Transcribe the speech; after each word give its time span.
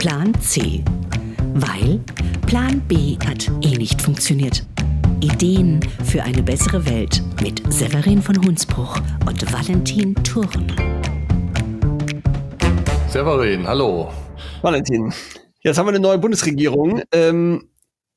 Plan 0.00 0.32
C. 0.40 0.82
Weil 1.56 2.00
Plan 2.46 2.80
B 2.88 3.18
hat 3.18 3.50
eh 3.60 3.76
nicht 3.76 4.00
funktioniert. 4.00 4.64
Ideen 5.20 5.78
für 6.06 6.22
eine 6.22 6.42
bessere 6.42 6.86
Welt 6.86 7.22
mit 7.42 7.62
Severin 7.70 8.22
von 8.22 8.34
Hunsbruch 8.42 8.96
und 9.26 9.52
Valentin 9.52 10.14
Thurn. 10.24 10.72
Severin, 13.08 13.68
hallo. 13.68 14.10
Valentin, 14.62 15.12
jetzt 15.60 15.76
haben 15.76 15.84
wir 15.84 15.90
eine 15.90 16.00
neue 16.00 16.16
Bundesregierung. 16.16 17.02
Ähm, 17.12 17.68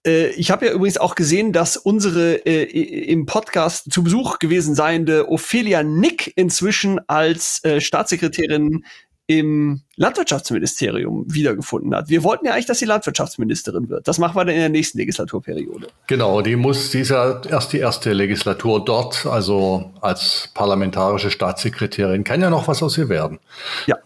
äh, 0.05 0.27
ich 0.31 0.52
habe 0.52 0.68
ja 0.68 0.71
übrigens 0.71 0.97
auch 0.97 1.15
gesehen, 1.15 1.52
dass 1.52 1.77
unsere 1.77 2.45
äh, 2.45 2.63
im 3.11 3.25
Podcast 3.25 3.91
zu 3.91 4.04
Besuch 4.04 4.39
gewesen 4.39 4.75
seiende 4.75 5.29
Ophelia 5.29 5.84
Nick 5.84 6.31
inzwischen 6.38 7.02
als 7.07 7.63
äh, 7.65 7.81
Staatssekretärin 7.81 8.86
im 9.27 9.81
Landwirtschaftsministerium 9.95 11.25
wiedergefunden 11.27 11.95
hat. 11.95 12.09
Wir 12.09 12.23
wollten 12.23 12.45
ja 12.45 12.54
eigentlich, 12.54 12.65
dass 12.65 12.79
sie 12.79 12.86
Landwirtschaftsministerin 12.86 13.89
wird. 13.89 14.07
Das 14.07 14.18
machen 14.18 14.36
wir 14.36 14.43
dann 14.43 14.54
in 14.54 14.59
der 14.59 14.69
nächsten 14.69 14.97
Legislaturperiode. 14.97 15.87
Genau, 16.07 16.41
die 16.41 16.55
muss 16.55 16.89
dieser 16.89 17.41
erst 17.50 17.71
die 17.73 17.79
erste 17.79 18.11
Legislatur 18.11 18.83
dort, 18.83 19.25
also 19.25 19.91
als 20.01 20.50
parlamentarische 20.54 21.31
Staatssekretärin, 21.31 22.23
kann 22.23 22.41
ja 22.41 22.50
noch 22.50 22.67
was 22.67 22.83
aus 22.83 22.97
ihr 22.97 23.07
werden. 23.07 23.39
Ja, 23.87 23.97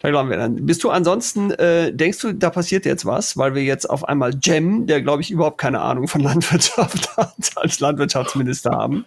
da 0.00 0.10
glauben 0.10 0.30
wir 0.30 0.36
dann. 0.36 0.64
Bist 0.64 0.84
du 0.84 0.90
ansonsten, 0.90 1.50
äh, 1.52 1.92
denkst 1.92 2.20
du, 2.20 2.32
da 2.32 2.50
passiert 2.50 2.86
jetzt 2.86 3.04
was, 3.04 3.36
weil 3.36 3.54
wir 3.54 3.64
jetzt 3.64 3.90
auf 3.90 4.08
einmal 4.08 4.32
Jem, 4.40 4.86
der 4.86 5.02
glaube 5.02 5.22
ich 5.22 5.30
überhaupt 5.30 5.58
keine 5.58 5.80
Ahnung 5.80 6.06
von 6.06 6.20
Landwirtschaft 6.20 7.08
hat, 7.16 7.34
als 7.56 7.80
Landwirtschaftsminister 7.80 8.70
haben? 8.70 9.04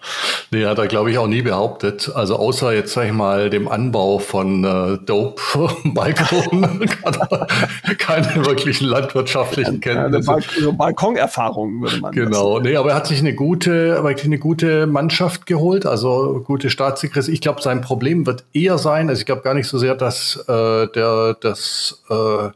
Nee, 0.52 0.66
hat 0.66 0.80
er 0.80 0.88
glaube 0.88 1.12
ich 1.12 1.18
auch 1.18 1.28
nie 1.28 1.42
behauptet. 1.42 2.12
Also 2.14 2.36
außer 2.36 2.74
jetzt 2.74 2.92
sag 2.92 3.06
ich 3.06 3.14
mal 3.14 3.50
dem 3.50 3.70
Anbau 3.70 4.20
von 4.20 4.66
äh, 4.66 4.98
Dope 5.06 5.42
Balkon 5.86 6.90
keine 7.98 8.46
wirklichen 8.46 8.88
landwirtschaftlichen 8.88 9.80
Kenntnisse. 9.80 10.32
Ja, 10.32 10.62
so 10.62 10.74
Balkonerfahrungen 10.74 11.82
würde 11.82 12.00
man. 12.00 12.12
Genau, 12.12 12.60
nee, 12.60 12.76
aber 12.76 12.90
er 12.90 12.96
hat 12.98 13.08
sich 13.08 13.20
eine 13.20 13.34
gute, 13.34 14.04
wirklich 14.04 14.26
eine 14.26 14.40
gute 14.40 14.88
Mannschaft 14.88 15.46
geholt, 15.46 15.86
also 15.86 16.42
gute 16.46 16.70
Staatssekretärin. 16.70 17.34
Ich 17.34 17.42
glaube, 17.42 17.62
sein 17.62 17.80
Problem 17.80 18.26
wird 18.26 18.44
eher 18.52 18.78
sein, 18.78 19.08
also 19.08 19.22
ich 19.22 19.26
glaube 19.26 19.42
gar 19.42 19.54
nicht 19.54 19.68
so 19.68 19.78
sehr, 19.78 19.96
dass 19.96 20.44
äh, 20.48 20.81
der, 20.88 21.36
das, 21.40 22.04
äh, 22.10 22.50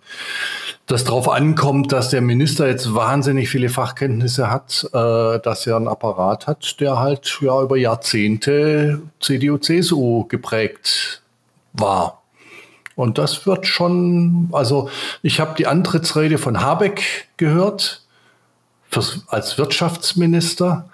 das 0.88 1.04
darauf 1.04 1.30
ankommt, 1.30 1.92
dass 1.92 2.10
der 2.10 2.22
Minister 2.22 2.68
jetzt 2.68 2.94
wahnsinnig 2.94 3.50
viele 3.50 3.70
Fachkenntnisse 3.70 4.50
hat, 4.50 4.88
äh, 4.94 5.40
dass 5.40 5.66
er 5.68 5.78
einen 5.78 5.88
Apparat 5.88 6.48
hat, 6.48 6.80
der 6.80 7.00
halt 7.00 7.40
ja 7.42 7.62
über 7.62 7.78
Jahrzehnte 7.78 9.02
CDU, 9.20 9.58
CSU 9.58 10.26
geprägt 10.26 11.22
war. 11.74 12.22
Und 12.96 13.18
das 13.18 13.46
wird 13.46 13.68
schon, 13.68 14.50
also 14.54 14.90
ich 15.22 15.40
habe 15.40 15.56
die 15.58 15.68
Antrittsrede 15.68 16.38
von 16.38 16.62
Habeck 16.62 17.28
gehört 17.38 18.04
fürs, 18.90 19.26
als 19.28 19.58
Wirtschaftsminister 19.58 20.90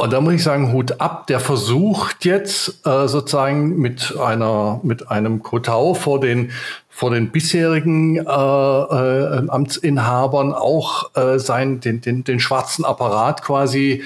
und 0.00 0.12
da 0.12 0.20
muss 0.20 0.34
ich 0.34 0.44
sagen, 0.44 0.72
Hut 0.72 1.00
ab, 1.00 1.26
der 1.26 1.40
versucht 1.40 2.24
jetzt 2.24 2.86
äh, 2.86 3.08
sozusagen 3.08 3.78
mit 3.78 4.16
einer 4.16 4.78
mit 4.84 5.10
einem 5.10 5.42
Kotau 5.42 5.94
vor 5.94 6.20
den 6.20 6.52
vor 6.88 7.10
den 7.10 7.30
bisherigen 7.32 8.16
äh, 8.16 8.20
äh, 8.22 9.48
Amtsinhabern 9.48 10.54
auch 10.54 11.16
äh, 11.16 11.40
sein 11.40 11.80
den, 11.80 12.00
den 12.00 12.22
den 12.22 12.38
schwarzen 12.38 12.84
Apparat 12.84 13.42
quasi 13.42 14.04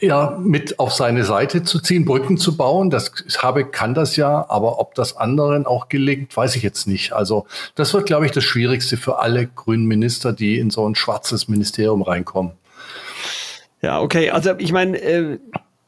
ja 0.00 0.38
mit 0.40 0.78
auf 0.78 0.94
seine 0.94 1.22
Seite 1.24 1.62
zu 1.64 1.80
ziehen, 1.80 2.06
Brücken 2.06 2.38
zu 2.38 2.56
bauen. 2.56 2.88
Das 2.88 3.12
habe 3.38 3.66
kann 3.66 3.92
das 3.92 4.16
ja, 4.16 4.46
aber 4.48 4.78
ob 4.78 4.94
das 4.94 5.18
anderen 5.18 5.66
auch 5.66 5.90
gelingt, 5.90 6.34
weiß 6.34 6.56
ich 6.56 6.62
jetzt 6.62 6.86
nicht. 6.86 7.12
Also 7.12 7.44
das 7.74 7.92
wird, 7.92 8.06
glaube 8.06 8.24
ich, 8.24 8.32
das 8.32 8.44
Schwierigste 8.44 8.96
für 8.96 9.18
alle 9.18 9.46
grünen 9.46 9.84
Minister, 9.84 10.32
die 10.32 10.58
in 10.58 10.70
so 10.70 10.88
ein 10.88 10.94
schwarzes 10.94 11.46
Ministerium 11.46 12.00
reinkommen. 12.00 12.52
Ja, 13.86 14.00
okay. 14.00 14.30
Also 14.30 14.50
ich 14.58 14.72
meine, 14.72 15.00
äh, 15.00 15.38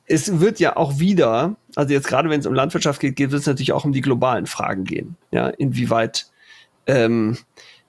es 0.06 0.38
wird 0.38 0.60
ja 0.60 0.76
auch 0.76 1.00
wieder, 1.00 1.56
also 1.74 1.92
jetzt 1.92 2.06
gerade 2.06 2.30
wenn 2.30 2.38
es 2.38 2.46
um 2.46 2.54
Landwirtschaft 2.54 3.00
geht, 3.00 3.16
geht 3.16 3.32
es 3.32 3.44
natürlich 3.44 3.72
auch 3.72 3.84
um 3.84 3.90
die 3.90 4.02
globalen 4.02 4.46
Fragen 4.46 4.84
gehen. 4.84 5.16
Ja, 5.32 5.48
inwieweit, 5.48 6.28
ähm, 6.86 7.36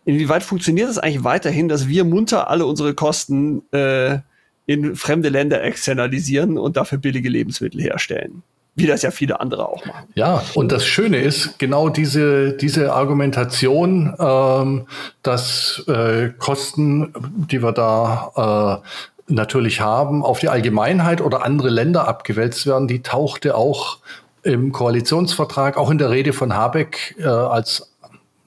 inwieweit 0.05 0.41
funktioniert 0.41 0.89
es 0.89 0.97
eigentlich 0.97 1.23
weiterhin, 1.23 1.67
dass 1.67 1.87
wir 1.87 2.05
munter 2.05 2.49
alle 2.49 2.65
unsere 2.65 2.95
Kosten 2.95 3.61
äh, 3.71 4.17
in 4.65 4.95
fremde 4.95 5.29
Länder 5.29 5.63
externalisieren 5.63 6.57
und 6.57 6.75
dafür 6.75 6.97
billige 6.97 7.29
Lebensmittel 7.29 7.79
herstellen? 7.79 8.41
wie 8.75 8.87
das 8.87 9.01
ja 9.01 9.11
viele 9.11 9.41
andere 9.41 9.67
auch 9.67 9.85
machen. 9.85 10.07
Ja, 10.15 10.41
und 10.53 10.71
das 10.71 10.85
Schöne 10.85 11.17
ist 11.17 11.59
genau 11.59 11.89
diese, 11.89 12.53
diese 12.53 12.93
Argumentation, 12.93 14.15
ähm, 14.17 14.87
dass 15.21 15.83
äh, 15.89 16.29
Kosten, 16.37 17.13
die 17.35 17.61
wir 17.61 17.73
da 17.73 18.81
äh, 18.81 18.89
natürlich 19.29 19.81
haben, 19.81 20.23
auf 20.23 20.39
die 20.39 20.49
Allgemeinheit 20.49 21.21
oder 21.21 21.45
andere 21.45 21.69
Länder 21.69 22.07
abgewälzt 22.07 22.65
werden, 22.65 22.87
die 22.87 23.01
tauchte 23.01 23.55
auch 23.55 23.99
im 24.43 24.71
Koalitionsvertrag, 24.71 25.77
auch 25.77 25.89
in 25.89 25.97
der 25.97 26.09
Rede 26.09 26.33
von 26.33 26.55
Habeck 26.55 27.15
äh, 27.19 27.25
als 27.25 27.89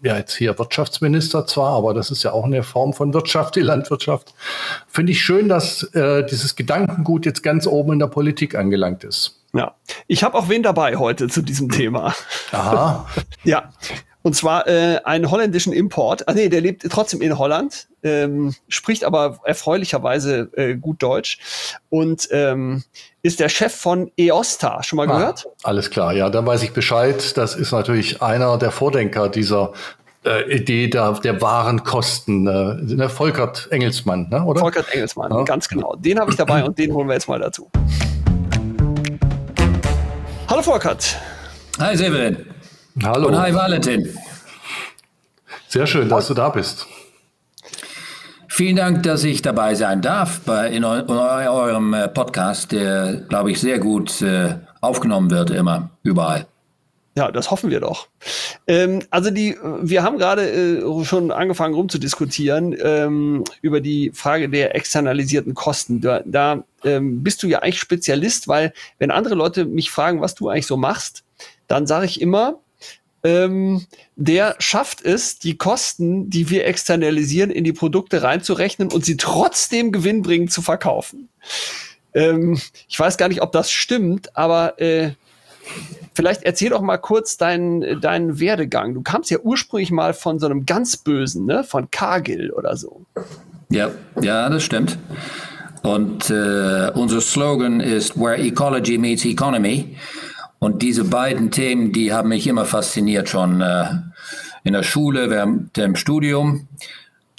ja 0.03 0.17
jetzt 0.17 0.35
hier 0.35 0.59
Wirtschaftsminister 0.59 1.47
zwar, 1.47 1.77
aber 1.77 1.95
das 1.95 2.11
ist 2.11 2.23
ja 2.25 2.33
auch 2.33 2.45
eine 2.45 2.63
Form 2.63 2.93
von 2.93 3.15
Wirtschaft, 3.15 3.55
die 3.57 3.61
Landwirtschaft. 3.61 4.35
Finde 4.89 5.13
ich 5.13 5.21
schön, 5.21 5.49
dass 5.49 5.85
äh, 5.95 6.27
dieses 6.27 6.57
Gedankengut 6.57 7.25
jetzt 7.25 7.43
ganz 7.43 7.67
oben 7.67 7.93
in 7.93 7.99
der 8.01 8.09
Politik 8.09 8.57
angelangt 8.57 9.05
ist. 9.05 9.39
Ja, 9.55 9.75
ich 10.09 10.25
habe 10.25 10.37
auch 10.37 10.49
wen 10.49 10.63
dabei 10.63 10.97
heute 10.97 11.29
zu 11.29 11.43
diesem 11.43 11.71
Thema. 11.71 12.15
Aha. 12.51 13.07
ja, 13.45 13.71
und 14.23 14.35
zwar 14.35 14.67
äh, 14.69 15.01
einen 15.05 15.31
holländischen 15.31 15.73
Import. 15.73 16.29
Ah 16.29 16.33
nee, 16.33 16.49
der 16.49 16.61
lebt 16.61 16.87
trotzdem 16.91 17.21
in 17.21 17.39
Holland, 17.39 17.89
ähm, 18.03 18.55
spricht 18.69 19.05
aber 19.05 19.41
erfreulicherweise 19.45 20.51
äh, 20.57 20.75
gut 20.75 21.03
Deutsch 21.03 21.39
und 21.91 22.29
ähm, 22.31 22.85
ist 23.23 23.41
der 23.41 23.49
Chef 23.49 23.75
von 23.75 24.11
EOSTA. 24.17 24.83
Schon 24.83 24.97
mal 24.97 25.09
ah, 25.11 25.19
gehört? 25.19 25.49
Alles 25.63 25.91
klar, 25.91 26.13
ja, 26.13 26.31
dann 26.31 26.47
weiß 26.47 26.63
ich 26.63 26.73
Bescheid. 26.73 27.37
Das 27.37 27.55
ist 27.55 27.73
natürlich 27.73 28.23
einer 28.23 28.59
der 28.59 28.71
Vordenker 28.71 29.29
dieser 29.29 29.73
äh, 30.25 30.55
Idee 30.55 30.89
der, 30.89 31.13
der 31.15 31.41
wahren 31.41 31.83
Kosten. 31.83 32.47
Äh, 32.47 32.95
ne, 32.95 33.09
Volkert 33.09 33.69
Engelsmann, 33.71 34.29
ne, 34.31 34.45
oder? 34.45 34.61
Volkert 34.61 34.93
Engelsmann, 34.93 35.33
ja. 35.33 35.43
ganz 35.43 35.69
genau. 35.69 35.97
Den 35.97 36.19
habe 36.21 36.31
ich 36.31 36.37
dabei 36.37 36.65
und 36.65 36.79
den 36.79 36.93
holen 36.93 37.09
wir 37.09 37.15
jetzt 37.15 37.29
mal 37.29 37.41
dazu. 37.41 37.71
Hallo 40.49 40.63
Volkert. 40.63 41.17
Hi 41.79 41.97
Severin. 41.97 42.52
Hallo. 43.01 43.29
Und 43.29 43.41
hi 43.41 43.55
Valentin. 43.55 44.07
Sehr 45.69 45.87
schön, 45.87 46.11
dass 46.11 46.29
du 46.29 46.35
da 46.35 46.51
bist. 46.51 46.87
Vielen 48.49 48.77
Dank, 48.77 49.03
dass 49.05 49.25
ich 49.25 49.41
dabei 49.41 49.75
sein 49.75 50.03
darf 50.03 50.41
bei 50.41 50.69
in, 50.69 50.85
eurem 50.85 51.95
äh, 51.95 52.09
Podcast, 52.09 52.71
der, 52.73 53.23
glaube 53.31 53.51
ich, 53.51 53.61
sehr 53.61 53.79
gut 53.79 54.21
äh, 54.21 54.57
aufgenommen 54.83 55.31
wird, 55.31 55.51
immer, 55.51 55.89
überall. 56.03 56.47
Ja, 57.17 57.31
das 57.31 57.51
hoffen 57.51 57.71
wir 57.71 57.81
doch. 57.81 58.09
Ähm, 58.67 59.03
also 59.09 59.31
die, 59.31 59.57
wir 59.81 60.03
haben 60.03 60.19
gerade 60.19 60.51
äh, 60.51 61.05
schon 61.05 61.31
angefangen 61.31 61.75
rumzudiskutieren 61.75 62.77
ähm, 62.83 63.45
über 63.63 63.81
die 63.81 64.11
Frage 64.15 64.51
der 64.51 64.75
externalisierten 64.75 65.55
Kosten. 65.55 66.03
Da, 66.03 66.21
da 66.27 66.63
ähm, 66.85 67.23
bist 67.23 67.43
du 67.43 67.47
ja 67.47 67.61
eigentlich 67.61 67.81
Spezialist, 67.81 68.49
weil 68.49 68.75
wenn 68.99 69.11
andere 69.11 69.35
Leute 69.35 69.65
mich 69.65 69.91
fragen, 69.91 70.21
was 70.21 70.35
du 70.35 70.51
eigentlich 70.51 70.67
so 70.67 70.77
machst, 70.77 71.25
dann 71.69 71.87
sage 71.87 72.05
ich 72.05 72.21
immer, 72.21 72.59
ähm, 73.25 73.87
der 74.17 74.57
schafft 74.59 75.05
es, 75.05 75.39
die 75.39 75.57
Kosten, 75.57 76.29
die 76.29 76.51
wir 76.51 76.67
externalisieren, 76.67 77.51
in 77.51 77.65
die 77.65 77.73
Produkte 77.73 78.23
reinzurechnen 78.23 78.91
und 78.91 79.05
sie 79.05 79.17
trotzdem 79.17 79.93
gewinnbringend 79.93 80.53
zu 80.53 80.63
verkaufen. 80.63 81.29
Ähm, 82.15 82.61
ich 82.89 82.99
weiß 82.99 83.17
gar 83.17 83.29
nicht, 83.29 83.43
ob 83.43 83.53
das 83.53 83.71
stimmt, 83.71 84.37
aber 84.37 84.81
äh, 84.81 85.13
vielleicht 86.15 86.43
erzähl 86.43 86.71
doch 86.71 86.83
mal 86.83 86.99
kurz 86.99 87.37
deinen, 87.37 88.01
deinen 88.01 88.41
Werdegang. 88.41 88.95
Du 88.95 89.03
kamst 89.03 89.31
ja 89.31 89.39
ursprünglich 89.39 89.91
mal 89.91 90.15
von 90.15 90.39
so 90.39 90.47
einem 90.47 90.67
ganz 90.67 90.97
bösen, 90.97 91.47
ne? 91.47 91.65
von 91.65 91.91
Cargill 91.91 92.51
oder 92.51 92.77
so. 92.77 93.07
Ja, 93.71 93.91
ja, 94.21 94.49
das 94.49 94.65
stimmt. 94.65 94.99
Und 95.83 96.31
äh, 96.31 96.91
unser 96.95 97.21
Slogan 97.21 97.81
ist 97.81 98.19
Where 98.19 98.37
Ecology 98.37 98.99
Meets 98.99 99.25
Economy. 99.25 99.97
Und 100.63 100.81
diese 100.81 101.03
beiden 101.03 101.51
Themen, 101.51 101.91
die 101.91 102.13
haben 102.13 102.29
mich 102.29 102.47
immer 102.47 102.65
fasziniert, 102.65 103.29
schon 103.29 103.61
äh, 103.61 103.87
in 104.63 104.75
der 104.75 104.85
Schule, 104.85 105.29
während 105.29 105.77
dem 105.77 105.97
Studium. 105.97 106.69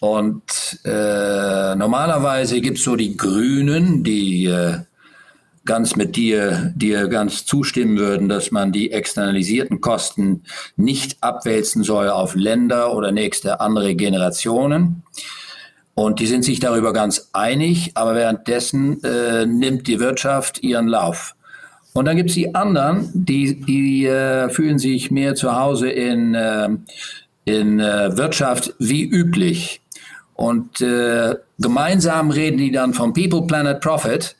Und 0.02 0.42
äh, 0.84 1.74
normalerweise 1.74 2.60
gibt 2.60 2.80
es 2.80 2.84
so 2.84 2.98
die 2.98 3.16
Grünen, 3.16 4.04
die 4.04 4.48
äh, 4.48 4.80
ganz 5.64 5.96
mit 5.96 6.18
dir, 6.18 6.74
dir 6.76 7.08
ganz 7.08 7.46
zustimmen 7.46 7.98
würden, 7.98 8.28
dass 8.28 8.52
man 8.52 8.74
die 8.74 8.92
externalisierten 8.92 9.80
Kosten 9.80 10.44
nicht 10.76 11.16
abwälzen 11.24 11.84
soll 11.84 12.10
auf 12.10 12.36
Länder 12.36 12.94
oder 12.94 13.14
nächste 13.14 13.62
andere 13.62 13.96
Generationen. 13.96 15.04
Und 15.94 16.20
die 16.20 16.28
sind 16.28 16.44
sich 16.44 16.60
darüber 16.60 16.92
ganz 16.92 17.30
einig, 17.32 17.92
aber 17.94 18.16
währenddessen 18.16 19.02
äh, 19.02 19.46
nimmt 19.46 19.88
die 19.88 20.02
Wirtschaft 20.02 20.62
ihren 20.62 20.90
Lauf. 20.90 21.38
Und 21.94 22.06
dann 22.06 22.18
gibt 22.18 22.30
es 22.30 22.36
die 22.36 22.56
anderen, 22.56 23.10
die, 23.14 23.62
die 23.62 24.06
äh, 24.08 24.50
fühlen 24.50 24.80
sich 24.80 25.12
mehr 25.12 25.36
zu 25.36 25.56
Hause 25.56 25.90
in, 25.90 26.34
äh, 26.34 26.70
in 27.46 27.80
äh, 27.80 28.18
Wirtschaft 28.18 28.74
wie 28.80 29.04
üblich. 29.04 29.82
Und 30.34 30.82
äh, 30.82 31.36
gemeinsam 31.60 32.32
reden 32.32 32.58
die 32.58 32.72
dann 32.72 32.94
von 32.94 33.14
People, 33.14 33.46
Planet, 33.46 33.80
Profit, 33.80 34.36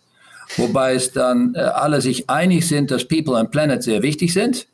wobei 0.58 0.96
es 0.96 1.12
dann 1.12 1.54
äh, 1.54 1.60
alle 1.60 2.02
sich 2.02 2.28
einig 2.30 2.68
sind, 2.68 2.90
dass 2.90 3.08
People 3.08 3.36
und 3.36 3.52
Planet 3.52 3.84
sehr 3.84 4.02
wichtig 4.02 4.34
sind, 4.34 4.68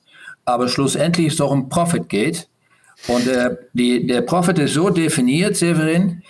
aber 0.45 0.69
schlussendlich 0.69 1.27
es 1.27 1.35
doch 1.35 1.51
um 1.51 1.67
Profit 1.67 2.07
geht. 2.07 2.47
Und 3.07 3.27
äh, 3.27 3.57
die, 3.73 4.07
der 4.07 4.21
Profit 4.21 4.59
ist 4.59 4.73
so 4.73 4.89
definiert, 4.89 5.57
Severin, 5.57 6.23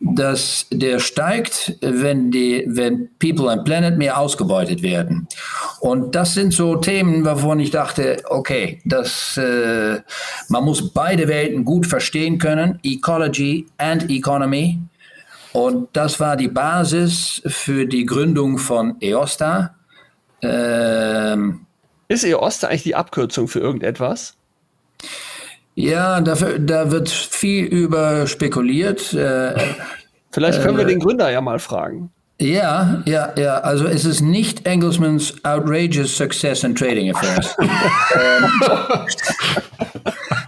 dass 0.00 0.66
der 0.70 0.98
steigt, 0.98 1.76
wenn 1.80 2.30
die, 2.30 2.64
wenn 2.66 3.08
People 3.18 3.50
and 3.50 3.64
Planet 3.64 3.96
mehr 3.96 4.18
ausgebeutet 4.18 4.82
werden. 4.82 5.26
Und 5.80 6.14
das 6.14 6.34
sind 6.34 6.52
so 6.52 6.76
Themen, 6.76 7.24
wovon 7.24 7.60
ich 7.60 7.70
dachte, 7.70 8.22
okay, 8.28 8.80
das, 8.84 9.36
äh, 9.36 10.00
man 10.48 10.64
muss 10.64 10.92
beide 10.92 11.28
Welten 11.28 11.64
gut 11.64 11.86
verstehen 11.86 12.38
können, 12.38 12.78
Ecology 12.82 13.66
and 13.78 14.10
Economy. 14.10 14.78
Und 15.52 15.88
das 15.94 16.20
war 16.20 16.36
die 16.36 16.48
Basis 16.48 17.40
für 17.46 17.86
die 17.86 18.04
Gründung 18.04 18.58
von 18.58 18.96
EOSTA. 19.00 19.74
Ähm, 20.42 21.66
Ist 22.08 22.24
EOSTA 22.24 22.68
eigentlich 22.68 22.82
die 22.82 22.94
Abkürzung 22.94 23.48
für 23.48 23.60
irgendetwas? 23.60 24.36
Ja, 25.02 25.08
dafür, 25.76 26.58
da 26.58 26.90
wird 26.90 27.08
viel 27.08 27.64
über 27.66 28.26
spekuliert. 28.26 29.12
Äh, 29.12 29.54
Vielleicht 30.30 30.62
können 30.62 30.76
äh, 30.76 30.78
wir 30.78 30.86
den 30.86 31.00
Gründer 31.00 31.30
ja 31.30 31.40
mal 31.40 31.58
fragen. 31.58 32.10
Ja, 32.38 33.02
ja, 33.06 33.32
ja. 33.38 33.58
Also 33.60 33.86
es 33.86 34.04
ist 34.04 34.20
nicht 34.20 34.66
Engelsmans 34.66 35.34
Outrageous 35.44 36.16
Success 36.16 36.64
and 36.64 36.78
Trading 36.78 37.14
Affairs. 37.14 37.56
Ähm, 38.18 38.50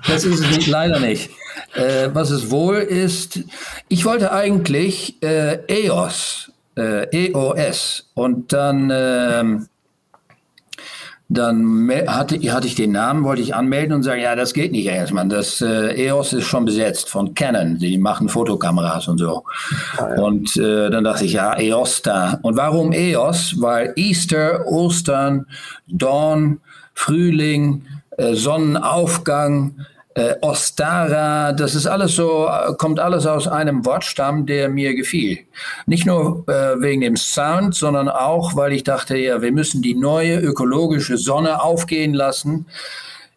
das 0.06 0.25
ist 0.25 0.40
es 0.40 0.66
leider 0.66 1.00
nicht. 1.00 1.31
Äh, 1.74 2.08
was 2.12 2.31
es 2.31 2.50
wohl 2.50 2.76
ist, 2.76 3.40
ich 3.88 4.04
wollte 4.04 4.32
eigentlich 4.32 5.22
äh, 5.22 5.58
EOS, 5.69 6.50
äh, 6.76 7.06
EOS 7.10 8.10
und 8.14 8.52
dann 8.52 8.90
ähm, 8.92 9.69
dann 11.30 11.90
hatte, 12.06 12.36
hatte 12.52 12.66
ich 12.66 12.75
den 12.75 12.92
Namen, 12.92 13.22
wollte 13.22 13.42
ich 13.42 13.54
anmelden 13.54 13.94
und 13.94 14.02
sagen, 14.02 14.22
ja, 14.22 14.34
das 14.34 14.54
geht 14.54 14.72
nicht 14.72 14.86
erstmal. 14.86 15.28
Das 15.28 15.60
äh, 15.60 16.06
EOS 16.06 16.32
ist 16.32 16.46
schon 16.46 16.64
besetzt 16.64 17.10
von 17.10 17.34
Canon, 17.34 17.78
die 17.78 17.98
machen 17.98 18.30
Fotokameras 18.30 19.08
und 19.08 19.19
so. 19.19 19.44
Ah, 19.98 20.08
ja. 20.08 20.22
Und 20.22 20.56
äh, 20.56 20.88
dann 20.88 21.04
dachte 21.04 21.26
ich, 21.26 21.34
ja, 21.34 21.58
EOS 21.58 22.00
da. 22.02 22.38
Und 22.40 22.56
warum 22.56 22.92
EOS? 22.92 23.60
Weil 23.60 23.92
Easter, 23.96 24.66
Ostern, 24.66 25.46
Dawn, 25.86 26.60
Frühling, 26.94 27.84
äh, 28.16 28.32
Sonnenaufgang, 28.32 29.84
äh, 30.19 30.37
Ostara, 30.43 31.53
das 31.53 31.75
ist 31.75 31.87
alles 31.87 32.15
so, 32.15 32.50
kommt 32.76 32.99
alles 32.99 33.26
aus 33.26 33.47
einem 33.47 33.85
Wortstamm, 33.85 34.47
der 34.47 34.69
mir 34.69 34.94
gefiel. 34.94 35.38
Nicht 35.87 36.06
nur 36.06 36.44
äh, 36.49 36.81
wegen 36.81 37.00
dem 37.00 37.17
Sound, 37.17 37.75
sondern 37.75 38.09
auch, 38.09 38.56
weil 38.56 38.73
ich 38.73 38.85
dachte, 38.85 39.17
ja, 39.17 39.41
wir 39.41 39.53
müssen 39.53 39.81
die 39.81 39.94
neue 39.94 40.38
ökologische 40.41 41.17
Sonne 41.17 41.62
aufgehen 41.62 42.15
lassen 42.15 42.67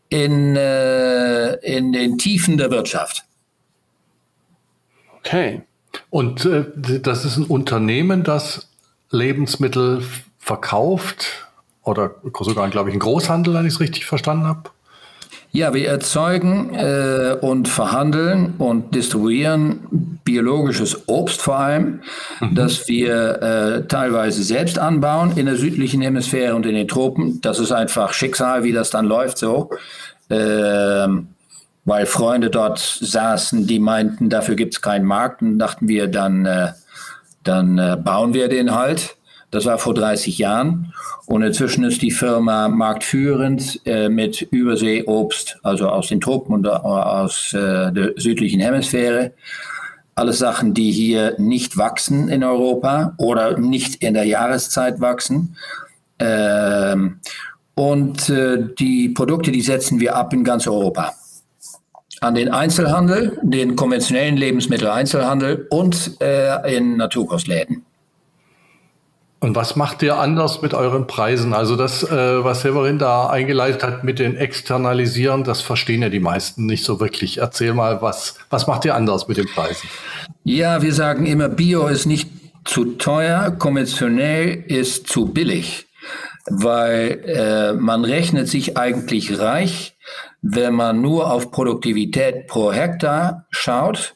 in, 0.09 0.55
äh, 0.55 1.53
in 1.57 1.93
den 1.93 2.17
Tiefen 2.17 2.57
der 2.57 2.71
Wirtschaft. 2.71 3.23
Okay. 5.19 5.61
Und 6.09 6.45
äh, 6.45 6.65
das 7.01 7.25
ist 7.25 7.37
ein 7.37 7.45
Unternehmen, 7.45 8.23
das 8.23 8.69
Lebensmittel 9.11 10.03
verkauft 10.39 11.47
oder 11.83 12.15
sogar, 12.39 12.69
glaube 12.69 12.89
ich, 12.89 12.95
ein 12.95 12.99
Großhandel, 12.99 13.53
wenn 13.53 13.65
ich 13.65 13.73
es 13.73 13.79
richtig 13.79 14.05
verstanden 14.05 14.45
habe? 14.45 14.71
Ja, 15.53 15.73
wir 15.73 15.89
erzeugen 15.89 16.73
äh, 16.73 17.35
und 17.41 17.67
verhandeln 17.67 18.53
und 18.57 18.95
distribuieren 18.95 20.19
biologisches 20.23 21.09
Obst 21.09 21.41
vor 21.41 21.57
allem, 21.57 22.01
mhm. 22.39 22.55
das 22.55 22.87
wir 22.87 23.41
äh, 23.41 23.87
teilweise 23.87 24.43
selbst 24.43 24.79
anbauen 24.79 25.33
in 25.35 25.47
der 25.47 25.57
südlichen 25.57 26.01
Hemisphäre 26.01 26.55
und 26.55 26.65
in 26.65 26.75
den 26.75 26.87
Tropen. 26.87 27.41
Das 27.41 27.59
ist 27.59 27.73
einfach 27.73 28.13
Schicksal, 28.13 28.63
wie 28.63 28.71
das 28.71 28.91
dann 28.91 29.05
läuft 29.05 29.37
so. 29.37 29.71
Ähm, 30.29 31.27
weil 31.83 32.05
Freunde 32.05 32.49
dort 32.49 32.79
saßen, 32.79 33.67
die 33.67 33.79
meinten, 33.79 34.29
dafür 34.29 34.55
gibt 34.55 34.75
es 34.75 34.81
keinen 34.81 35.05
Markt. 35.05 35.41
Und 35.41 35.59
dachten 35.59 35.89
wir, 35.89 36.07
dann, 36.07 36.45
äh, 36.45 36.69
dann 37.43 37.77
äh, 37.77 37.97
bauen 38.01 38.33
wir 38.33 38.47
den 38.47 38.73
halt. 38.73 39.17
Das 39.51 39.65
war 39.65 39.77
vor 39.77 39.93
30 39.93 40.37
Jahren. 40.37 40.93
Und 41.25 41.43
inzwischen 41.43 41.83
ist 41.83 42.01
die 42.01 42.11
Firma 42.11 42.69
marktführend 42.69 43.81
äh, 43.85 44.07
mit 44.07 44.41
Überseeobst, 44.41 45.59
also 45.61 45.89
aus 45.89 46.07
den 46.07 46.21
Tropen 46.21 46.55
und 46.55 46.67
aus 46.67 47.53
äh, 47.53 47.91
der 47.91 48.13
südlichen 48.15 48.61
Hemisphäre. 48.61 49.33
Alles 50.15 50.39
Sachen, 50.39 50.73
die 50.73 50.91
hier 50.91 51.35
nicht 51.37 51.77
wachsen 51.77 52.29
in 52.29 52.43
Europa 52.43 53.13
oder 53.17 53.57
nicht 53.57 54.01
in 54.03 54.13
der 54.13 54.25
Jahreszeit 54.25 55.01
wachsen. 55.01 55.57
Ähm, 56.19 57.19
und 57.75 58.29
äh, 58.29 58.67
die 58.79 59.09
Produkte, 59.09 59.51
die 59.51 59.61
setzen 59.61 59.99
wir 59.99 60.15
ab 60.15 60.33
in 60.33 60.43
ganz 60.43 60.67
Europa. 60.67 61.13
An 62.21 62.35
den 62.35 62.49
Einzelhandel, 62.49 63.39
den 63.41 63.75
konventionellen 63.75 64.37
Lebensmitteleinzelhandel 64.37 65.67
und 65.71 66.21
äh, 66.21 66.77
in 66.77 66.97
Naturkostläden. 66.97 67.83
Und 69.43 69.55
was 69.55 69.75
macht 69.75 70.03
ihr 70.03 70.19
anders 70.19 70.61
mit 70.61 70.75
euren 70.75 71.07
Preisen? 71.07 71.53
Also 71.53 71.75
das, 71.75 72.03
äh, 72.03 72.43
was 72.43 72.61
Severin 72.61 72.99
da 72.99 73.27
eingeleitet 73.27 73.81
hat 73.81 74.03
mit 74.03 74.19
den 74.19 74.37
Externalisieren, 74.37 75.43
das 75.43 75.61
verstehen 75.61 76.03
ja 76.03 76.09
die 76.09 76.19
meisten 76.19 76.67
nicht 76.67 76.85
so 76.85 76.99
wirklich. 76.99 77.39
Erzähl 77.39 77.73
mal, 77.73 78.03
was, 78.03 78.35
was 78.51 78.67
macht 78.67 78.85
ihr 78.85 78.93
anders 78.93 79.27
mit 79.27 79.37
den 79.37 79.47
Preisen? 79.47 79.89
Ja, 80.43 80.83
wir 80.83 80.93
sagen 80.93 81.25
immer, 81.25 81.49
Bio 81.49 81.87
ist 81.87 82.05
nicht 82.05 82.29
zu 82.65 82.85
teuer, 82.97 83.49
konventionell 83.57 84.63
ist 84.67 85.07
zu 85.07 85.25
billig, 85.25 85.87
weil 86.45 87.23
äh, 87.25 87.73
man 87.73 88.05
rechnet 88.05 88.47
sich 88.47 88.77
eigentlich 88.77 89.39
reich, 89.39 89.97
wenn 90.43 90.75
man 90.75 91.01
nur 91.01 91.31
auf 91.31 91.49
Produktivität 91.49 92.45
pro 92.45 92.71
Hektar 92.71 93.47
schaut 93.49 94.13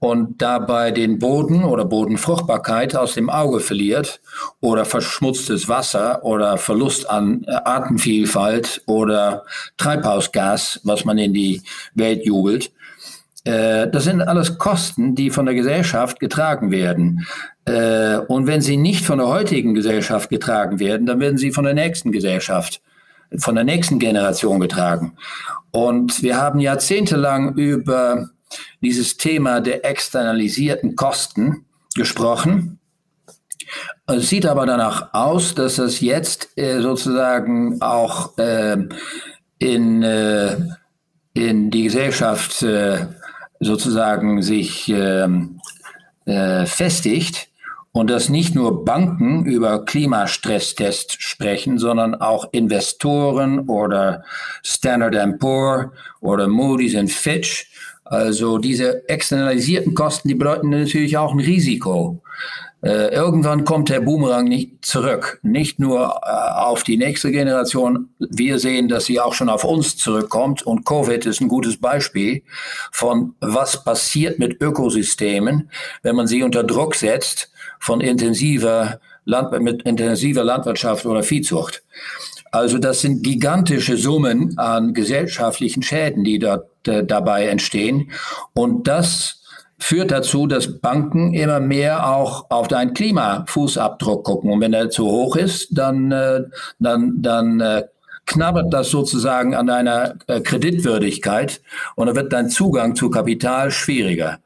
und 0.00 0.40
dabei 0.40 0.90
den 0.92 1.18
Boden 1.18 1.64
oder 1.64 1.84
Bodenfruchtbarkeit 1.84 2.94
aus 2.94 3.14
dem 3.14 3.30
Auge 3.30 3.60
verliert 3.60 4.20
oder 4.60 4.84
verschmutztes 4.84 5.68
Wasser 5.68 6.24
oder 6.24 6.56
Verlust 6.56 7.10
an 7.10 7.44
äh, 7.46 7.52
Artenvielfalt 7.52 8.82
oder 8.86 9.44
Treibhausgas, 9.76 10.80
was 10.84 11.04
man 11.04 11.18
in 11.18 11.34
die 11.34 11.62
Welt 11.94 12.24
jubelt. 12.24 12.70
Äh, 13.44 13.88
das 13.88 14.04
sind 14.04 14.22
alles 14.22 14.58
Kosten, 14.58 15.16
die 15.16 15.30
von 15.30 15.46
der 15.46 15.54
Gesellschaft 15.56 16.20
getragen 16.20 16.70
werden. 16.70 17.26
Äh, 17.64 18.18
und 18.18 18.46
wenn 18.46 18.60
sie 18.60 18.76
nicht 18.76 19.04
von 19.04 19.18
der 19.18 19.28
heutigen 19.28 19.74
Gesellschaft 19.74 20.30
getragen 20.30 20.78
werden, 20.78 21.06
dann 21.06 21.18
werden 21.18 21.38
sie 21.38 21.50
von 21.50 21.64
der 21.64 21.74
nächsten 21.74 22.12
Gesellschaft, 22.12 22.80
von 23.36 23.56
der 23.56 23.64
nächsten 23.64 23.98
Generation 23.98 24.60
getragen. 24.60 25.14
Und 25.72 26.22
wir 26.22 26.40
haben 26.40 26.60
jahrzehntelang 26.60 27.54
über 27.54 28.30
dieses 28.80 29.16
Thema 29.16 29.60
der 29.60 29.84
externalisierten 29.84 30.96
Kosten 30.96 31.66
gesprochen. 31.94 32.78
Es 34.06 34.28
sieht 34.28 34.46
aber 34.46 34.66
danach 34.66 35.12
aus, 35.12 35.54
dass 35.54 35.78
es 35.78 36.00
jetzt 36.00 36.56
äh, 36.56 36.80
sozusagen 36.80 37.82
auch 37.82 38.38
äh, 38.38 38.78
in, 39.58 40.02
äh, 40.02 40.56
in 41.34 41.70
die 41.70 41.84
Gesellschaft 41.84 42.62
äh, 42.62 43.06
sozusagen 43.60 44.42
sich 44.42 44.88
ähm, 44.88 45.60
äh, 46.24 46.64
festigt 46.66 47.48
und 47.92 48.10
dass 48.10 48.28
nicht 48.28 48.54
nur 48.54 48.84
Banken 48.84 49.44
über 49.44 49.84
Klimastresstests 49.84 51.16
sprechen, 51.18 51.78
sondern 51.78 52.14
auch 52.14 52.48
Investoren 52.52 53.68
oder 53.68 54.24
Standard 54.62 55.38
Poor 55.38 55.92
oder 56.20 56.48
Moody's 56.48 56.94
und 56.94 57.10
Fitch 57.10 57.70
also 58.08 58.58
diese 58.58 59.08
externalisierten 59.08 59.94
Kosten, 59.94 60.28
die 60.28 60.34
bedeuten 60.34 60.70
natürlich 60.70 61.16
auch 61.18 61.32
ein 61.32 61.40
Risiko. 61.40 62.22
Äh, 62.80 63.12
irgendwann 63.12 63.64
kommt 63.64 63.88
der 63.88 64.00
Boomerang 64.00 64.44
nicht 64.44 64.84
zurück. 64.84 65.40
Nicht 65.42 65.80
nur 65.80 66.20
äh, 66.22 66.60
auf 66.60 66.84
die 66.84 66.96
nächste 66.96 67.32
Generation. 67.32 68.08
Wir 68.18 68.58
sehen, 68.60 68.88
dass 68.88 69.06
sie 69.06 69.18
auch 69.18 69.34
schon 69.34 69.48
auf 69.48 69.64
uns 69.64 69.96
zurückkommt. 69.96 70.62
Und 70.62 70.86
Covid 70.86 71.26
ist 71.26 71.40
ein 71.40 71.48
gutes 71.48 71.78
Beispiel 71.78 72.42
von 72.92 73.34
was 73.40 73.84
passiert 73.84 74.38
mit 74.38 74.62
Ökosystemen, 74.62 75.70
wenn 76.02 76.16
man 76.16 76.28
sie 76.28 76.42
unter 76.44 76.62
Druck 76.62 76.94
setzt 76.94 77.50
von 77.80 78.00
intensiver, 78.00 79.00
Land 79.24 79.60
mit 79.60 79.82
intensiver 79.82 80.44
Landwirtschaft 80.44 81.04
oder 81.04 81.22
Viehzucht. 81.22 81.82
Also 82.50 82.78
das 82.78 83.00
sind 83.00 83.22
gigantische 83.22 83.96
Summen 83.96 84.56
an 84.58 84.94
gesellschaftlichen 84.94 85.82
Schäden, 85.82 86.24
die 86.24 86.38
dort 86.38 86.66
äh, 86.86 87.04
dabei 87.04 87.46
entstehen. 87.46 88.10
Und 88.54 88.88
das 88.88 89.42
führt 89.78 90.10
dazu, 90.10 90.46
dass 90.46 90.80
Banken 90.80 91.34
immer 91.34 91.60
mehr 91.60 92.08
auch 92.08 92.46
auf 92.50 92.68
deinen 92.68 92.94
Klimafußabdruck 92.94 94.24
gucken. 94.24 94.50
Und 94.50 94.60
wenn 94.60 94.72
er 94.72 94.90
zu 94.90 95.06
hoch 95.06 95.36
ist, 95.36 95.68
dann, 95.70 96.10
äh, 96.10 96.42
dann, 96.78 97.22
dann 97.22 97.60
äh, 97.60 97.84
knabbert 98.26 98.72
das 98.72 98.90
sozusagen 98.90 99.54
an 99.54 99.66
deiner 99.66 100.14
äh, 100.26 100.40
Kreditwürdigkeit 100.40 101.60
und 101.96 102.06
dann 102.06 102.16
wird 102.16 102.32
dein 102.32 102.50
Zugang 102.50 102.94
zu 102.94 103.08
Kapital 103.08 103.70
schwieriger. 103.70 104.38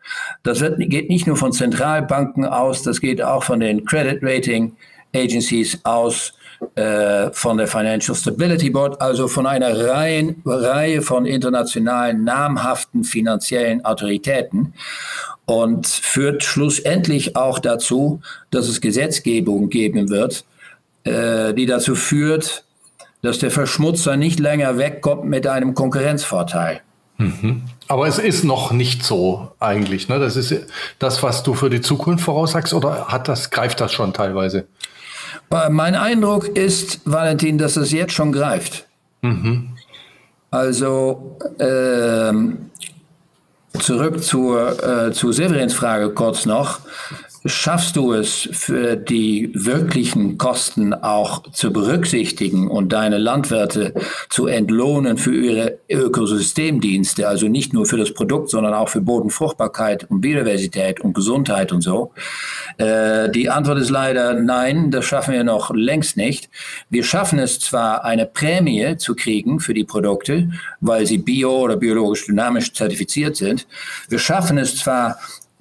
Das 0.43 0.61
wird, 0.61 0.79
geht 0.79 1.09
nicht 1.09 1.27
nur 1.27 1.37
von 1.37 1.53
Zentralbanken 1.53 2.45
aus, 2.45 2.83
das 2.83 3.01
geht 3.01 3.21
auch 3.23 3.43
von 3.43 3.61
den 3.61 3.85
Credit 3.85 4.21
Rating 4.23 4.77
Agencies 5.15 5.81
aus, 5.85 6.33
äh, 6.75 7.31
von 7.33 7.59
der 7.59 7.67
Financial 7.67 8.17
Stability 8.17 8.71
Board, 8.71 9.01
also 9.01 9.29
von 9.29 9.47
einer 9.47 9.89
Reihe, 9.89 10.35
Reihe 10.45 11.03
von 11.03 11.27
internationalen 11.27 12.25
namhaften 12.25 13.05
finanziellen 13.05 13.85
Autoritäten 13.85 14.75
und 15.45 15.87
führt 15.87 16.43
schlussendlich 16.43 17.37
auch 17.37 17.59
dazu, 17.59 18.21
dass 18.51 18.69
es 18.69 18.81
Gesetzgebung 18.81 19.69
geben 19.69 20.09
wird, 20.09 20.45
äh, 21.05 21.53
die 21.55 21.67
dazu 21.67 21.95
führt, 21.95 22.65
dass 23.23 23.39
der 23.39 23.51
Verschmutzer 23.51 24.17
nicht 24.17 24.41
länger 24.41 24.79
wegkommt 24.79 25.25
mit 25.25 25.47
einem 25.47 25.75
Konkurrenzvorteil. 25.75 26.81
Mhm. 27.19 27.63
Aber 27.89 28.07
es 28.09 28.19
ist 28.19 28.45
noch 28.45 28.73
nicht 28.73 29.05
so 29.05 29.53
eigentlich. 29.61 30.09
Ne? 30.09 30.19
Das 30.19 30.37
ist 30.37 30.55
das, 30.99 31.23
was 31.23 31.43
du 31.43 31.55
für 31.55 31.71
die 31.71 31.81
Zukunft 31.81 32.25
voraussagst, 32.25 32.75
oder 32.75 33.09
hat 33.09 33.29
das, 33.29 33.51
greift 33.51 33.81
das 33.81 33.93
schon 33.93 34.13
teilweise? 34.13 34.67
Mein 35.71 35.95
Eindruck 35.95 36.49
ist, 36.49 37.01
Valentin, 37.05 37.59
dass 37.59 37.77
es 37.77 37.93
jetzt 37.93 38.15
schon 38.15 38.33
greift. 38.33 38.87
Mhm. 39.21 39.69
Also 40.51 41.39
ähm, 41.59 42.71
zurück 43.79 44.23
zur, 44.23 44.83
äh, 44.83 45.13
zu 45.13 45.33
Severins 45.33 45.75
Frage 45.75 46.11
kurz 46.11 46.47
noch 46.47 46.81
schaffst 47.45 47.97
du 47.97 48.13
es, 48.13 48.49
für 48.53 48.97
die 48.97 49.51
wirklichen 49.55 50.39
Kosten 50.39 50.95
auch 50.95 51.43
zu 51.53 51.73
berücksichtigen 51.73 52.69
und 52.69 52.93
deine 52.93 53.19
Landwirte 53.19 53.95
zu 54.31 54.47
entlohnen 54.47 55.19
für 55.19 55.35
ihre 55.35 55.79
Ökosystemdienste, 55.89 57.29
also 57.29 57.49
nicht 57.49 57.73
nur 57.73 57.87
für 57.87 57.97
das 57.97 58.15
Produkt, 58.15 58.51
sondern 58.51 58.75
auch 58.75 58.89
für 58.89 59.01
Bodenfruchtbarkeit 59.01 60.09
und 60.11 60.21
Biodiversität 60.21 61.01
und 61.01 61.15
Gesundheit 61.15 61.73
und 61.73 61.83
so? 61.83 62.13
Äh, 62.79 63.31
die 63.31 63.51
Antwort 63.51 63.79
ist 63.79 63.91
leider 63.91 64.35
nein, 64.35 64.91
das 64.91 65.05
schaffen 65.05 65.35
wir 65.35 65.45
noch 65.45 65.75
längst 65.75 66.17
nicht. 66.17 66.49
Wir 66.91 67.03
schaffen 67.03 67.39
es 67.39 67.59
zwar, 67.59 68.05
eine 68.05 68.27
Prämie 68.27 68.97
zu 68.97 69.15
kriegen 69.15 69.59
für 69.59 69.75
die 69.75 69.85
Produkte, 69.85 70.51
weil 70.81 71.07
sie 71.07 71.19
bio- 71.19 71.63
oder 71.63 71.77
biologisch 71.77 72.27
dynamisch 72.27 72.73
zertifiziert 72.73 73.37
sind. 73.37 73.67
Wir 74.09 74.19
schaffen 74.19 74.59
es 74.59 74.77
zwar, 74.77 75.19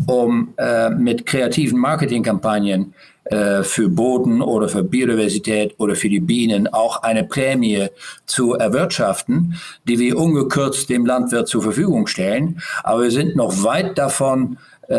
um 0.07 0.53
äh, 0.57 0.89
mit 0.89 1.25
kreativen 1.25 1.79
Marketingkampagnen 1.79 2.93
äh, 3.25 3.63
für 3.63 3.87
Boden 3.87 4.41
oder 4.41 4.67
für 4.67 4.83
Biodiversität 4.83 5.75
oder 5.77 5.95
für 5.95 6.09
die 6.09 6.19
Bienen 6.19 6.67
auch 6.67 7.03
eine 7.03 7.23
Prämie 7.23 7.87
zu 8.25 8.53
erwirtschaften, 8.53 9.55
die 9.87 9.99
wir 9.99 10.17
ungekürzt 10.17 10.89
dem 10.89 11.05
Landwirt 11.05 11.47
zur 11.47 11.61
Verfügung 11.61 12.07
stellen. 12.07 12.61
Aber 12.83 13.03
wir 13.03 13.11
sind 13.11 13.35
noch 13.35 13.63
weit 13.63 13.97
davon, 13.97 14.57
äh, 14.87 14.95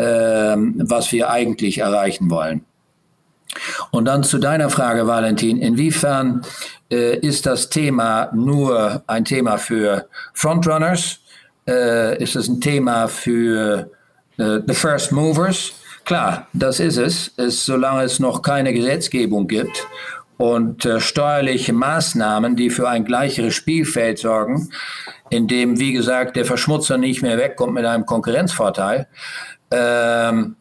was 0.57 1.11
wir 1.11 1.29
eigentlich 1.29 1.79
erreichen 1.79 2.29
wollen. 2.29 2.65
Und 3.91 4.05
dann 4.05 4.23
zu 4.23 4.39
deiner 4.39 4.69
Frage, 4.69 5.05
Valentin, 5.05 5.59
inwiefern 5.59 6.41
äh, 6.91 7.17
ist 7.19 7.45
das 7.45 7.69
Thema 7.69 8.29
nur 8.33 9.03
ein 9.07 9.25
Thema 9.25 9.57
für 9.57 10.07
Frontrunners? 10.33 11.19
Äh, 11.67 12.21
ist 12.21 12.35
es 12.35 12.47
ein 12.47 12.61
Thema 12.61 13.07
für 13.07 13.91
the 14.37 14.73
First 14.73 15.11
Movers. 15.11 15.73
Klar, 16.05 16.47
das 16.53 16.79
ist 16.79 16.97
es, 16.97 17.31
es 17.37 17.65
solange 17.65 18.03
es 18.03 18.19
noch 18.19 18.41
keine 18.41 18.73
Gesetzgebung 18.73 19.47
gibt 19.47 19.87
und 20.37 20.85
äh, 20.85 20.99
steuerliche 20.99 21.71
Maßnahmen, 21.71 22.55
die 22.55 22.69
für 22.69 22.89
ein 22.89 23.05
gleicheres 23.05 23.53
Spielfeld 23.53 24.19
sorgen, 24.19 24.69
in 25.29 25.47
dem, 25.47 25.79
wie 25.79 25.93
gesagt, 25.93 26.35
der 26.35 26.45
Verschmutzer 26.45 26.97
nicht 26.97 27.21
mehr 27.21 27.37
wegkommt 27.37 27.73
mit 27.73 27.85
einem 27.85 28.05
Konkurrenzvorteil. 28.05 29.07
Ähm, 29.71 30.57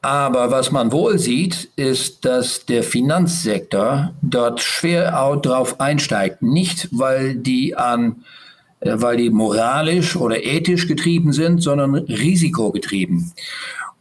aber 0.00 0.50
was 0.50 0.70
man 0.70 0.92
wohl 0.92 1.18
sieht, 1.18 1.70
ist, 1.76 2.24
dass 2.24 2.66
der 2.66 2.82
Finanzsektor 2.82 4.12
dort 4.22 4.60
schwer 4.60 5.12
drauf 5.42 5.80
einsteigt. 5.80 6.42
Nicht, 6.42 6.88
weil 6.92 7.34
die 7.34 7.74
an 7.74 8.12
äh, 8.12 8.43
weil 8.84 9.16
die 9.16 9.30
moralisch 9.30 10.16
oder 10.16 10.44
ethisch 10.44 10.86
getrieben 10.88 11.32
sind, 11.32 11.62
sondern 11.62 11.94
risikogetrieben. 11.94 13.32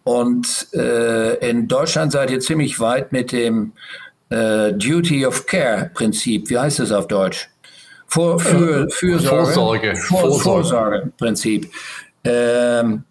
Und 0.04 0.68
äh, 0.74 1.50
in 1.50 1.68
Deutschland 1.68 2.12
seid 2.12 2.30
ihr 2.30 2.40
ziemlich 2.40 2.80
weit 2.80 3.12
mit 3.12 3.32
dem 3.32 3.72
äh, 4.30 4.74
Duty 4.74 5.26
of 5.26 5.46
Care 5.46 5.92
Prinzip. 5.94 6.50
Wie 6.50 6.58
heißt 6.58 6.80
das 6.80 6.92
auf 6.92 7.08
Deutsch? 7.08 7.50
Vor, 8.08 8.40
für, 8.40 8.90
Fürsorge, 8.90 9.46
Vorsorge. 9.46 9.96
Vor, 9.96 10.40
Vorsorge 10.40 11.12
Prinzip. 11.18 11.72
Ähm, 12.24 13.04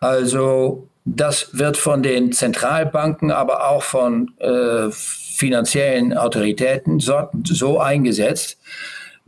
also 0.00 0.88
das 1.04 1.50
wird 1.52 1.76
von 1.76 2.02
den 2.02 2.32
Zentralbanken, 2.32 3.30
aber 3.30 3.68
auch 3.68 3.82
von 3.82 4.32
äh, 4.38 4.90
finanziellen 4.90 6.16
Autoritäten 6.16 7.00
so, 7.00 7.28
so 7.44 7.80
eingesetzt, 7.80 8.58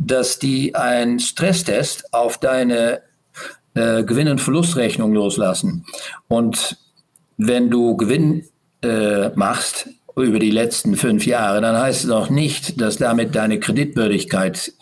dass 0.01 0.39
die 0.39 0.75
einen 0.75 1.21
Stresstest 1.21 2.13
auf 2.13 2.39
deine 2.39 3.03
äh, 3.75 4.03
Gewinn- 4.03 4.29
und 4.29 4.41
Verlustrechnung 4.41 5.13
loslassen. 5.13 5.85
Und 6.27 6.79
wenn 7.37 7.71
du 7.71 7.97
Gewinn 7.97 8.45
äh, 8.83 9.29
machst 9.35 9.89
über 10.17 10.39
die 10.39 10.51
letzten 10.51 10.97
fünf 10.97 11.27
Jahre, 11.27 11.61
dann 11.61 11.79
heißt 11.79 12.05
es 12.05 12.07
noch 12.09 12.31
nicht, 12.31 12.81
dass 12.81 12.97
damit 12.97 13.35
deine 13.35 13.61
Kreditwürdigkeit 13.61 14.73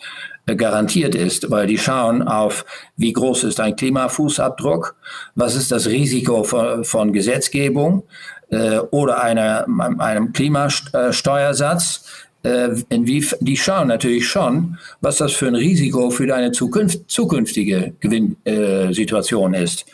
äh, 0.47 0.55
garantiert 0.55 1.15
ist, 1.15 1.51
weil 1.51 1.67
die 1.67 1.77
schauen 1.77 2.23
auf, 2.23 2.65
wie 2.95 3.11
groß 3.11 3.43
ist 3.43 3.59
dein 3.59 3.75
Klimafußabdruck, 3.75 4.95
was 5.35 5.55
ist 5.55 5.71
das 5.71 5.87
Risiko 5.87 6.43
von, 6.43 6.85
von 6.85 7.11
Gesetzgebung 7.11 8.03
äh, 8.51 8.79
oder 8.79 9.21
einer, 9.21 9.67
einem 9.99 10.31
Klimasteuersatz, 10.31 12.05
die 12.43 13.57
schauen 13.57 13.87
natürlich 13.89 14.27
schon, 14.27 14.77
was 15.01 15.17
das 15.17 15.33
für 15.33 15.47
ein 15.47 15.55
Risiko 15.55 16.09
für 16.09 16.27
deine 16.27 16.51
Zukünft, 16.51 17.09
zukünftige 17.09 17.93
Gewinnsituation 17.99 19.53
äh, 19.53 19.63
ist. 19.63 19.85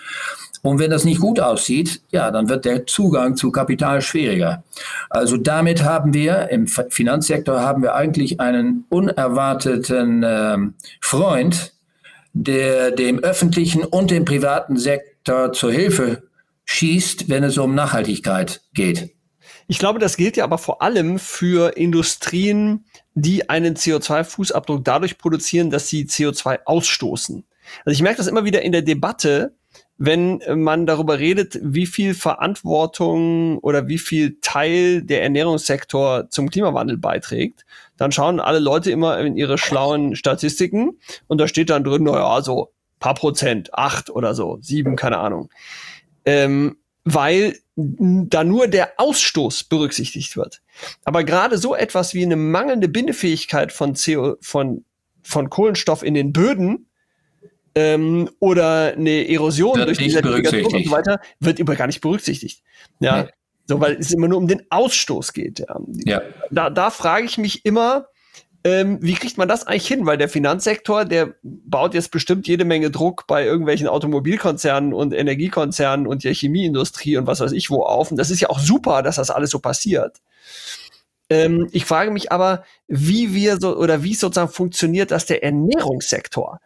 Und 0.62 0.80
wenn 0.80 0.90
das 0.90 1.06
nicht 1.06 1.20
gut 1.20 1.40
aussieht, 1.40 2.02
ja, 2.12 2.32
dann 2.32 2.50
wird 2.50 2.66
der 2.66 2.88
Zugang 2.88 3.36
zu 3.36 3.52
Kapital 3.52 4.02
schwieriger. 4.02 4.64
Also 5.12 5.38
damit 5.38 5.84
haben 5.84 6.14
wir 6.16 6.50
im 6.50 6.68
Finanzsektor 6.68 7.62
haben 7.62 7.84
wir 7.84 7.94
eigentlich 7.94 8.40
einen 8.40 8.86
unerwarteten 8.90 10.24
äh, 10.24 10.58
Freund, 11.02 11.74
der 12.34 12.92
dem 12.92 13.20
öffentlichen 13.20 13.84
und 13.84 14.10
dem 14.10 14.26
privaten 14.26 14.78
Sektor 14.78 15.54
zur 15.54 15.72
Hilfe 15.72 16.24
schießt, 16.66 17.30
wenn 17.30 17.44
es 17.44 17.58
um 17.58 17.76
Nachhaltigkeit 17.76 18.62
geht. 18.74 19.15
Ich 19.68 19.80
glaube, 19.80 20.00
das 20.00 20.18
gilt 20.18 20.38
ja 20.38 20.44
aber 20.44 20.58
vor 20.58 20.82
allem 20.82 21.18
für 21.18 21.76
Industrien, 21.78 22.86
die 23.16 23.50
einen 23.50 23.76
CO2-Fußabdruck 23.76 24.82
dadurch 24.84 25.18
produzieren, 25.18 25.72
dass 25.72 25.88
sie 25.88 26.06
CO2 26.06 26.60
ausstoßen. 26.66 27.44
Also 27.84 27.96
ich 27.96 28.02
merke 28.02 28.18
das 28.18 28.28
immer 28.28 28.46
wieder 28.46 28.62
in 28.62 28.72
der 28.72 28.84
Debatte, 28.84 29.56
wenn 29.98 30.42
man 30.56 30.86
darüber 30.86 31.20
redet, 31.20 31.58
wie 31.62 31.86
viel 31.86 32.14
Verantwortung 32.14 33.60
oder 33.60 33.88
wie 33.88 33.98
viel 33.98 34.38
Teil 34.42 35.02
der 35.02 35.24
Ernährungssektor 35.24 36.30
zum 36.30 36.50
Klimawandel 36.50 36.98
beiträgt, 36.98 37.66
dann 37.96 38.12
schauen 38.12 38.42
alle 38.42 38.60
Leute 38.60 38.92
immer 38.92 39.18
in 39.20 39.38
ihre 39.38 39.58
schlauen 39.58 40.16
Statistiken 40.16 41.00
und 41.28 41.40
da 41.40 41.48
steht 41.48 41.70
dann 41.70 41.86
drin, 41.86 42.04
naja, 42.04 42.42
so 42.42 42.74
paar 43.00 43.14
Prozent, 43.16 43.74
acht 43.74 44.10
oder 44.10 44.36
so, 44.36 44.58
sieben, 44.62 44.96
keine 44.96 45.18
Ahnung. 45.18 45.50
Ähm, 46.26 46.78
weil 47.06 47.58
da 47.76 48.44
nur 48.44 48.68
der 48.68 48.94
Ausstoß 48.98 49.66
berücksichtigt 49.66 50.38
wird. 50.38 50.62
Aber 51.04 51.24
gerade 51.24 51.58
so 51.58 51.76
etwas 51.76 52.14
wie 52.14 52.24
eine 52.24 52.38
mangelnde 52.38 52.88
Bindefähigkeit 52.88 53.72
von 53.72 53.96
CO, 53.96 54.38
von, 54.42 54.86
von 55.22 55.50
Kohlenstoff 55.50 56.02
in 56.02 56.14
den 56.14 56.32
Böden 56.32 56.88
ähm, 57.76 58.30
oder 58.40 58.94
eine 58.94 59.28
Erosion 59.30 59.78
wird 59.78 59.90
durch 59.90 59.98
die 59.98 60.10
Zertifikation 60.10 60.74
und 60.74 60.86
so 60.86 60.92
weiter, 60.92 61.20
wird 61.40 61.60
über 61.60 61.76
gar 61.76 61.88
nicht 61.88 62.02
berücksichtigt. 62.02 62.64
Ja. 63.00 63.24
Nee. 63.24 63.30
So, 63.68 63.82
weil 63.82 63.96
es 63.96 64.14
immer 64.14 64.28
nur 64.28 64.38
um 64.38 64.48
den 64.48 64.62
Ausstoß 64.70 65.34
geht. 65.34 65.60
Ja. 65.60 65.80
ja. 66.06 66.22
Da, 66.52 66.70
da 66.70 66.92
frage 66.92 67.26
ich 67.26 67.38
mich 67.38 67.66
immer, 67.66 68.08
ähm, 68.66 68.98
wie 69.00 69.14
kriegt 69.14 69.38
man 69.38 69.48
das 69.48 69.68
eigentlich 69.68 69.88
hin? 69.88 70.08
Weil 70.08 70.18
der 70.18 70.28
Finanzsektor, 70.28 71.06
der 71.06 71.36
baut 71.44 71.94
jetzt 71.94 72.10
bestimmt 72.10 72.48
jede 72.48 72.66
Menge 72.66 72.90
Druck 72.90 73.28
bei 73.28 73.46
irgendwelchen 73.46 73.88
Automobilkonzernen 73.88 74.92
und 74.92 75.14
Energiekonzernen 75.14 76.08
und 76.08 76.24
der 76.24 76.34
Chemieindustrie 76.34 77.16
und 77.18 77.28
was 77.28 77.42
weiß 77.42 77.52
ich 77.52 77.70
wo 77.70 77.84
auf. 77.84 78.10
Und 78.10 78.18
das 78.18 78.32
ist 78.32 78.40
ja 78.40 78.50
auch 78.50 78.58
super, 78.58 79.04
dass 79.04 79.18
das 79.18 79.30
alles 79.30 79.52
so 79.52 79.60
passiert. 79.60 80.20
Ähm, 81.30 81.70
ich 81.74 81.86
frage 81.86 82.10
mich 82.10 82.32
aber, 82.32 82.64
wie 82.88 83.36
wir 83.36 83.60
so 83.60 83.78
oder 83.78 84.02
wie 84.02 84.16
sozusagen 84.16 84.52
funktioniert, 84.52 85.12
dass 85.12 85.28
der 85.28 85.44
Ernährungssektor 85.44 86.60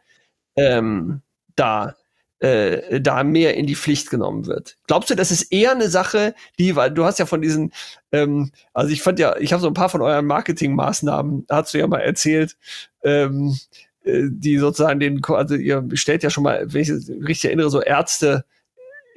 ähm, 0.56 1.22
da 1.58 1.96
äh, 2.40 3.02
da 3.02 3.24
mehr 3.24 3.56
in 3.56 3.68
die 3.68 3.76
Pflicht 3.76 4.10
genommen 4.10 4.46
wird. 4.46 4.78
Glaubst 4.88 5.10
du, 5.10 5.16
das 5.16 5.32
ist 5.32 5.52
eher 5.52 5.72
eine 5.72 5.90
Sache, 5.90 6.34
die, 6.58 6.76
weil 6.76 6.92
du 6.92 7.06
hast 7.06 7.20
ja 7.20 7.26
von 7.26 7.42
diesen, 7.42 7.74
ähm, 8.12 8.52
also 8.74 8.92
ich 8.92 9.02
fand 9.02 9.20
ja, 9.20 9.36
ich 9.38 9.52
habe 9.52 9.62
so 9.62 9.68
ein 9.68 9.74
paar 9.74 9.90
von 9.90 10.02
euren 10.02 10.26
Marketingmaßnahmen, 10.26 11.46
hast 11.50 11.74
du 11.74 11.80
ja 11.80 11.88
mal 11.88 12.00
erzählt, 12.00 12.56
ähm, 13.04 13.58
äh, 14.04 14.24
die 14.30 14.58
sozusagen 14.58 15.00
den, 15.00 15.22
also 15.26 15.56
ihr 15.56 15.86
stellt 15.94 16.24
ja 16.24 16.30
schon 16.30 16.44
mal, 16.44 16.72
wenn 16.74 16.82
ich 16.82 16.92
richtig 16.92 17.46
erinnere, 17.46 17.70
so 17.70 17.82
Ärzte 17.82 18.46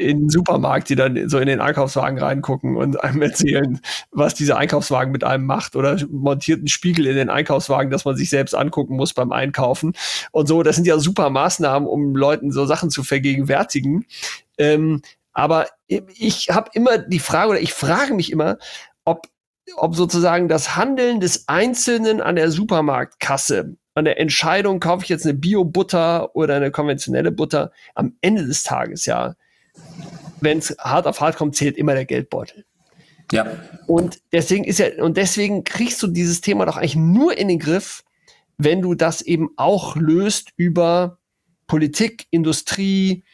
in 0.02 0.20
den 0.20 0.30
Supermarkt, 0.30 0.88
die 0.88 0.96
dann 0.96 1.28
so 1.28 1.38
in 1.38 1.46
den 1.46 1.60
Einkaufswagen 1.60 2.18
reingucken 2.18 2.76
und 2.76 3.02
einem 3.02 3.22
erzählen, 3.22 3.80
was 4.10 4.34
dieser 4.34 4.56
Einkaufswagen 4.56 5.12
mit 5.12 5.24
einem 5.24 5.46
macht 5.46 5.76
oder 5.76 5.98
montiert 6.10 6.58
einen 6.58 6.68
Spiegel 6.68 7.06
in 7.06 7.16
den 7.16 7.30
Einkaufswagen, 7.30 7.90
dass 7.90 8.04
man 8.04 8.16
sich 8.16 8.30
selbst 8.30 8.54
angucken 8.54 8.96
muss 8.96 9.14
beim 9.14 9.32
Einkaufen 9.32 9.94
und 10.32 10.46
so. 10.46 10.62
Das 10.62 10.76
sind 10.76 10.86
ja 10.86 10.98
super 10.98 11.30
Maßnahmen, 11.30 11.88
um 11.88 12.14
Leuten 12.16 12.50
so 12.50 12.66
Sachen 12.66 12.90
zu 12.90 13.02
vergegenwärtigen. 13.02 14.06
Ähm, 14.58 15.02
aber 15.32 15.66
ich 15.86 16.50
habe 16.50 16.70
immer 16.74 16.98
die 16.98 17.18
Frage 17.18 17.50
oder 17.50 17.60
ich 17.60 17.72
frage 17.72 18.14
mich 18.14 18.30
immer, 18.30 18.58
ob, 19.04 19.28
ob 19.76 19.96
sozusagen 19.96 20.48
das 20.48 20.76
Handeln 20.76 21.20
des 21.20 21.48
Einzelnen 21.48 22.20
an 22.20 22.36
der 22.36 22.50
Supermarktkasse 22.50 23.76
an 23.94 24.04
der 24.04 24.18
Entscheidung, 24.18 24.80
kaufe 24.80 25.04
ich 25.04 25.10
jetzt 25.10 25.26
eine 25.26 25.34
Bio-Butter 25.34 26.34
oder 26.34 26.56
eine 26.56 26.70
konventionelle 26.70 27.30
Butter, 27.30 27.72
am 27.94 28.16
Ende 28.20 28.46
des 28.46 28.62
Tages 28.62 29.06
ja 29.06 29.34
wenn 30.40 30.58
es 30.58 30.76
hart 30.78 31.06
auf 31.06 31.20
hart 31.20 31.36
kommt, 31.36 31.56
zählt 31.56 31.76
immer 31.76 31.94
der 31.94 32.04
Geldbeutel. 32.04 32.64
Ja. 33.30 33.46
Und 33.86 34.20
deswegen 34.32 34.64
ist 34.64 34.78
ja, 34.78 35.02
und 35.02 35.16
deswegen 35.16 35.64
kriegst 35.64 36.02
du 36.02 36.06
dieses 36.06 36.40
Thema 36.40 36.66
doch 36.66 36.76
eigentlich 36.76 36.96
nur 36.96 37.36
in 37.36 37.48
den 37.48 37.58
Griff, 37.58 38.04
wenn 38.58 38.82
du 38.82 38.94
das 38.94 39.22
eben 39.22 39.50
auch 39.56 39.96
löst 39.96 40.50
über 40.56 41.18
Politik, 41.66 42.26
Industrie, 42.30 43.24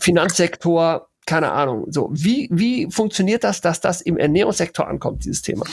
Finanzsektor, 0.00 1.08
keine 1.24 1.52
Ahnung. 1.52 1.86
So, 1.90 2.10
wie, 2.12 2.48
wie 2.52 2.90
funktioniert 2.90 3.44
das, 3.44 3.60
dass 3.60 3.80
das 3.80 4.00
im 4.00 4.18
Ernährungssektor 4.18 4.86
ankommt, 4.86 5.24
dieses 5.24 5.42
Thema? 5.42 5.64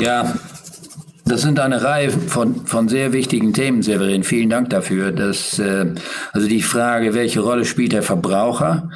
Ja, 0.00 0.36
das 1.26 1.42
sind 1.42 1.58
eine 1.58 1.82
Reihe 1.82 2.10
von, 2.10 2.66
von 2.66 2.88
sehr 2.88 3.12
wichtigen 3.12 3.52
Themen, 3.52 3.82
Severin. 3.82 4.22
Vielen 4.22 4.48
Dank 4.48 4.70
dafür. 4.70 5.10
Dass, 5.10 5.58
äh, 5.58 5.92
also 6.32 6.48
die 6.48 6.62
Frage, 6.62 7.14
welche 7.14 7.40
Rolle 7.40 7.64
spielt 7.64 7.92
der 7.92 8.02
Verbraucher? 8.02 8.90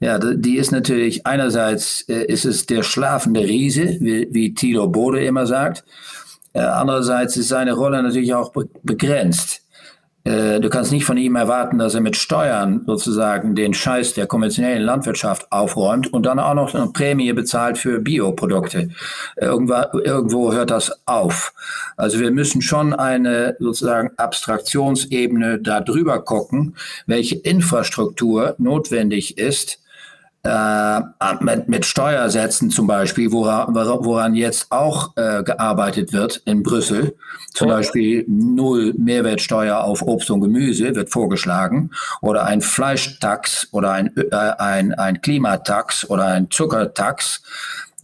Ja, 0.00 0.18
die 0.18 0.56
ist 0.56 0.72
natürlich, 0.72 1.26
einerseits 1.26 2.02
äh, 2.08 2.24
ist 2.24 2.46
es 2.46 2.66
der 2.66 2.82
schlafende 2.82 3.40
Riese, 3.40 3.98
wie, 4.00 4.28
wie 4.30 4.54
Thilo 4.54 4.88
Bode 4.88 5.24
immer 5.24 5.46
sagt. 5.46 5.84
Äh, 6.54 6.60
andererseits 6.60 7.36
ist 7.36 7.48
seine 7.48 7.74
Rolle 7.74 8.02
natürlich 8.02 8.32
auch 8.32 8.50
be 8.52 8.68
begrenzt. 8.82 9.63
Äh, 10.24 10.58
du 10.60 10.70
kannst 10.70 10.90
nicht 10.90 11.04
von 11.04 11.18
ihm 11.18 11.36
erwarten, 11.36 11.78
dass 11.78 11.94
er 11.94 12.00
mit 12.00 12.16
Steuern 12.16 12.82
sozusagen 12.86 13.54
den 13.54 13.74
Scheiß 13.74 14.14
der 14.14 14.26
konventionellen 14.26 14.82
Landwirtschaft 14.82 15.52
aufräumt 15.52 16.12
und 16.12 16.24
dann 16.24 16.38
auch 16.38 16.54
noch 16.54 16.74
eine 16.74 16.88
Prämie 16.88 17.32
bezahlt 17.34 17.76
für 17.76 18.00
Bioprodukte. 18.00 18.88
Äh, 19.36 19.44
irgendwo, 19.44 19.74
irgendwo 19.98 20.52
hört 20.52 20.70
das 20.70 20.92
auf. 21.06 21.52
Also 21.96 22.20
wir 22.20 22.30
müssen 22.30 22.62
schon 22.62 22.94
eine 22.94 23.56
sozusagen 23.58 24.10
Abstraktionsebene 24.16 25.60
da 25.60 25.80
drüber 25.80 26.24
gucken, 26.24 26.76
welche 27.06 27.36
Infrastruktur 27.36 28.54
notwendig 28.58 29.36
ist, 29.36 29.78
äh, 30.44 31.00
mit, 31.40 31.68
mit 31.68 31.86
Steuersätzen 31.86 32.70
zum 32.70 32.86
Beispiel, 32.86 33.32
woran, 33.32 33.74
woran 33.74 34.34
jetzt 34.34 34.70
auch 34.70 35.16
äh, 35.16 35.42
gearbeitet 35.42 36.12
wird 36.12 36.42
in 36.44 36.62
Brüssel. 36.62 37.16
Zum 37.54 37.68
Beispiel 37.68 38.24
null 38.28 38.94
Mehrwertsteuer 38.96 39.78
auf 39.78 40.02
Obst 40.02 40.30
und 40.30 40.40
Gemüse 40.40 40.94
wird 40.94 41.10
vorgeschlagen 41.10 41.90
oder 42.20 42.44
ein 42.44 42.60
Fleischtax 42.60 43.68
oder 43.72 43.92
ein, 43.92 44.14
äh, 44.16 44.34
ein, 44.34 44.92
ein 44.94 45.20
Klimatax 45.20 46.08
oder 46.10 46.26
ein 46.26 46.50
Zuckertax. 46.50 47.42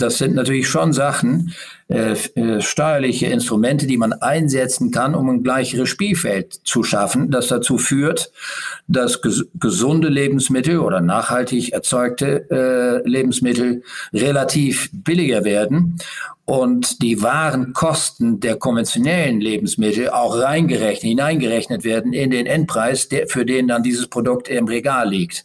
Das 0.00 0.19
sind 0.19 0.35
natürlich 0.35 0.69
schon 0.69 0.92
Sachen, 0.92 1.54
äh, 1.88 2.12
äh, 2.12 2.61
steuerliche 2.61 3.26
Instrumente, 3.26 3.87
die 3.87 3.97
man 3.97 4.12
einsetzen 4.12 4.90
kann, 4.90 5.14
um 5.14 5.28
ein 5.28 5.42
gleicheres 5.42 5.88
Spielfeld 5.88 6.61
zu 6.64 6.83
schaffen, 6.83 7.30
das 7.30 7.49
dazu 7.49 7.78
führt, 7.78 8.33
dass 8.87 9.21
ges 9.23 9.47
gesunde 9.59 10.09
Lebensmittel 10.09 10.78
oder 10.78 11.00
nachhaltig 11.00 11.73
erzeugte 11.73 12.49
äh, 12.50 13.09
Lebensmittel 13.09 13.83
relativ 14.12 14.90
billiger 14.92 15.44
werden 15.44 15.98
und 16.44 17.03
die 17.03 17.22
wahren 17.22 17.72
Kosten 17.72 18.40
der 18.40 18.57
konventionellen 18.57 19.40
Lebensmittel 19.40 20.11
auch 20.11 20.37
reingerechnet, 20.37 21.03
hineingerechnet 21.03 21.85
werden 21.85 22.12
in 22.12 22.31
den 22.31 22.46
Endpreis, 22.46 23.09
der, 23.09 23.29
für 23.29 23.44
den 23.44 23.68
dann 23.68 23.83
dieses 23.83 24.07
Produkt 24.09 24.48
im 24.48 24.66
Regal 24.66 25.11
liegt. 25.11 25.44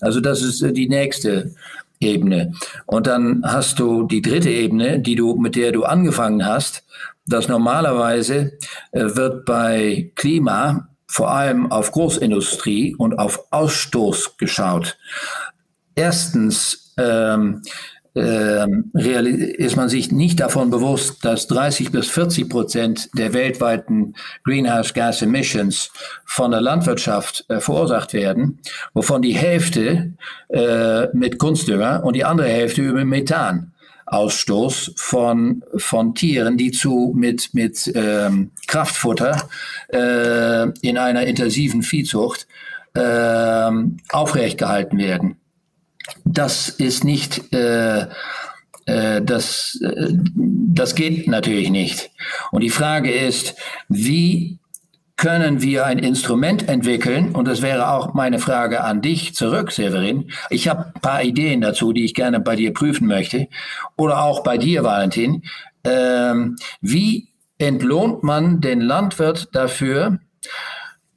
Also 0.00 0.20
das 0.20 0.42
ist 0.42 0.62
äh, 0.62 0.72
die 0.72 0.88
nächste 0.88 1.54
Ebene. 2.00 2.52
Und 2.86 3.06
dann 3.06 3.42
hast 3.44 3.78
du 3.78 4.04
die 4.04 4.22
dritte 4.22 4.50
Ebene, 4.50 5.00
die 5.00 5.14
du, 5.14 5.36
mit 5.36 5.54
der 5.54 5.72
du 5.72 5.84
angefangen 5.84 6.46
hast, 6.46 6.84
dass 7.26 7.48
normalerweise 7.48 8.52
äh, 8.92 9.14
wird 9.14 9.44
bei 9.44 10.10
Klima 10.16 10.88
vor 11.06 11.30
allem 11.30 11.70
auf 11.70 11.92
Großindustrie 11.92 12.94
und 12.94 13.18
auf 13.18 13.46
Ausstoß 13.50 14.36
geschaut. 14.38 14.96
Erstens 15.94 16.94
ähm, 16.96 17.62
ist 18.14 19.76
man 19.76 19.88
sich 19.88 20.10
nicht 20.10 20.40
davon 20.40 20.70
bewusst, 20.70 21.24
dass 21.24 21.46
30 21.46 21.92
bis 21.92 22.08
40 22.08 22.48
Prozent 22.48 23.08
der 23.16 23.32
weltweiten 23.32 24.14
Greenhouse 24.42 24.94
Gas 24.94 25.22
Emissions 25.22 25.92
von 26.24 26.50
der 26.50 26.60
Landwirtschaft 26.60 27.44
äh, 27.48 27.60
verursacht 27.60 28.12
werden, 28.12 28.58
wovon 28.94 29.22
die 29.22 29.36
Hälfte 29.36 30.14
äh, 30.48 31.06
mit 31.12 31.38
Kunstdünger 31.38 32.02
und 32.04 32.16
die 32.16 32.24
andere 32.24 32.48
Hälfte 32.48 32.82
über 32.82 33.04
Methan. 33.04 33.72
Ausstoß 34.06 34.94
von, 34.96 35.62
von 35.76 36.16
Tieren, 36.16 36.56
die 36.56 36.72
zu 36.72 37.14
mit, 37.16 37.54
mit 37.54 37.92
ähm, 37.94 38.50
Kraftfutter 38.66 39.48
äh, 39.86 40.68
in 40.80 40.98
einer 40.98 41.26
intensiven 41.26 41.84
Viehzucht 41.84 42.48
äh, 42.94 43.70
aufrecht 44.08 44.58
gehalten 44.58 44.98
werden 44.98 45.39
das 46.24 46.68
ist 46.68 47.04
nicht, 47.04 47.52
äh, 47.52 48.06
äh, 48.86 49.22
das, 49.22 49.78
äh, 49.82 50.12
das 50.12 50.94
geht 50.94 51.28
natürlich 51.28 51.70
nicht. 51.70 52.10
Und 52.50 52.62
die 52.62 52.70
Frage 52.70 53.12
ist, 53.12 53.54
wie 53.88 54.58
können 55.16 55.60
wir 55.60 55.84
ein 55.84 55.98
Instrument 55.98 56.68
entwickeln? 56.68 57.34
Und 57.34 57.46
das 57.46 57.60
wäre 57.60 57.90
auch 57.90 58.14
meine 58.14 58.38
Frage 58.38 58.82
an 58.82 59.02
dich 59.02 59.34
zurück, 59.34 59.70
Severin. 59.70 60.30
Ich 60.48 60.66
habe 60.66 60.92
ein 60.94 61.00
paar 61.02 61.22
Ideen 61.22 61.60
dazu, 61.60 61.92
die 61.92 62.06
ich 62.06 62.14
gerne 62.14 62.40
bei 62.40 62.56
dir 62.56 62.72
prüfen 62.72 63.06
möchte. 63.06 63.48
Oder 63.96 64.22
auch 64.22 64.42
bei 64.42 64.56
dir, 64.56 64.82
Valentin. 64.82 65.42
Ähm, 65.84 66.56
wie 66.80 67.28
entlohnt 67.58 68.22
man 68.22 68.62
den 68.62 68.80
Landwirt 68.80 69.48
dafür, 69.52 70.20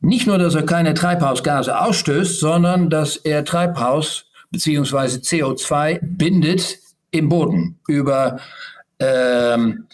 nicht 0.02 0.28
nur, 0.28 0.38
dass 0.38 0.54
er 0.54 0.66
keine 0.66 0.94
Treibhausgase 0.94 1.80
ausstößt, 1.80 2.42
sondern 2.42 2.90
dass 2.90 3.16
er 3.16 3.46
Treibhaus 3.46 4.26
beziehungsweise 4.54 5.20
CO2 5.20 6.00
bindet 6.02 6.78
im 7.12 7.28
Boden 7.28 7.80
über, 7.88 8.40
ähm, 9.00 9.88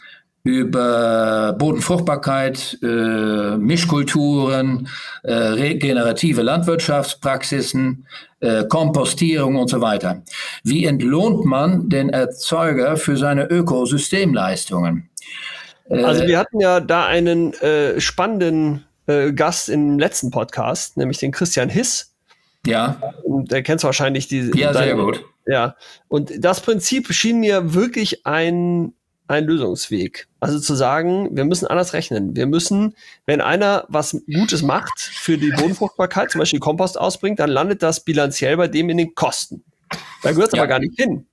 über 0.44 1.56
Bodenfruchtbarkeit, 1.58 2.78
äh, 2.84 3.58
Mischkulturen, 3.58 4.88
äh, 5.24 5.34
regenerative 5.34 6.44
Landwirtschaftspraxisen, 6.44 8.06
äh, 8.42 8.66
Kompostierung 8.66 9.56
und 9.56 9.70
so 9.70 9.82
weiter. 9.82 10.22
Wie 10.64 10.86
entlohnt 10.86 11.46
man 11.46 11.90
den 11.90 12.10
Erzeuger 12.10 12.98
für 12.98 13.18
seine 13.18 13.46
Ökosystemleistungen? 13.46 15.10
Also 15.90 16.28
wir 16.28 16.38
hatten 16.38 16.60
ja 16.60 16.80
da 16.80 17.08
einen 17.08 17.54
äh, 17.56 18.00
spannenden 18.00 18.86
äh, 19.08 19.34
Gast 19.34 19.70
im 19.70 19.98
letzten 19.98 20.30
Podcast, 20.30 20.98
nämlich 20.98 21.18
den 21.18 21.32
Christian 21.32 21.70
Hiss, 21.70 22.09
ja. 22.66 23.02
Der 23.26 23.64
kennst 23.64 23.84
wahrscheinlich 23.84 24.28
die. 24.28 24.52
Ja, 24.56 24.72
deine, 24.72 24.86
sehr 24.86 24.96
gut. 24.96 25.26
Ja. 25.48 25.76
Und 26.08 26.44
das 26.44 26.62
Prinzip 26.62 27.12
schien 27.14 27.40
mir 27.40 27.74
wirklich 27.74 28.26
ein, 28.26 28.94
ein 29.28 29.46
Lösungsweg. 29.46 30.28
Also 30.40 30.60
zu 30.60 30.76
sagen, 30.76 31.36
wir 31.36 31.46
müssen 31.46 31.68
anders 31.68 31.94
rechnen. 31.94 32.36
Wir 32.36 32.46
müssen, 32.46 32.96
wenn 33.26 33.42
einer 33.42 33.86
was 33.88 34.22
Gutes 34.32 34.62
macht 34.62 35.00
für 35.00 35.38
die 35.38 35.52
Bodenfruchtbarkeit, 35.52 36.32
zum 36.32 36.40
Beispiel 36.40 36.60
Kompost 36.60 37.00
ausbringt, 37.00 37.40
dann 37.40 37.50
landet 37.50 37.82
das 37.82 38.04
bilanziell 38.04 38.58
bei 38.58 38.68
dem 38.68 38.90
in 38.90 38.98
den 38.98 39.16
Kosten. 39.16 39.64
Da 40.22 40.32
gehört 40.32 40.50
es 40.50 40.54
ja. 40.54 40.62
aber 40.62 40.68
gar 40.68 40.80
nicht 40.80 41.00
hin. 41.00 41.26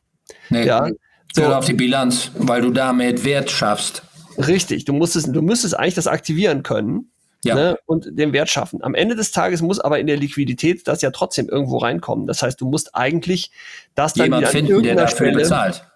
Nee, 0.50 0.66
ja. 0.66 0.88
So. 1.34 1.44
auf 1.44 1.66
die 1.66 1.74
Bilanz, 1.74 2.30
weil 2.38 2.62
du 2.62 2.70
damit 2.70 3.24
Wert 3.24 3.50
schaffst. 3.50 4.02
Richtig, 4.38 4.86
du 4.86 4.94
musstest, 4.94 5.34
du 5.34 5.42
müsstest 5.42 5.78
eigentlich 5.78 5.94
das 5.94 6.06
aktivieren 6.06 6.62
können 6.62 7.10
ja. 7.46 7.54
ne, 7.54 7.78
und 7.86 8.06
den 8.10 8.32
Wert 8.32 8.48
schaffen. 8.48 8.82
Am 8.82 8.94
Ende 8.94 9.16
des 9.16 9.30
Tages 9.32 9.62
muss 9.62 9.80
aber 9.80 9.98
in 9.98 10.06
der 10.06 10.16
Liquidität 10.16 10.86
das 10.86 11.02
ja 11.02 11.10
trotzdem 11.10 11.48
irgendwo 11.48 11.78
reinkommen. 11.78 12.26
Das 12.26 12.42
heißt, 12.42 12.60
du 12.60 12.68
musst 12.68 12.94
eigentlich 12.94 13.50
das 13.94 14.14
dann 14.14 14.26
Jemand 14.26 14.48
finden, 14.48 14.82
der 14.82 14.94
dafür 14.94 15.28
Stelle, 15.28 15.38
bezahlt. 15.38 15.86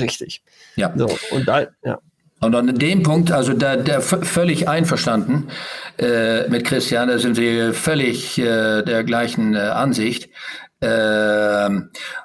Richtig. 0.00 0.42
Ja. 0.76 0.92
So, 0.96 1.08
und 1.30 1.46
da, 1.46 1.66
ja. 1.84 1.98
Und 2.40 2.54
an 2.54 2.78
dem 2.78 3.02
Punkt, 3.02 3.32
also 3.32 3.54
da, 3.54 3.76
da 3.76 4.00
völlig 4.00 4.68
einverstanden 4.68 5.48
äh, 5.98 6.46
mit 6.48 6.64
Christian, 6.64 7.08
da 7.08 7.18
sind 7.18 7.38
wir 7.38 7.72
völlig 7.72 8.38
äh, 8.38 8.82
der 8.82 9.04
gleichen 9.04 9.54
äh, 9.54 9.58
Ansicht. 9.58 10.28
Äh, 10.80 11.70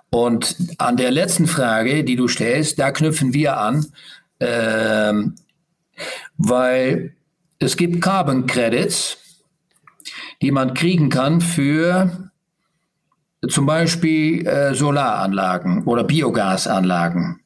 und 0.09 0.55
an 0.77 0.97
der 0.97 1.11
letzten 1.11 1.47
Frage, 1.47 2.03
die 2.03 2.17
du 2.17 2.27
stellst, 2.27 2.77
da 2.77 2.91
knüpfen 2.91 3.33
wir 3.33 3.57
an, 3.57 3.85
äh, 4.39 5.13
weil 6.37 7.15
es 7.61 7.77
gibt 7.77 8.01
Carbon 8.01 8.45
Credits, 8.47 9.17
die 10.41 10.51
man 10.51 10.73
kriegen 10.73 11.09
kann 11.09 11.41
für 11.41 12.31
zum 13.47 13.67
Beispiel 13.67 14.47
äh, 14.47 14.73
Solaranlagen 14.73 15.83
oder 15.85 16.03
Biogasanlagen. 16.03 17.39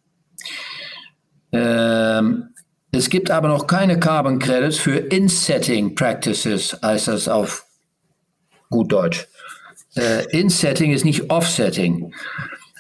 Ähm, 1.52 2.46
es 2.92 3.10
gibt 3.10 3.30
aber 3.30 3.50
noch 3.50 3.68
keine 3.68 4.00
Carbon 4.00 4.40
Credits 4.40 4.78
für 4.78 4.96
In-Setting 4.98 5.96
Practices, 5.96 6.80
heißt 6.82 7.10
das 7.10 7.28
auf 7.28 7.66
gut 8.70 8.94
Deutsch. 8.94 9.28
Äh, 9.98 10.32
In-Setting 10.32 10.94
ist 10.94 11.04
nicht 11.04 11.30
Offsetting. 11.30 12.14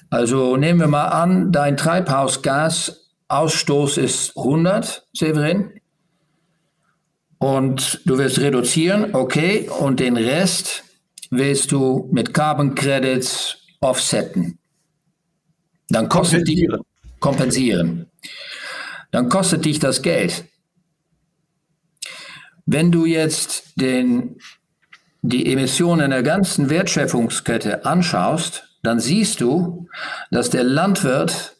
Also 0.09 0.55
nehmen 0.55 0.79
wir 0.79 0.87
mal 0.87 1.09
an, 1.09 1.51
dein 1.51 1.75
Treibhausgasausstoß 1.75 3.97
ist 3.97 4.37
100, 4.37 5.05
Severin. 5.13 5.81
Und 7.45 8.01
du 8.05 8.17
willst 8.17 8.39
reduzieren, 8.39 9.13
okay, 9.13 9.69
und 9.69 9.99
den 9.99 10.17
Rest 10.17 10.83
willst 11.29 11.71
du 11.71 12.09
mit 12.11 12.33
Carbon 12.33 12.73
Credits 12.73 13.57
offsetten. 13.81 14.57
Dann 15.89 16.09
kostet 16.09 16.39
kompensieren. 16.39 16.79
dich 16.79 17.19
kompensieren. 17.19 18.05
Dann 19.11 19.29
kostet 19.29 19.63
dich 19.63 19.77
das 19.77 20.01
Geld. 20.01 20.45
Wenn 22.65 22.91
du 22.91 23.05
jetzt 23.05 23.73
den, 23.75 24.39
die 25.21 25.45
Emissionen 25.53 26.09
der 26.09 26.23
ganzen 26.23 26.71
Wertschöpfungskette 26.71 27.85
anschaust, 27.85 28.63
dann 28.81 28.99
siehst 28.99 29.39
du, 29.39 29.87
dass 30.31 30.49
der 30.49 30.63
Landwirt 30.63 31.54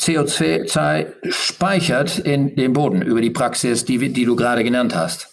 CO2 0.00 1.12
speichert 1.30 2.18
in 2.18 2.56
dem 2.56 2.72
Boden 2.72 3.02
über 3.02 3.20
die 3.20 3.30
Praxis, 3.30 3.84
die, 3.84 4.12
die 4.12 4.24
du 4.24 4.34
gerade 4.34 4.64
genannt 4.64 4.94
hast. 4.94 5.28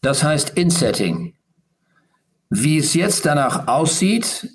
Das 0.00 0.24
heißt 0.24 0.50
Insetting. 0.56 1.34
Wie 2.48 2.78
es 2.78 2.94
jetzt 2.94 3.26
danach 3.26 3.68
aussieht, 3.68 4.48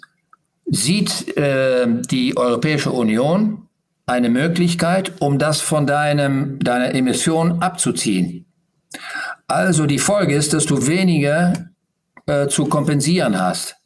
sieht 0.65 1.37
äh, 1.37 1.87
die 1.87 2.35
Europäische 2.35 2.91
Union 2.91 3.67
eine 4.05 4.29
Möglichkeit, 4.29 5.13
um 5.19 5.37
das 5.37 5.61
von 5.61 5.85
deinem, 5.85 6.59
deiner 6.59 6.95
Emission 6.95 7.61
abzuziehen. 7.61 8.45
Also 9.47 9.85
die 9.85 9.99
Folge 9.99 10.35
ist, 10.35 10.53
dass 10.53 10.65
du 10.65 10.87
weniger 10.87 11.69
äh, 12.25 12.47
zu 12.47 12.65
kompensieren 12.65 13.39
hast. 13.39 13.77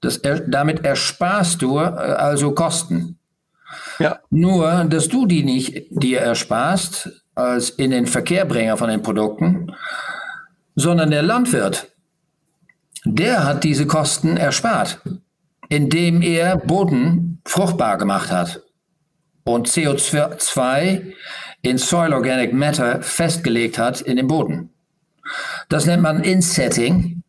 Das, 0.00 0.20
damit 0.46 0.84
ersparst 0.84 1.62
du 1.62 1.78
äh, 1.78 1.82
also 1.82 2.52
Kosten. 2.52 3.18
Ja. 3.98 4.20
Nur, 4.30 4.84
dass 4.84 5.08
du 5.08 5.26
die 5.26 5.42
nicht 5.42 5.86
dir 5.90 6.20
ersparst 6.20 7.10
als 7.34 7.70
in 7.70 7.90
den 7.90 8.06
Verkehrbringer 8.06 8.76
von 8.76 8.88
den 8.88 9.02
Produkten, 9.02 9.74
sondern 10.76 11.10
der 11.10 11.22
Landwirt, 11.22 11.88
der 13.04 13.44
hat 13.44 13.64
diese 13.64 13.86
Kosten 13.86 14.36
erspart, 14.36 15.00
indem 15.68 16.22
er 16.22 16.56
Boden 16.56 17.40
fruchtbar 17.44 17.98
gemacht 17.98 18.30
hat 18.30 18.62
und 19.44 19.68
CO2 19.68 21.12
in 21.62 21.78
Soil 21.78 22.12
Organic 22.12 22.52
Matter 22.52 23.02
festgelegt 23.02 23.78
hat 23.78 24.00
in 24.00 24.16
dem 24.16 24.28
Boden. 24.28 24.70
Das 25.68 25.86
nennt 25.86 26.02
man 26.02 26.22
Insetting 26.22 27.22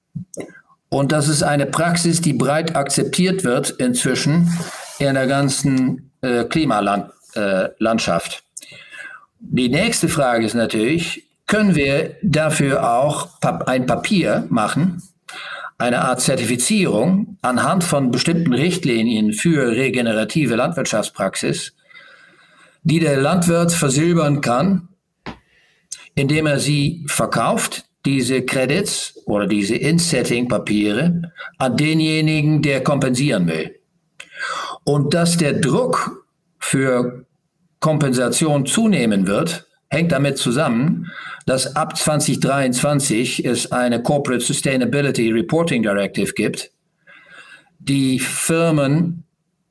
und 0.90 1.12
das 1.12 1.28
ist 1.28 1.44
eine 1.44 1.68
Praxis, 1.68 2.20
die 2.22 2.34
breit 2.34 2.76
akzeptiert 2.76 3.44
wird 3.44 3.70
inzwischen 3.72 4.52
in 4.98 5.14
der 5.14 5.28
ganzen 5.28 6.12
äh, 6.22 6.44
Klimalandschaft. 6.46 8.34
Äh, 8.34 8.76
die 9.40 9.70
nächste 9.70 10.10
Frage 10.10 10.46
ist 10.46 10.56
natürlich, 10.56 11.28
können 11.48 11.76
wir 11.76 12.16
dafür 12.22 12.92
auch 12.92 13.30
ein 13.66 13.86
Papier 13.86 14.46
machen, 14.50 15.02
eine 15.78 16.02
Art 16.02 16.20
Zertifizierung 16.22 17.38
anhand 17.42 17.84
von 17.84 18.12
bestimmten 18.12 18.54
Richtlinien 18.54 19.32
für 19.34 19.72
regenerative 19.72 20.56
Landwirtschaftspraxis, 20.56 21.74
die 22.84 23.00
der 23.00 23.18
Landwirt 23.18 23.72
versilbern 23.72 24.42
kann, 24.42 24.90
indem 26.16 26.48
er 26.48 26.60
sie 26.60 27.06
verkauft, 27.08 27.86
diese 28.06 28.44
Credits 28.44 29.22
oder 29.26 29.46
diese 29.46 29.76
Insetting-Papiere, 29.76 31.22
an 31.58 31.78
denjenigen, 31.78 32.62
der 32.62 32.84
kompensieren 32.84 33.48
will. 33.48 33.80
Und 34.86 35.14
dass 35.14 35.38
der 35.38 35.54
Druck 35.54 36.26
für 36.60 37.26
Kompensation 37.80 38.66
zunehmen 38.66 39.28
wird, 39.28 39.68
hängt 39.90 40.12
damit 40.12 40.38
zusammen, 40.38 41.08
dass 41.46 41.76
ab 41.76 41.98
2023 41.98 43.46
es 43.46 43.72
eine 43.72 44.02
Corporate 44.04 44.44
Sustainability 44.44 45.32
Reporting 45.32 45.84
Directive 45.84 46.34
gibt, 46.34 46.72
die 47.80 48.20
Firmen, 48.20 49.24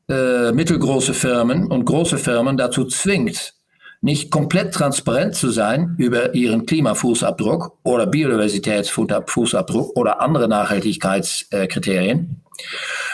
äh, 0.09 0.53
mittelgroße 0.53 1.14
Firmen 1.14 1.71
und 1.71 1.85
große 1.85 2.19
Firmen 2.19 2.57
dazu 2.57 2.87
zwingt, 2.87 3.55
nicht 4.00 4.30
komplett 4.30 4.74
transparent 4.74 5.34
zu 5.34 5.50
sein 5.50 5.94
über 5.98 6.34
ihren 6.34 6.66
Klimafußabdruck 6.66 7.78
oder 7.82 8.06
Biodiversitätsfußabdruck 8.06 9.96
oder 9.96 10.20
andere 10.20 10.48
Nachhaltigkeitskriterien, 10.48 12.40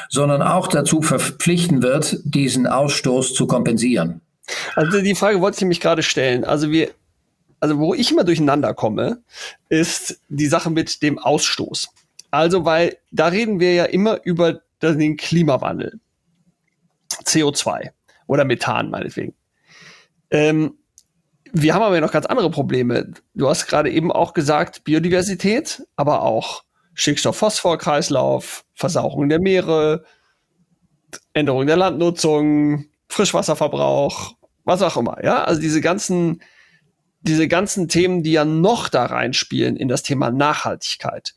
sondern 0.08 0.42
auch 0.42 0.68
dazu 0.68 1.00
verpflichten 1.02 1.82
wird, 1.82 2.18
diesen 2.24 2.66
Ausstoß 2.66 3.34
zu 3.34 3.46
kompensieren. 3.46 4.20
Also 4.74 5.00
die 5.00 5.14
Frage 5.14 5.40
wollte 5.40 5.56
ich 5.56 5.62
nämlich 5.62 5.80
gerade 5.80 6.02
stellen. 6.02 6.44
Also 6.44 6.70
wir, 6.70 6.90
also 7.60 7.78
wo 7.78 7.94
ich 7.94 8.10
immer 8.10 8.24
durcheinander 8.24 8.74
komme, 8.74 9.22
ist 9.70 10.20
die 10.28 10.46
Sache 10.46 10.68
mit 10.70 11.02
dem 11.02 11.18
Ausstoß. 11.18 11.88
Also, 12.30 12.64
weil 12.64 12.96
da 13.12 13.28
reden 13.28 13.60
wir 13.60 13.74
ja 13.74 13.84
immer 13.84 14.18
über 14.24 14.60
den 14.82 15.16
Klimawandel. 15.16 16.00
CO2 17.24 17.90
oder 18.26 18.44
Methan 18.44 18.90
meinetwegen. 18.90 19.34
Ähm, 20.34 20.76
wir 21.52 21.74
haben 21.74 21.82
aber 21.82 22.00
noch 22.00 22.10
ganz 22.10 22.26
andere 22.26 22.50
Probleme. 22.50 23.12
Du 23.34 23.48
hast 23.48 23.68
gerade 23.68 23.88
eben 23.88 24.10
auch 24.10 24.34
gesagt, 24.34 24.82
Biodiversität, 24.82 25.86
aber 25.94 26.22
auch 26.22 26.64
Stickstoff-Phosphor-Kreislauf, 26.94 28.64
Versauerung 28.74 29.28
der 29.28 29.40
Meere, 29.40 30.04
Änderung 31.34 31.68
der 31.68 31.76
Landnutzung, 31.76 32.86
Frischwasserverbrauch, 33.06 34.34
was 34.64 34.82
auch 34.82 34.96
immer. 34.96 35.22
Ja, 35.22 35.44
also 35.44 35.60
diese 35.60 35.80
ganzen, 35.80 36.42
diese 37.20 37.46
ganzen 37.46 37.86
Themen, 37.86 38.24
die 38.24 38.32
ja 38.32 38.44
noch 38.44 38.88
da 38.88 39.06
reinspielen 39.06 39.76
in 39.76 39.86
das 39.86 40.02
Thema 40.02 40.32
Nachhaltigkeit. 40.32 41.36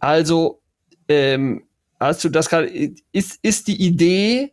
Also, 0.00 0.60
ähm, 1.06 1.62
als 2.00 2.20
du 2.20 2.30
das 2.30 2.48
gerade, 2.48 2.66
ist, 3.12 3.38
ist 3.42 3.68
die 3.68 3.80
Idee 3.80 4.52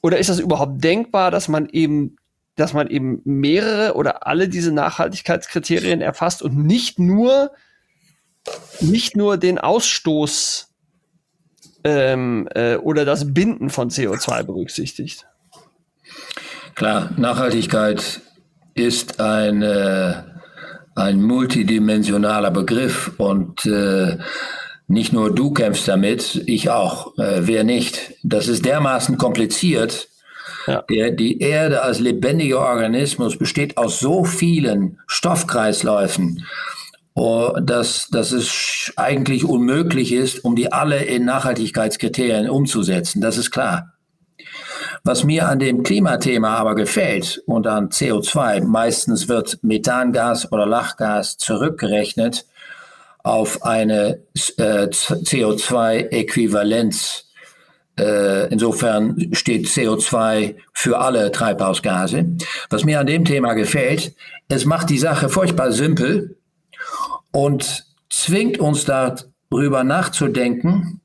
oder 0.00 0.16
ist 0.18 0.30
das 0.30 0.40
überhaupt 0.40 0.82
denkbar, 0.82 1.30
dass 1.30 1.48
man 1.48 1.68
eben, 1.68 2.16
dass 2.56 2.72
man 2.72 2.88
eben 2.88 3.20
mehrere 3.24 3.94
oder 3.94 4.26
alle 4.26 4.48
diese 4.48 4.72
Nachhaltigkeitskriterien 4.72 6.00
erfasst 6.00 6.42
und 6.42 6.56
nicht 6.56 6.98
nur, 6.98 7.50
nicht 8.80 9.16
nur 9.16 9.36
den 9.36 9.58
Ausstoß 9.58 10.68
ähm, 11.84 12.48
äh, 12.54 12.76
oder 12.76 13.04
das 13.04 13.34
Binden 13.34 13.70
von 13.70 13.90
CO2 13.90 14.44
berücksichtigt? 14.44 15.26
Klar, 16.74 17.10
Nachhaltigkeit 17.16 18.20
ist 18.74 19.20
ein, 19.20 19.62
äh, 19.62 20.22
ein 20.94 21.22
multidimensionaler 21.22 22.50
Begriff 22.50 23.12
und 23.18 23.64
äh, 23.66 24.18
nicht 24.86 25.12
nur 25.12 25.34
du 25.34 25.52
kämpfst 25.52 25.88
damit, 25.88 26.42
ich 26.46 26.70
auch. 26.70 27.16
Äh, 27.18 27.46
wer 27.46 27.64
nicht? 27.64 28.14
Das 28.22 28.48
ist 28.48 28.64
dermaßen 28.64 29.16
kompliziert. 29.18 30.08
Ja. 30.66 30.82
Der, 30.82 31.10
die 31.10 31.40
Erde 31.40 31.82
als 31.82 32.00
lebendiger 32.00 32.60
Organismus 32.60 33.38
besteht 33.38 33.76
aus 33.76 34.00
so 34.00 34.24
vielen 34.24 34.98
Stoffkreisläufen 35.06 36.44
Oh, 37.16 37.52
dass, 37.62 38.08
dass 38.08 38.32
es 38.32 38.92
eigentlich 38.96 39.44
unmöglich 39.44 40.12
ist, 40.12 40.44
um 40.44 40.56
die 40.56 40.72
alle 40.72 41.04
in 41.04 41.24
Nachhaltigkeitskriterien 41.24 42.50
umzusetzen. 42.50 43.20
Das 43.20 43.38
ist 43.38 43.52
klar. 43.52 43.92
Was 45.04 45.22
mir 45.22 45.48
an 45.48 45.60
dem 45.60 45.84
Klimathema 45.84 46.56
aber 46.56 46.74
gefällt 46.74 47.40
und 47.46 47.68
an 47.68 47.90
CO2, 47.90 48.64
meistens 48.64 49.28
wird 49.28 49.60
Methangas 49.62 50.50
oder 50.50 50.66
Lachgas 50.66 51.36
zurückgerechnet 51.36 52.46
auf 53.22 53.64
eine 53.64 54.18
äh, 54.56 54.88
CO2-Äquivalenz. 54.88 57.23
Äh, 57.98 58.48
insofern 58.48 59.30
steht 59.32 59.66
CO2 59.66 60.56
für 60.72 60.98
alle 60.98 61.30
Treibhausgase. 61.30 62.26
Was 62.70 62.84
mir 62.84 63.00
an 63.00 63.06
dem 63.06 63.24
Thema 63.24 63.54
gefällt, 63.54 64.14
es 64.48 64.64
macht 64.64 64.90
die 64.90 64.98
Sache 64.98 65.28
furchtbar 65.28 65.70
simpel 65.72 66.36
und 67.30 67.86
zwingt 68.10 68.58
uns 68.58 68.84
darüber 68.84 69.84
nachzudenken, 69.84 71.00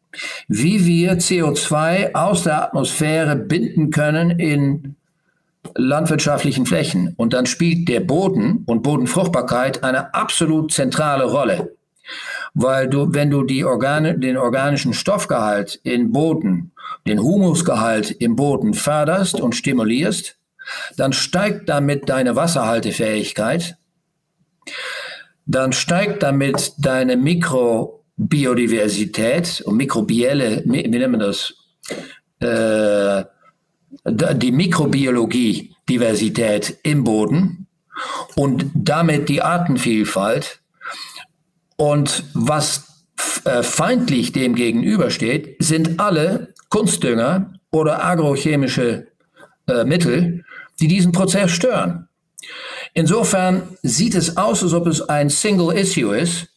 wie 0.47 0.85
wir 0.85 1.19
CO2 1.19 2.15
aus 2.15 2.43
der 2.43 2.63
Atmosphäre 2.63 3.35
binden 3.35 3.91
können 3.91 4.31
in 4.31 4.95
landwirtschaftlichen 5.75 6.65
Flächen. 6.65 7.13
Und 7.17 7.33
dann 7.33 7.45
spielt 7.45 7.87
der 7.87 7.99
Boden 7.99 8.63
und 8.65 8.81
Bodenfruchtbarkeit 8.81 9.83
eine 9.83 10.13
absolut 10.13 10.71
zentrale 10.71 11.25
Rolle. 11.25 11.75
Weil 12.53 12.87
du, 12.87 13.13
wenn 13.13 13.29
du 13.29 13.43
die 13.43 13.63
Organe, 13.63 14.17
den 14.17 14.37
organischen 14.37 14.93
Stoffgehalt 14.93 15.79
im 15.83 16.11
Boden, 16.11 16.71
den 17.07 17.21
Humusgehalt 17.21 18.09
im 18.11 18.35
Boden 18.35 18.73
förderst 18.73 19.39
und 19.39 19.55
stimulierst, 19.55 20.35
dann 20.97 21.13
steigt 21.13 21.69
damit 21.69 22.09
deine 22.09 22.35
Wasserhaltefähigkeit, 22.35 23.77
dann 25.45 25.71
steigt 25.73 26.23
damit 26.23 26.73
deine 26.77 27.17
Mikrobiodiversität 27.17 29.61
und 29.61 29.77
mikrobielle, 29.77 30.63
wie 30.65 30.87
nennt 30.87 31.11
man 31.11 31.21
das? 31.21 31.53
Äh, 32.39 33.23
die 34.05 34.51
Mikrobiologie, 34.51 35.75
Diversität 35.89 36.77
im 36.83 37.03
Boden 37.03 37.67
und 38.35 38.69
damit 38.75 39.29
die 39.29 39.41
Artenvielfalt. 39.41 40.58
Und 41.79 42.25
was 42.33 43.05
äh, 43.45 43.63
feindlich 43.63 44.33
dem 44.33 44.53
gegenübersteht, 44.53 45.55
sind 45.59 45.97
alle 45.97 46.53
Kunstdünger 46.67 47.53
oder 47.71 48.03
agrochemische 48.03 49.07
äh, 49.65 49.85
Mittel, 49.85 50.43
die 50.81 50.89
diesen 50.89 51.13
Prozess 51.13 51.51
stören. 51.51 52.09
Insofern 52.93 53.77
sieht 53.81 54.13
es 54.13 54.35
aus, 54.35 54.61
als 54.61 54.73
ob 54.73 54.87
es 54.87 55.01
ein 55.07 55.29
Single 55.29 55.73
Issue 55.73 56.17
ist, 56.17 56.49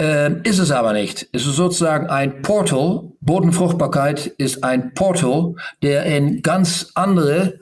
äh, 0.00 0.32
ist 0.40 0.58
es 0.58 0.70
aber 0.70 0.94
nicht. 0.94 1.28
Es 1.32 1.46
ist 1.46 1.56
sozusagen 1.56 2.06
ein 2.06 2.40
Portal. 2.40 3.12
Bodenfruchtbarkeit 3.20 4.26
ist 4.38 4.64
ein 4.64 4.94
Portal, 4.94 5.54
der 5.82 6.06
in 6.06 6.40
ganz 6.40 6.92
andere 6.94 7.60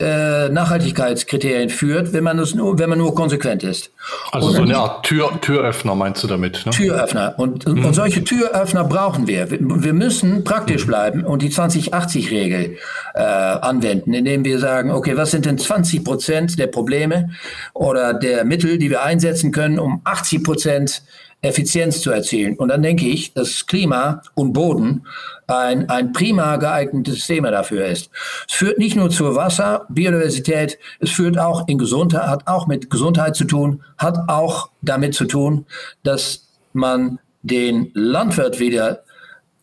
äh, 0.00 0.48
Nachhaltigkeitskriterien 0.48 1.70
führt, 1.70 2.12
wenn 2.12 2.24
man 2.24 2.38
es 2.38 2.54
nur, 2.54 2.78
wenn 2.78 2.88
man 2.88 2.98
nur 2.98 3.14
konsequent 3.14 3.62
ist. 3.62 3.90
Also 4.32 4.48
und 4.48 4.54
so 4.54 4.62
eine 4.62 4.76
Art 4.76 5.06
Tür, 5.06 5.30
Türöffner 5.40 5.94
meinst 5.94 6.22
du 6.22 6.26
damit? 6.26 6.64
Ne? 6.66 6.72
Türöffner. 6.72 7.34
Und, 7.38 7.66
mhm. 7.66 7.84
und 7.84 7.94
solche 7.94 8.24
Türöffner 8.24 8.84
brauchen 8.84 9.26
wir. 9.26 9.50
Wir 9.50 9.92
müssen 9.92 10.44
praktisch 10.44 10.84
mhm. 10.84 10.88
bleiben 10.88 11.24
und 11.24 11.42
die 11.42 11.50
2080-Regel 11.50 12.76
äh, 13.14 13.20
anwenden, 13.20 14.14
indem 14.14 14.44
wir 14.44 14.58
sagen, 14.58 14.90
okay, 14.90 15.16
was 15.16 15.30
sind 15.30 15.46
denn 15.46 15.58
20 15.58 16.04
Prozent 16.04 16.58
der 16.58 16.66
Probleme 16.66 17.30
oder 17.72 18.14
der 18.14 18.44
Mittel, 18.44 18.78
die 18.78 18.90
wir 18.90 19.02
einsetzen 19.02 19.52
können, 19.52 19.78
um 19.78 20.00
80 20.04 20.42
Prozent 20.42 21.02
Effizienz 21.44 22.00
zu 22.00 22.10
erzielen. 22.10 22.56
Und 22.56 22.68
dann 22.68 22.82
denke 22.82 23.06
ich, 23.06 23.34
dass 23.34 23.66
Klima 23.66 24.22
und 24.34 24.52
Boden 24.52 25.06
ein, 25.46 25.88
ein 25.90 26.12
prima 26.12 26.56
geeignetes 26.56 27.26
Thema 27.26 27.50
dafür 27.50 27.86
ist. 27.86 28.10
Es 28.48 28.54
führt 28.54 28.78
nicht 28.78 28.96
nur 28.96 29.10
zur 29.10 29.36
Wasser, 29.36 29.86
Biodiversität, 29.90 30.78
es 31.00 31.10
führt 31.10 31.38
auch 31.38 31.68
in 31.68 31.78
Gesundheit, 31.78 32.26
hat 32.26 32.46
auch 32.46 32.66
mit 32.66 32.88
Gesundheit 32.88 33.36
zu 33.36 33.44
tun, 33.44 33.82
hat 33.98 34.18
auch 34.28 34.70
damit 34.80 35.14
zu 35.14 35.26
tun, 35.26 35.66
dass 36.02 36.48
man 36.72 37.18
den 37.42 37.90
Landwirt 37.92 38.58
wieder 38.58 39.02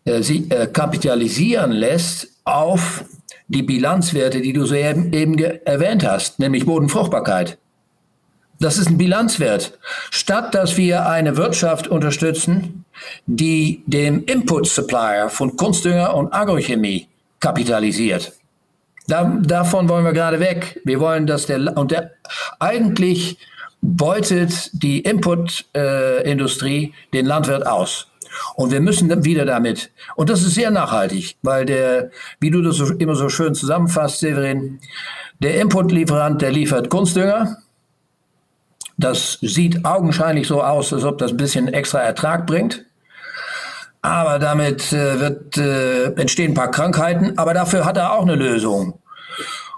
äh, 0.05 0.21
sie, 0.21 0.47
äh, 0.49 0.67
kapitalisieren 0.67 1.71
lässt 1.71 2.27
auf 2.43 3.03
die 3.47 3.63
Bilanzwerte, 3.63 4.41
die 4.41 4.53
du 4.53 4.65
so 4.65 4.75
eben, 4.75 5.11
eben 5.13 5.37
erwähnt 5.37 6.05
hast, 6.05 6.39
nämlich 6.39 6.65
Bodenfruchtbarkeit. 6.65 7.57
Das 8.61 8.77
ist 8.77 8.89
ein 8.89 8.97
Bilanzwert. 8.97 9.77
Statt 10.11 10.53
dass 10.53 10.77
wir 10.77 11.07
eine 11.07 11.35
Wirtschaft 11.35 11.87
unterstützen, 11.87 12.85
die 13.25 13.81
den 13.87 14.23
Input 14.23 14.67
Supplier 14.67 15.29
von 15.29 15.57
Kunstdünger 15.57 16.13
und 16.13 16.31
Agrochemie 16.31 17.07
kapitalisiert. 17.39 18.33
Da, 19.07 19.23
davon 19.41 19.89
wollen 19.89 20.05
wir 20.05 20.13
gerade 20.13 20.39
weg. 20.39 20.79
Wir 20.85 20.99
wollen, 20.99 21.25
dass 21.25 21.47
der, 21.47 21.75
und 21.75 21.89
der, 21.89 22.11
eigentlich 22.59 23.39
beutet 23.81 24.69
die 24.73 24.99
Input-Industrie 24.99 26.83
äh, 26.83 26.91
den 27.13 27.25
Landwirt 27.25 27.65
aus. 27.65 28.07
Und 28.55 28.71
wir 28.71 28.79
müssen 28.79 29.25
wieder 29.25 29.45
damit. 29.45 29.89
Und 30.15 30.29
das 30.29 30.43
ist 30.43 30.53
sehr 30.53 30.69
nachhaltig, 30.69 31.35
weil 31.41 31.65
der, 31.65 32.11
wie 32.39 32.51
du 32.51 32.61
das 32.61 32.75
so, 32.75 32.93
immer 32.93 33.15
so 33.15 33.27
schön 33.27 33.55
zusammenfasst, 33.55 34.19
Severin, 34.19 34.79
der 35.39 35.59
Inputlieferant, 35.59 36.43
der 36.43 36.51
liefert 36.51 36.89
Kunstdünger, 36.89 37.57
das 39.03 39.37
sieht 39.41 39.85
augenscheinlich 39.85 40.47
so 40.47 40.61
aus, 40.63 40.93
als 40.93 41.03
ob 41.03 41.17
das 41.17 41.31
ein 41.31 41.37
bisschen 41.37 41.67
extra 41.67 41.99
Ertrag 41.99 42.47
bringt. 42.47 42.85
Aber 44.01 44.39
damit 44.39 44.91
äh, 44.93 45.19
wird, 45.19 45.57
äh, 45.57 46.05
entstehen 46.13 46.51
ein 46.51 46.55
paar 46.55 46.71
Krankheiten, 46.71 47.37
aber 47.37 47.53
dafür 47.53 47.85
hat 47.85 47.97
er 47.97 48.13
auch 48.13 48.23
eine 48.23 48.35
Lösung. 48.35 48.99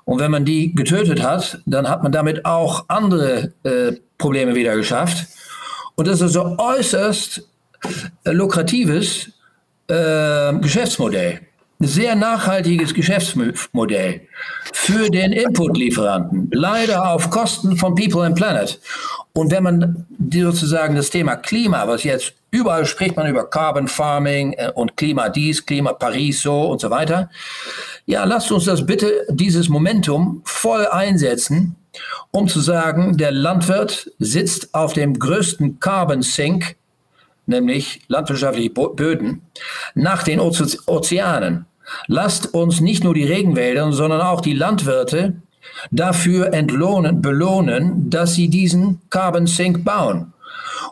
Und 0.06 0.20
wenn 0.20 0.32
man 0.32 0.46
die 0.46 0.74
getötet 0.74 1.24
hat, 1.24 1.60
dann 1.66 1.90
hat 1.90 2.04
man 2.04 2.12
damit 2.12 2.46
auch 2.46 2.86
andere 2.88 3.54
äh, 3.64 3.94
Probleme 4.18 4.56
wieder 4.56 4.76
geschafft. 4.76 5.28
Und 5.96 6.08
das 6.08 6.22
ist 6.22 6.34
so 6.34 6.58
äußerst 6.58 7.48
äh, 8.24 8.32
lukratives 8.32 9.32
äh, 9.88 10.54
Sehr 11.86 12.16
nachhaltiges 12.16 12.94
Geschäftsmodell 12.94 14.22
für 14.72 15.10
den 15.10 15.34
Inputlieferanten, 15.34 16.50
leider 16.54 17.12
auf 17.12 17.30
Kosten 17.30 17.78
von 17.78 17.96
People 17.96 18.24
and 18.24 18.36
Planet. 18.36 18.80
Und 19.34 19.52
wenn 19.52 19.64
man 19.64 20.06
sozusagen 20.32 20.96
das 20.96 21.10
Thema 21.10 21.36
Klima, 21.36 21.88
was 21.88 22.04
jetzt 22.04 22.34
überall 22.52 22.86
spricht 22.86 23.18
man 23.18 23.28
über 23.28 23.50
Carbon 23.50 23.88
Farming 23.88 24.54
äh, 24.54 24.72
und 24.74 24.96
Klima 24.96 25.30
dies, 25.30 25.66
Klima 25.66 25.94
Paris 25.94 26.42
so 26.42 26.70
und 26.70 26.80
so 26.80 26.90
weiter. 26.90 27.30
Ja, 28.06 28.24
lasst 28.24 28.52
uns 28.52 28.66
das 28.66 28.86
bitte, 28.86 29.26
dieses 29.30 29.70
Momentum 29.70 30.42
voll 30.46 30.86
einsetzen, 30.88 31.76
um 32.32 32.48
zu 32.48 32.60
sagen, 32.60 33.18
der 33.18 33.32
Landwirt 33.32 34.12
sitzt 34.20 34.74
auf 34.74 34.94
dem 34.94 35.18
größten 35.18 35.80
Carbon 35.80 36.22
Sink, 36.22 36.76
nämlich 37.46 38.02
landwirtschaftliche 38.08 38.70
Böden, 38.70 39.42
nach 39.96 40.24
den 40.24 40.40
Ozeanen. 40.40 41.66
Lasst 42.08 42.54
uns 42.54 42.82
nicht 42.82 43.04
nur 43.04 43.14
die 43.14 43.24
Regenwälder, 43.24 43.92
sondern 43.92 44.22
auch 44.22 44.42
die 44.42 44.54
Landwirte 44.54 45.36
dafür 45.92 46.54
entlohnen, 46.54 47.22
belohnen, 47.22 48.10
dass 48.10 48.36
sie 48.36 48.50
diesen 48.50 49.02
Carbon 49.10 49.48
Sink 49.48 49.84
bauen. 49.84 50.34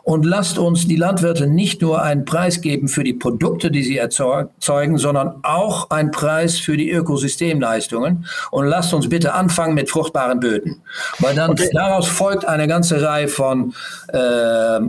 Und 0.04 0.24
lasst 0.24 0.58
uns 0.58 0.88
die 0.88 0.96
Landwirte 0.96 1.46
nicht 1.46 1.80
nur 1.80 2.02
einen 2.02 2.24
Preis 2.24 2.60
geben 2.60 2.88
für 2.88 3.04
die 3.04 3.12
Produkte, 3.12 3.70
die 3.70 3.82
sie 3.82 3.98
erzeugen, 3.98 4.98
sondern 4.98 5.36
auch 5.42 5.90
einen 5.90 6.10
Preis 6.10 6.58
für 6.58 6.76
die 6.76 6.90
Ökosystemleistungen. 6.90 8.26
Und 8.50 8.66
lasst 8.66 8.92
uns 8.94 9.08
bitte 9.08 9.34
anfangen 9.34 9.74
mit 9.74 9.90
fruchtbaren 9.90 10.40
Böden. 10.40 10.82
Weil 11.18 11.36
dann 11.36 11.52
okay. 11.52 11.70
daraus 11.72 12.08
folgt 12.08 12.44
eine 12.44 12.66
ganze 12.66 13.00
Reihe 13.00 13.28
von, 13.28 13.74
äh, 14.08 14.80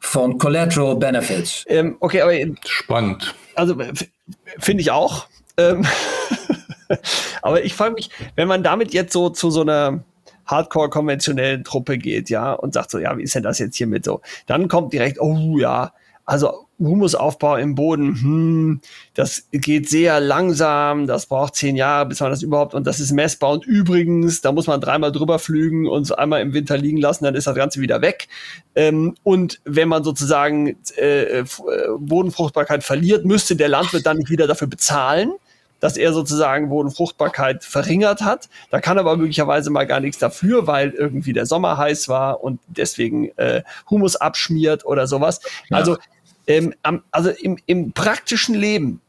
von 0.00 0.38
Collateral 0.38 0.96
Benefits. 0.96 1.64
Ähm, 1.68 1.96
okay, 2.00 2.22
aber 2.22 2.32
spannend. 2.66 3.34
Also 3.54 3.76
Finde 4.58 4.82
ich 4.82 4.90
auch. 4.90 5.26
Ähm 5.56 5.86
Aber 7.42 7.64
ich 7.64 7.74
frage 7.74 7.94
mich, 7.94 8.10
wenn 8.36 8.48
man 8.48 8.62
damit 8.62 8.92
jetzt 8.92 9.12
so 9.12 9.30
zu 9.30 9.50
so 9.50 9.62
einer 9.62 10.04
Hardcore-konventionellen 10.46 11.64
Truppe 11.64 11.98
geht, 11.98 12.28
ja, 12.30 12.52
und 12.52 12.74
sagt 12.74 12.90
so, 12.90 12.98
ja, 12.98 13.16
wie 13.16 13.22
ist 13.22 13.34
denn 13.34 13.42
das 13.42 13.58
jetzt 13.58 13.76
hier 13.76 13.86
mit 13.86 14.04
so? 14.04 14.20
Dann 14.46 14.68
kommt 14.68 14.92
direkt, 14.92 15.20
oh 15.20 15.58
ja, 15.58 15.92
also 16.24 16.66
Humusaufbau 16.88 17.56
im 17.56 17.74
Boden, 17.74 18.14
hm, 18.14 18.80
das 19.14 19.46
geht 19.52 19.88
sehr 19.88 20.20
langsam, 20.20 21.06
das 21.06 21.26
braucht 21.26 21.54
zehn 21.54 21.76
Jahre, 21.76 22.06
bis 22.06 22.20
man 22.20 22.30
das 22.30 22.42
überhaupt, 22.42 22.74
und 22.74 22.86
das 22.86 23.00
ist 23.00 23.12
messbar. 23.12 23.50
Und 23.50 23.66
übrigens, 23.66 24.40
da 24.40 24.52
muss 24.52 24.66
man 24.66 24.80
dreimal 24.80 25.12
drüber 25.12 25.38
flügen 25.38 25.86
und 25.86 26.04
so 26.04 26.16
einmal 26.16 26.40
im 26.40 26.52
Winter 26.54 26.76
liegen 26.76 26.98
lassen, 26.98 27.24
dann 27.24 27.34
ist 27.34 27.46
das 27.46 27.54
Ganze 27.54 27.80
wieder 27.80 28.00
weg. 28.00 28.28
Ähm, 28.74 29.14
und 29.22 29.60
wenn 29.64 29.88
man 29.88 30.04
sozusagen 30.04 30.76
äh, 30.96 31.40
äh, 31.40 31.44
Bodenfruchtbarkeit 31.98 32.84
verliert, 32.84 33.24
müsste 33.24 33.56
der 33.56 33.68
Landwirt 33.68 34.06
dann 34.06 34.18
nicht 34.18 34.30
wieder 34.30 34.46
dafür 34.46 34.68
bezahlen 34.68 35.32
dass 35.82 35.96
er 35.96 36.12
sozusagen 36.12 36.68
Bodenfruchtbarkeit 36.68 37.64
verringert 37.64 38.22
hat. 38.22 38.48
Da 38.70 38.80
kann 38.80 38.98
aber 38.98 39.16
möglicherweise 39.16 39.68
mal 39.68 39.84
gar 39.84 39.98
nichts 39.98 40.18
dafür, 40.18 40.68
weil 40.68 40.90
irgendwie 40.90 41.32
der 41.32 41.44
Sommer 41.44 41.76
heiß 41.76 42.08
war 42.08 42.44
und 42.44 42.60
deswegen 42.68 43.36
äh, 43.36 43.64
Humus 43.90 44.14
abschmiert 44.14 44.86
oder 44.86 45.08
sowas. 45.08 45.40
Ja. 45.68 45.78
Also, 45.78 45.98
ähm, 46.46 46.74
also 47.10 47.30
im, 47.30 47.58
im 47.66 47.92
praktischen 47.92 48.54
Leben, 48.54 49.00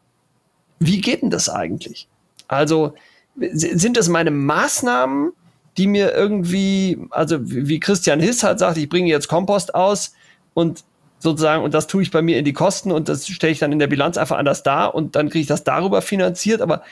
wie 0.80 1.02
geht 1.02 1.22
denn 1.22 1.30
das 1.30 1.50
eigentlich? 1.50 2.08
Also 2.48 2.93
sind 3.36 3.98
das 3.98 4.10
meine 4.10 4.32
Maßnahmen, 4.32 5.32
die 5.78 5.88
mir 5.88 6.13
irgendwie, 6.13 7.00
also 7.10 7.38
wie 7.41 7.80
Christian 7.80 8.19
Hiss 8.19 8.43
halt 8.43 8.60
sagt, 8.60 8.78
ich 8.78 8.89
bringe 8.89 9.10
jetzt 9.10 9.28
Kompost 9.28 9.74
aus 9.74 10.13
und 10.54 10.84
sozusagen, 11.19 11.63
und 11.63 11.74
das 11.74 11.88
tue 11.88 12.04
ich 12.04 12.12
bei 12.12 12.22
mir 12.22 12.38
in 12.38 12.46
die 12.46 12.54
Kosten 12.54 12.91
und 12.91 13.10
das 13.10 13.28
stelle 13.28 13.54
ich 13.54 13.60
dann 13.60 13.72
in 13.72 13.80
der 13.80 13.88
Bilanz 13.88 14.17
einfach 14.17 14.38
anders 14.38 14.62
dar 14.62 14.93
und 14.93 15.15
dann 15.15 15.30
kriege 15.30 15.41
ich 15.41 15.48
das 15.48 15.63
darüber 15.63 16.02
finanziert, 16.02 16.62
aber 16.62 16.84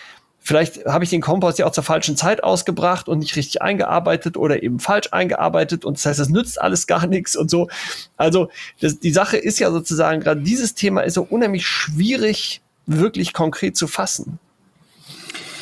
vielleicht 0.41 0.85
habe 0.85 1.03
ich 1.03 1.09
den 1.09 1.21
Kompost 1.21 1.59
ja 1.59 1.65
auch 1.65 1.71
zur 1.71 1.83
falschen 1.83 2.17
Zeit 2.17 2.43
ausgebracht 2.43 3.07
und 3.07 3.19
nicht 3.19 3.35
richtig 3.35 3.61
eingearbeitet 3.61 4.35
oder 4.35 4.61
eben 4.63 4.79
falsch 4.79 5.09
eingearbeitet 5.11 5.85
und 5.85 5.97
das 5.97 6.05
heißt, 6.05 6.19
das 6.19 6.29
nützt 6.29 6.59
alles 6.59 6.87
gar 6.87 7.07
nichts 7.07 7.35
und 7.35 7.49
so. 7.49 7.69
Also 8.17 8.49
das, 8.81 8.99
die 8.99 9.11
Sache 9.11 9.37
ist 9.37 9.59
ja 9.59 9.71
sozusagen, 9.71 10.21
gerade 10.21 10.41
dieses 10.41 10.73
Thema 10.73 11.01
ist 11.01 11.13
so 11.13 11.21
unheimlich 11.29 11.65
schwierig 11.65 12.61
wirklich 12.87 13.33
konkret 13.33 13.77
zu 13.77 13.87
fassen. 13.87 14.39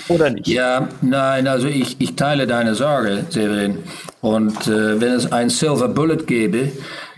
Oder 0.07 0.31
nicht? 0.31 0.47
Ja, 0.47 0.89
nein, 1.01 1.47
also 1.47 1.67
ich, 1.67 1.97
ich 1.99 2.15
teile 2.15 2.47
deine 2.47 2.73
Sorge, 2.73 3.25
Severin. 3.29 3.77
Und 4.21 4.67
äh, 4.67 4.99
wenn 4.99 5.13
es 5.13 5.31
ein 5.31 5.49
Silver 5.51 5.87
Bullet 5.87 6.25
gäbe, 6.25 6.71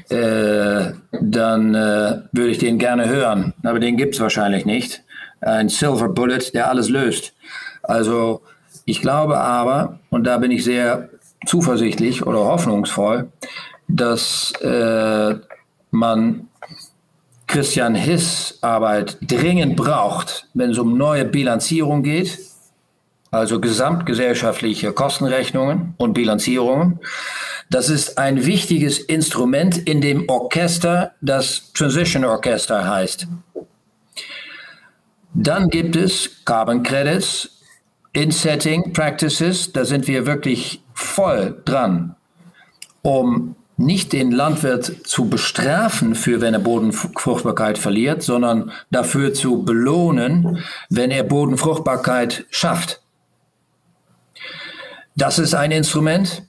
äh, 0.10 0.91
dann 1.21 1.74
äh, 1.74 2.21
würde 2.34 2.52
ich 2.52 2.58
den 2.58 2.78
gerne 2.78 3.08
hören. 3.08 3.54
Aber 3.63 3.80
den 3.80 3.95
gibt 3.95 4.15
es 4.15 4.19
wahrscheinlich 4.19 4.65
nicht. 4.65 5.04
Ein 5.41 5.69
Silver 5.69 6.10
Bullet, 6.10 6.54
der 6.54 6.69
alles 6.69 6.89
löst. 6.89 7.34
Also 7.84 8.41
ich 8.86 9.01
glaube 9.01 9.38
aber, 9.38 9.99
und 10.10 10.25
da 10.25 10.38
bin 10.38 10.51
ich 10.51 10.63
sehr 10.63 11.10
zuversichtlich 11.45 12.25
oder 12.25 12.45
hoffnungsvoll, 12.45 13.32
dass 13.88 14.54
äh, 14.62 15.36
man 15.91 16.47
Christian 17.47 17.95
Hiss 17.95 18.60
Arbeit 18.62 19.17
dringend 19.21 19.75
braucht, 19.75 20.47
wenn 20.54 20.69
es 20.69 20.77
um 20.77 20.97
neue 20.97 21.25
Bilanzierung 21.25 22.01
geht, 22.01 22.39
also 23.30 23.60
gesamtgesellschaftliche 23.60 24.93
Kostenrechnungen 24.93 25.93
und 25.97 26.13
Bilanzierungen. 26.13 26.99
Das 27.69 27.89
ist 27.89 28.17
ein 28.17 28.45
wichtiges 28.45 28.99
Instrument 28.99 29.77
in 29.77 30.01
dem 30.01 30.30
Orchester, 30.30 31.13
das 31.21 31.71
Transition 31.73 32.25
Orchester 32.25 32.88
heißt. 32.89 33.27
Dann 35.34 35.70
gibt 35.70 35.96
es 35.96 36.44
Carbon 36.46 36.84
Credits, 36.84 37.62
In-Setting 38.13 38.91
Practices, 38.91 39.72
da 39.72 39.86
sind 39.86 40.08
wir 40.08 40.26
wirklich 40.26 40.84
voll 40.94 41.62
dran, 41.63 42.15
um 43.02 43.56
nicht 43.78 44.13
den 44.13 44.32
Landwirt 44.32 45.08
zu 45.08 45.30
bestrafen 45.30 46.15
für, 46.15 46.41
wenn 46.41 46.54
er 46.54 46.60
Bodenfruchtbarkeit 46.60 47.78
verliert, 47.78 48.22
sondern 48.22 48.72
dafür 48.91 49.34
zu 49.34 49.63
belohnen, 49.63 50.63
wenn 50.89 51.10
er 51.10 51.24
Bodenfruchtbarkeit 51.24 52.46
schafft. 52.50 53.02
Das 55.15 55.39
ist 55.39 55.54
ein 55.54 55.72
Instrument. 55.72 56.44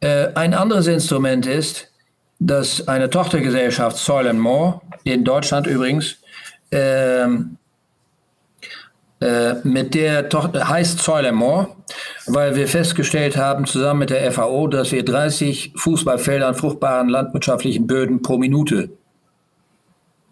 Äh, 0.00 0.28
ein 0.34 0.54
anderes 0.54 0.86
Instrument 0.86 1.46
ist, 1.46 1.90
dass 2.38 2.88
eine 2.88 3.10
Tochtergesellschaft 3.10 3.96
Soil 3.98 4.32
More, 4.32 4.80
in 5.04 5.24
Deutschland 5.24 5.66
übrigens, 5.66 6.18
ähm, 6.70 7.56
äh, 7.56 7.59
mit 9.64 9.94
der 9.94 10.30
Tochter 10.30 10.68
heißt 10.68 11.06
More, 11.32 11.68
weil 12.26 12.56
wir 12.56 12.66
festgestellt 12.66 13.36
haben, 13.36 13.66
zusammen 13.66 14.00
mit 14.00 14.10
der 14.10 14.32
FAO, 14.32 14.66
dass 14.66 14.90
wir 14.92 15.04
30 15.04 15.74
Fußballfelder 15.76 16.48
an 16.48 16.54
fruchtbaren 16.54 17.10
landwirtschaftlichen 17.10 17.86
Böden 17.86 18.22
pro 18.22 18.38
Minute 18.38 18.88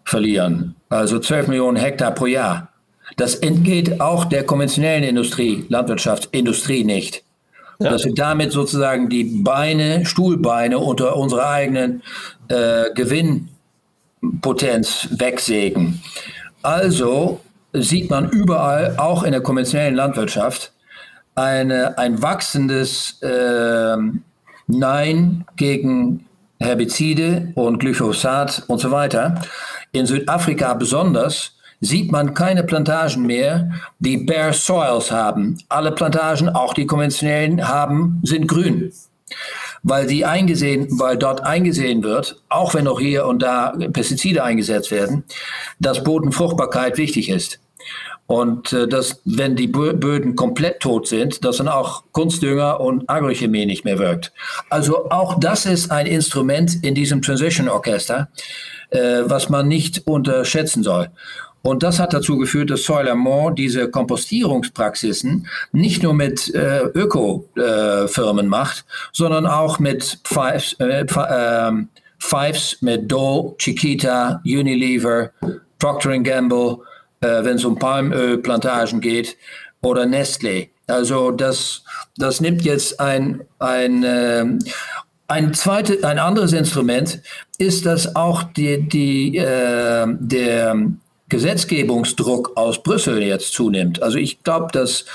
verlieren. 0.03 0.75
Also 0.89 1.19
12 1.19 1.49
Millionen 1.49 1.77
Hektar 1.77 2.09
pro 2.11 2.25
Jahr. 2.25 2.69
Das 3.15 3.35
entgeht 3.35 4.01
auch 4.01 4.25
der 4.25 4.43
konventionellen 4.43 5.03
Industrie, 5.03 5.65
Landwirtschaftsindustrie 5.69 6.83
nicht. 6.83 7.23
Ja. 7.79 7.91
Dass 7.91 8.05
wir 8.05 8.15
damit 8.15 8.51
sozusagen 8.51 9.09
die 9.09 9.23
Beine, 9.23 10.03
Stuhlbeine 10.05 10.79
unter 10.79 11.15
unserer 11.15 11.49
eigenen 11.49 12.01
äh, 12.49 12.91
Gewinnpotenz 12.93 15.07
wegsägen. 15.11 16.01
Also 16.61 17.39
sieht 17.73 18.09
man 18.09 18.29
überall, 18.29 18.95
auch 18.97 19.23
in 19.23 19.31
der 19.31 19.41
konventionellen 19.41 19.95
Landwirtschaft, 19.95 20.73
eine, 21.35 21.97
ein 21.97 22.21
wachsendes 22.21 23.21
äh, 23.21 23.97
Nein 24.67 25.45
gegen 25.55 26.25
Herbizide 26.59 27.53
und 27.55 27.79
Glyphosat 27.79 28.63
und 28.67 28.79
so 28.79 28.91
weiter. 28.91 29.41
In 29.91 30.05
Südafrika 30.05 30.73
besonders 30.73 31.55
sieht 31.81 32.11
man 32.11 32.33
keine 32.33 32.63
Plantagen 32.63 33.25
mehr, 33.25 33.71
die 33.99 34.17
bare 34.17 34.53
soils 34.53 35.11
haben. 35.11 35.57
Alle 35.69 35.91
Plantagen, 35.91 36.49
auch 36.49 36.73
die 36.73 36.85
konventionellen, 36.85 37.67
haben, 37.67 38.21
sind 38.23 38.47
grün. 38.47 38.91
Weil 39.83 40.07
die 40.07 40.25
eingesehen, 40.25 40.87
weil 40.99 41.17
dort 41.17 41.41
eingesehen 41.41 42.03
wird, 42.03 42.41
auch 42.49 42.73
wenn 42.73 42.85
noch 42.85 42.99
hier 42.99 43.25
und 43.25 43.41
da 43.41 43.73
Pestizide 43.93 44.43
eingesetzt 44.43 44.91
werden, 44.91 45.23
dass 45.79 46.03
Bodenfruchtbarkeit 46.03 46.97
wichtig 46.97 47.29
ist. 47.29 47.59
Und 48.27 48.73
äh, 48.73 48.87
dass, 48.87 49.21
wenn 49.25 49.55
die 49.55 49.65
Böden 49.67 50.35
komplett 50.35 50.81
tot 50.81 51.07
sind, 51.07 51.43
dass 51.43 51.57
dann 51.57 51.67
auch 51.67 52.03
Kunstdünger 52.11 52.79
und 52.79 53.09
Agrochemie 53.09 53.65
nicht 53.65 53.85
mehr 53.85 53.97
wirkt. 53.97 54.31
Also 54.69 55.09
auch 55.09 55.39
das 55.39 55.65
ist 55.65 55.91
ein 55.91 56.05
Instrument 56.05 56.83
in 56.83 56.93
diesem 56.93 57.23
Transition 57.23 57.67
Orchester, 57.69 58.29
äh, 58.91 59.21
was 59.25 59.49
man 59.49 59.67
nicht 59.67 60.05
unterschätzen 60.05 60.83
soll. 60.83 61.09
Und 61.69 61.83
das 61.83 61.99
hat 61.99 62.13
dazu 62.13 62.39
geführt, 62.39 62.71
dass 62.71 62.83
Soil 62.83 63.13
Mont 63.13 63.59
diese 63.59 63.91
Kompostierungspraxisen 63.91 65.45
nicht 65.71 66.01
nur 66.01 66.15
mit 66.15 66.51
äh, 66.55 66.81
Öko-Firmen 66.95 68.45
äh, 68.45 68.49
macht, 68.49 68.85
sondern 69.13 69.45
auch 69.45 69.77
mit 69.77 70.19
Fives, 70.23 70.73
äh, 70.79 71.05
ähm, 71.29 71.89
Fives, 72.17 72.77
mit 72.81 73.11
Dole, 73.11 73.53
Chiquita, 73.59 74.41
Unilever, 74.43 75.29
Procter 75.77 76.17
Gamble, 76.17 76.79
äh, 77.21 77.43
wenn 77.43 77.57
es 77.57 77.65
um 77.65 77.77
Palmölplantagen 77.77 78.99
geht, 78.99 79.37
oder 79.83 80.07
Nestle. 80.07 80.69
Also 80.87 81.29
das, 81.29 81.83
das 82.17 82.41
nimmt 82.41 82.63
jetzt 82.63 82.99
ein, 82.99 83.41
ein, 83.59 84.03
äh, 84.03 84.45
ein, 85.27 85.53
zweite, 85.53 86.03
ein 86.03 86.17
anderes 86.17 86.53
Instrument, 86.53 87.21
ist, 87.59 87.85
dass 87.85 88.15
auch 88.15 88.41
die, 88.41 88.89
die, 88.89 89.37
äh, 89.37 90.07
der 90.19 90.75
Gesetzgebungsdruck 91.29 92.53
aus 92.55 92.81
Brüssel 92.83 93.21
jetzt 93.21 93.53
zunimmt. 93.53 94.01
Also 94.01 94.17
ich 94.17 94.43
glaube, 94.43 94.67
dass 94.71 95.05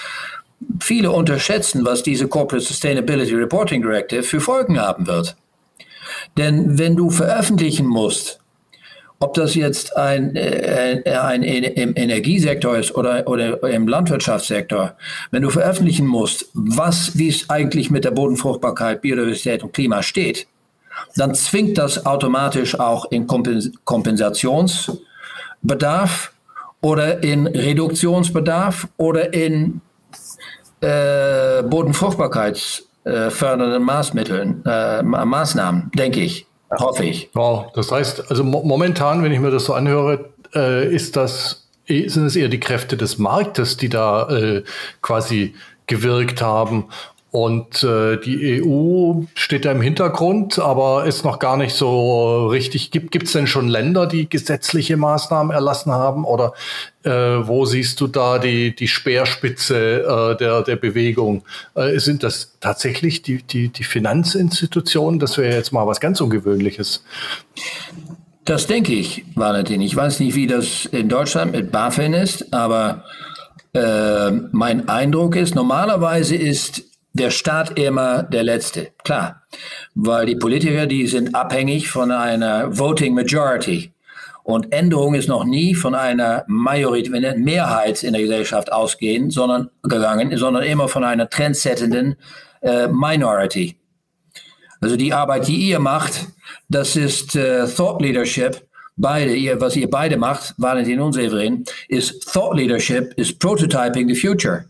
viele 0.80 1.10
unterschätzen, 1.10 1.84
was 1.84 2.02
diese 2.02 2.28
Corporate 2.28 2.64
Sustainability 2.64 3.34
Reporting 3.34 3.82
Directive 3.82 4.22
für 4.22 4.40
Folgen 4.40 4.80
haben 4.80 5.06
wird. 5.06 5.36
Denn 6.36 6.78
wenn 6.78 6.96
du 6.96 7.10
veröffentlichen 7.10 7.86
musst, 7.86 8.38
ob 9.20 9.34
das 9.34 9.54
jetzt 9.54 9.96
ein, 9.96 10.36
äh, 10.36 11.02
ein, 11.06 11.42
im 11.42 11.94
Energiesektor 11.96 12.76
ist 12.76 12.94
oder, 12.94 13.26
oder 13.26 13.62
im 13.70 13.88
Landwirtschaftssektor, 13.88 14.96
wenn 15.30 15.42
du 15.42 15.50
veröffentlichen 15.50 16.06
musst, 16.06 16.46
was, 16.52 17.16
wie 17.16 17.28
es 17.28 17.48
eigentlich 17.48 17.90
mit 17.90 18.04
der 18.04 18.10
Bodenfruchtbarkeit, 18.10 19.00
Biodiversität 19.00 19.62
und 19.62 19.72
Klima 19.72 20.02
steht, 20.02 20.46
dann 21.16 21.34
zwingt 21.34 21.78
das 21.78 22.06
automatisch 22.06 22.78
auch 22.78 23.10
in 23.10 23.26
Kompensations- 23.26 24.90
Bedarf 25.64 26.32
oder 26.80 27.22
in 27.22 27.46
Reduktionsbedarf 27.46 28.88
oder 28.96 29.32
in 29.32 29.80
äh, 30.80 31.62
bodenfruchtbarkeitsfördernden 31.62 33.82
Maßmitteln, 33.82 34.64
äh, 34.66 35.02
Maßnahmen, 35.02 35.90
denke 35.94 36.20
ich, 36.20 36.46
hoffe 36.78 37.04
ich. 37.04 37.30
Wow, 37.32 37.72
das 37.74 37.90
heißt, 37.90 38.30
also 38.30 38.44
mo 38.44 38.62
momentan, 38.62 39.22
wenn 39.22 39.32
ich 39.32 39.40
mir 39.40 39.50
das 39.50 39.64
so 39.64 39.74
anhöre, 39.74 40.30
äh, 40.54 40.94
ist 40.94 41.16
das, 41.16 41.66
sind 41.88 42.26
es 42.26 42.36
eher 42.36 42.48
die 42.48 42.60
Kräfte 42.60 42.96
des 42.96 43.18
Marktes, 43.18 43.76
die 43.76 43.88
da 43.88 44.28
äh, 44.28 44.62
quasi 45.02 45.54
gewirkt 45.86 46.42
haben 46.42 46.86
und 47.34 47.82
äh, 47.82 48.16
die 48.16 48.62
EU 48.62 49.22
steht 49.34 49.64
da 49.64 49.72
im 49.72 49.80
Hintergrund, 49.80 50.60
aber 50.60 51.04
ist 51.04 51.24
noch 51.24 51.40
gar 51.40 51.56
nicht 51.56 51.74
so 51.74 52.46
richtig. 52.46 52.92
Gibt 52.92 53.24
es 53.24 53.32
denn 53.32 53.48
schon 53.48 53.66
Länder, 53.66 54.06
die 54.06 54.28
gesetzliche 54.28 54.96
Maßnahmen 54.96 55.52
erlassen 55.52 55.90
haben? 55.90 56.24
Oder 56.24 56.52
äh, 57.02 57.10
wo 57.10 57.64
siehst 57.64 58.00
du 58.00 58.06
da 58.06 58.38
die, 58.38 58.76
die 58.76 58.86
Speerspitze 58.86 60.34
äh, 60.34 60.36
der, 60.36 60.62
der 60.62 60.76
Bewegung? 60.76 61.42
Äh, 61.74 61.98
sind 61.98 62.22
das 62.22 62.56
tatsächlich 62.60 63.22
die, 63.22 63.42
die, 63.42 63.68
die 63.68 63.82
Finanzinstitutionen? 63.82 65.18
Das 65.18 65.36
wäre 65.36 65.56
jetzt 65.56 65.72
mal 65.72 65.88
was 65.88 65.98
ganz 65.98 66.20
Ungewöhnliches. 66.20 67.02
Das 68.44 68.68
denke 68.68 68.92
ich, 68.92 69.24
Valentin. 69.34 69.80
Ich 69.80 69.96
weiß 69.96 70.20
nicht, 70.20 70.36
wie 70.36 70.46
das 70.46 70.86
in 70.86 71.08
Deutschland 71.08 71.50
mit 71.50 71.72
BaFin 71.72 72.12
ist, 72.12 72.54
aber 72.54 73.02
äh, 73.72 74.30
mein 74.52 74.88
Eindruck 74.88 75.34
ist, 75.34 75.56
normalerweise 75.56 76.36
ist 76.36 76.93
der 77.14 77.30
Staat 77.30 77.78
immer 77.78 78.24
der 78.24 78.42
Letzte. 78.42 78.88
Klar, 79.04 79.42
weil 79.94 80.26
die 80.26 80.36
Politiker, 80.36 80.86
die 80.86 81.06
sind 81.06 81.34
abhängig 81.34 81.88
von 81.88 82.10
einer 82.10 82.76
Voting 82.76 83.14
Majority. 83.14 83.92
Und 84.42 84.72
Änderung 84.74 85.14
ist 85.14 85.28
noch 85.28 85.44
nie 85.44 85.74
von 85.74 85.94
einer 85.94 86.44
Majorität, 86.48 87.38
Mehrheit 87.38 88.02
in 88.02 88.12
der 88.12 88.20
Gesellschaft 88.20 88.70
ausgehen, 88.70 89.30
sondern 89.30 89.70
gegangen, 89.82 90.36
sondern 90.36 90.64
immer 90.64 90.88
von 90.88 91.02
einer 91.02 91.30
trendsettenden 91.30 92.16
äh, 92.60 92.88
Minority. 92.88 93.78
Also 94.82 94.96
die 94.96 95.14
Arbeit, 95.14 95.48
die 95.48 95.56
ihr 95.56 95.78
macht, 95.78 96.26
das 96.68 96.94
ist 96.94 97.36
äh, 97.36 97.66
Thought 97.66 98.02
Leadership. 98.02 98.60
Beide, 98.96 99.34
ihr, 99.34 99.58
was 99.60 99.76
ihr 99.76 99.88
beide 99.88 100.18
macht, 100.18 100.54
Valentin 100.58 101.00
und 101.00 101.14
Severin, 101.14 101.64
ist 101.88 102.30
Thought 102.30 102.56
Leadership, 102.56 103.14
ist 103.16 103.38
Prototyping 103.38 104.08
the 104.08 104.14
Future. 104.14 104.66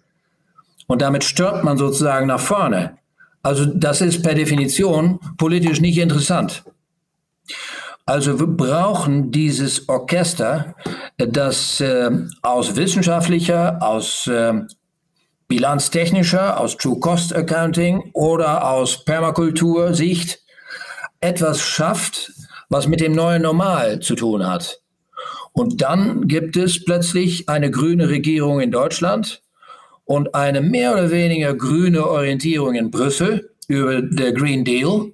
Und 0.87 1.03
damit 1.03 1.25
stürmt 1.25 1.65
man 1.65 1.79
sozusagen 1.79 2.27
nach 2.27 2.41
vorne. 2.41 2.99
Also 3.43 3.67
das 3.67 4.01
ist 4.01 4.23
per 4.23 4.35
Definition 4.35 5.19
politisch 5.37 5.81
nicht 5.81 5.99
interessant. 5.99 6.65
Also 8.07 8.39
wir 8.39 8.47
brauchen 8.47 9.31
dieses 9.31 9.89
Orchester, 9.89 10.75
das 11.17 11.81
äh, 11.81 12.11
aus 12.43 12.77
wissenschaftlicher, 12.77 13.83
aus 13.83 14.27
äh, 14.27 14.55
bilanztechnischer, 15.49 16.61
aus 16.61 16.77
True 16.77 16.99
Cost 17.01 17.35
Accounting 17.35 18.11
oder 18.13 18.69
aus 18.69 19.05
Permakultur-Sicht 19.05 20.41
etwas 21.21 21.61
schafft, 21.61 22.33
was 22.69 22.89
mit 22.89 23.01
dem 23.01 23.13
neuen 23.13 23.43
Normal 23.43 24.01
zu 24.01 24.15
tun 24.15 24.47
hat. 24.47 24.81
Und 25.53 25.81
dann 25.81 26.27
gibt 26.29 26.57
es 26.57 26.85
plötzlich 26.85 27.49
eine 27.49 27.71
grüne 27.71 28.09
Regierung 28.09 28.61
in 28.61 28.71
Deutschland 28.71 29.44
und 30.05 30.35
eine 30.35 30.61
mehr 30.61 30.93
oder 30.93 31.11
weniger 31.11 31.55
grüne 31.55 32.07
Orientierung 32.07 32.75
in 32.75 32.91
Brüssel 32.91 33.51
über 33.69 34.03
der 34.03 34.33
Green 34.33 34.65
Deal 34.65 35.13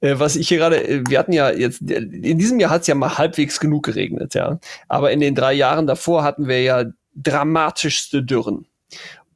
äh, 0.00 0.14
was 0.18 0.36
ich 0.36 0.48
hier 0.48 0.58
gerade, 0.58 0.86
äh, 0.86 1.02
wir 1.08 1.18
hatten 1.18 1.32
ja 1.32 1.50
jetzt, 1.50 1.80
in 1.80 2.38
diesem 2.38 2.60
Jahr 2.60 2.70
hat 2.70 2.82
es 2.82 2.86
ja 2.86 2.94
mal 2.94 3.18
halbwegs 3.18 3.60
genug 3.60 3.84
geregnet, 3.84 4.34
ja. 4.34 4.58
Aber 4.88 5.10
in 5.10 5.20
den 5.20 5.34
drei 5.34 5.52
Jahren 5.52 5.86
davor 5.86 6.22
hatten 6.22 6.48
wir 6.48 6.62
ja 6.62 6.84
dramatischste 7.14 8.22
Dürren. 8.22 8.66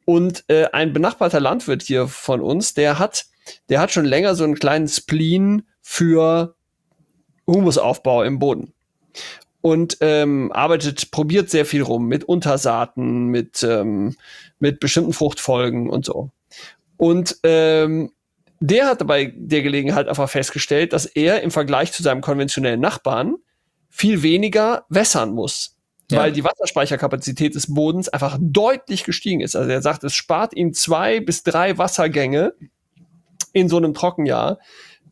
Und 0.04 0.44
äh, 0.48 0.66
ein 0.72 0.92
benachbarter 0.92 1.40
Landwirt 1.40 1.82
hier 1.82 2.08
von 2.08 2.40
uns, 2.40 2.74
der 2.74 2.98
hat, 2.98 3.26
der 3.68 3.80
hat 3.80 3.90
schon 3.90 4.04
länger 4.04 4.34
so 4.34 4.44
einen 4.44 4.56
kleinen 4.56 4.88
Spleen 4.88 5.62
für 5.82 6.54
Humusaufbau 7.46 8.22
im 8.22 8.38
Boden. 8.38 8.72
Und 9.60 9.98
ähm, 10.00 10.50
arbeitet, 10.52 11.10
probiert 11.10 11.50
sehr 11.50 11.66
viel 11.66 11.82
rum 11.82 12.06
mit 12.06 12.24
Untersaaten, 12.24 13.26
mit, 13.26 13.62
ähm, 13.62 14.16
mit 14.58 14.80
bestimmten 14.80 15.12
Fruchtfolgen 15.12 15.90
und 15.90 16.06
so. 16.06 16.30
Und 17.00 17.38
ähm, 17.44 18.12
der 18.60 18.86
hat 18.86 19.06
bei 19.06 19.32
der 19.34 19.62
Gelegenheit 19.62 20.06
einfach 20.06 20.28
festgestellt, 20.28 20.92
dass 20.92 21.06
er 21.06 21.40
im 21.40 21.50
Vergleich 21.50 21.92
zu 21.92 22.02
seinem 22.02 22.20
konventionellen 22.20 22.78
Nachbarn 22.78 23.36
viel 23.88 24.22
weniger 24.22 24.84
wässern 24.90 25.32
muss. 25.32 25.78
Ja. 26.10 26.18
Weil 26.18 26.32
die 26.32 26.44
Wasserspeicherkapazität 26.44 27.54
des 27.54 27.72
Bodens 27.72 28.10
einfach 28.10 28.36
deutlich 28.38 29.04
gestiegen 29.04 29.40
ist. 29.40 29.56
Also 29.56 29.70
er 29.70 29.80
sagt, 29.80 30.04
es 30.04 30.12
spart 30.12 30.54
ihm 30.54 30.74
zwei 30.74 31.20
bis 31.20 31.42
drei 31.42 31.78
Wassergänge 31.78 32.52
in 33.54 33.70
so 33.70 33.78
einem 33.78 33.94
Trockenjahr 33.94 34.58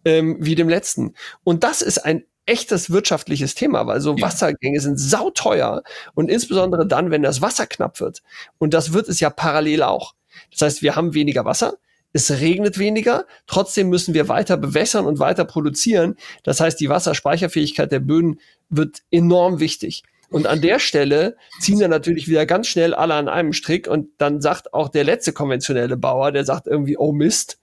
ähm, 0.05 0.37
wie 0.41 0.57
dem 0.57 0.69
letzten. 0.69 1.15
Und 1.43 1.65
das 1.65 1.81
ist 1.81 2.05
ein 2.05 2.25
echtes 2.45 2.91
wirtschaftliches 2.91 3.55
Thema, 3.55 3.87
weil 3.87 4.03
so 4.03 4.15
ja. 4.15 4.27
Wassergänge 4.27 4.81
sind 4.81 5.01
sauteuer 5.01 5.83
und 6.15 6.31
insbesondere 6.31 6.87
dann, 6.87 7.11
wenn 7.11 7.23
das 7.23 7.41
Wasser 7.41 7.67
knapp 7.67 7.99
wird. 8.01 8.23
Und 8.59 8.75
das 8.75 8.93
wird 8.93 9.09
es 9.09 9.21
ja 9.21 9.31
parallel 9.31 9.85
auch. 9.85 10.15
Das 10.51 10.63
heißt, 10.63 10.83
wir 10.83 10.97
haben 10.97 11.15
weniger 11.15 11.45
Wasser, 11.45 11.75
es 12.13 12.31
regnet 12.31 12.79
weniger, 12.79 13.27
trotzdem 13.47 13.91
müssen 13.91 14.15
wir 14.15 14.29
weiter 14.29 14.57
bewässern 14.57 15.07
und 15.07 15.19
weiter 15.19 15.45
produzieren. 15.45 16.17
Das 16.43 16.61
heißt, 16.61 16.81
die 16.81 16.89
Wasserspeicherfähigkeit 16.89 17.93
der 17.93 18.01
Böden 18.01 18.41
wird 18.71 19.03
enorm 19.11 19.61
wichtig. 19.61 20.05
Und 20.31 20.47
an 20.47 20.61
der 20.61 20.79
Stelle 20.79 21.37
ziehen 21.61 21.79
dann 21.79 21.91
natürlich 21.91 22.29
wieder 22.29 22.45
ganz 22.45 22.67
schnell 22.67 22.95
alle 22.95 23.15
an 23.15 23.29
einem 23.29 23.53
Strick 23.53 23.89
und 23.89 24.09
dann 24.19 24.41
sagt 24.41 24.75
auch 24.75 24.89
der 24.89 25.05
letzte 25.05 25.33
konventionelle 25.33 25.97
Bauer, 25.97 26.33
der 26.33 26.45
sagt 26.45 26.67
irgendwie, 26.67 26.99
oh 26.99 27.13
Mist, 27.13 27.59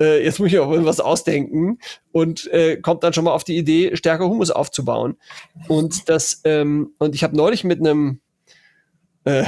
äh, 0.00 0.22
jetzt 0.24 0.38
muss 0.38 0.48
ich 0.48 0.58
auch 0.58 0.70
irgendwas 0.70 1.00
ausdenken 1.00 1.78
und 2.12 2.50
äh, 2.52 2.78
kommt 2.78 3.02
dann 3.02 3.12
schon 3.12 3.24
mal 3.24 3.32
auf 3.32 3.44
die 3.44 3.56
Idee, 3.56 3.96
stärker 3.96 4.28
Humus 4.28 4.50
aufzubauen. 4.50 5.16
Und 5.68 6.08
das, 6.08 6.40
ähm, 6.44 6.92
und 6.98 7.14
ich 7.14 7.22
habe 7.22 7.36
neulich 7.36 7.64
mit 7.64 7.80
einem 7.80 8.20
äh, 9.24 9.44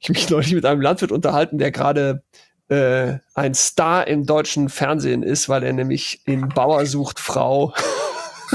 ich 0.00 0.08
mich 0.08 0.30
neulich 0.30 0.54
mit 0.54 0.64
einem 0.64 0.80
Landwirt 0.80 1.12
unterhalten, 1.12 1.58
der 1.58 1.70
gerade 1.70 2.22
äh, 2.68 3.18
ein 3.34 3.54
Star 3.54 4.06
im 4.06 4.26
deutschen 4.26 4.68
Fernsehen 4.68 5.22
ist, 5.22 5.48
weil 5.48 5.62
er 5.62 5.72
nämlich 5.72 6.22
in 6.26 6.48
Bauer 6.48 6.86
sucht 6.86 7.20
Frau. 7.20 7.74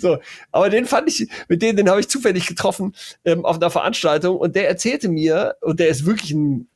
so, 0.00 0.18
aber 0.52 0.70
den 0.70 0.86
fand 0.86 1.08
ich, 1.08 1.28
mit 1.48 1.62
dem, 1.62 1.76
den 1.76 1.88
habe 1.88 2.00
ich 2.00 2.08
zufällig 2.08 2.46
getroffen 2.46 2.94
ähm, 3.24 3.44
auf 3.44 3.56
einer 3.56 3.70
Veranstaltung 3.70 4.36
und 4.36 4.56
der 4.56 4.68
erzählte 4.68 5.08
mir, 5.08 5.56
und 5.60 5.80
der 5.80 5.88
ist 5.88 6.06
wirklich 6.06 6.32
ein 6.32 6.68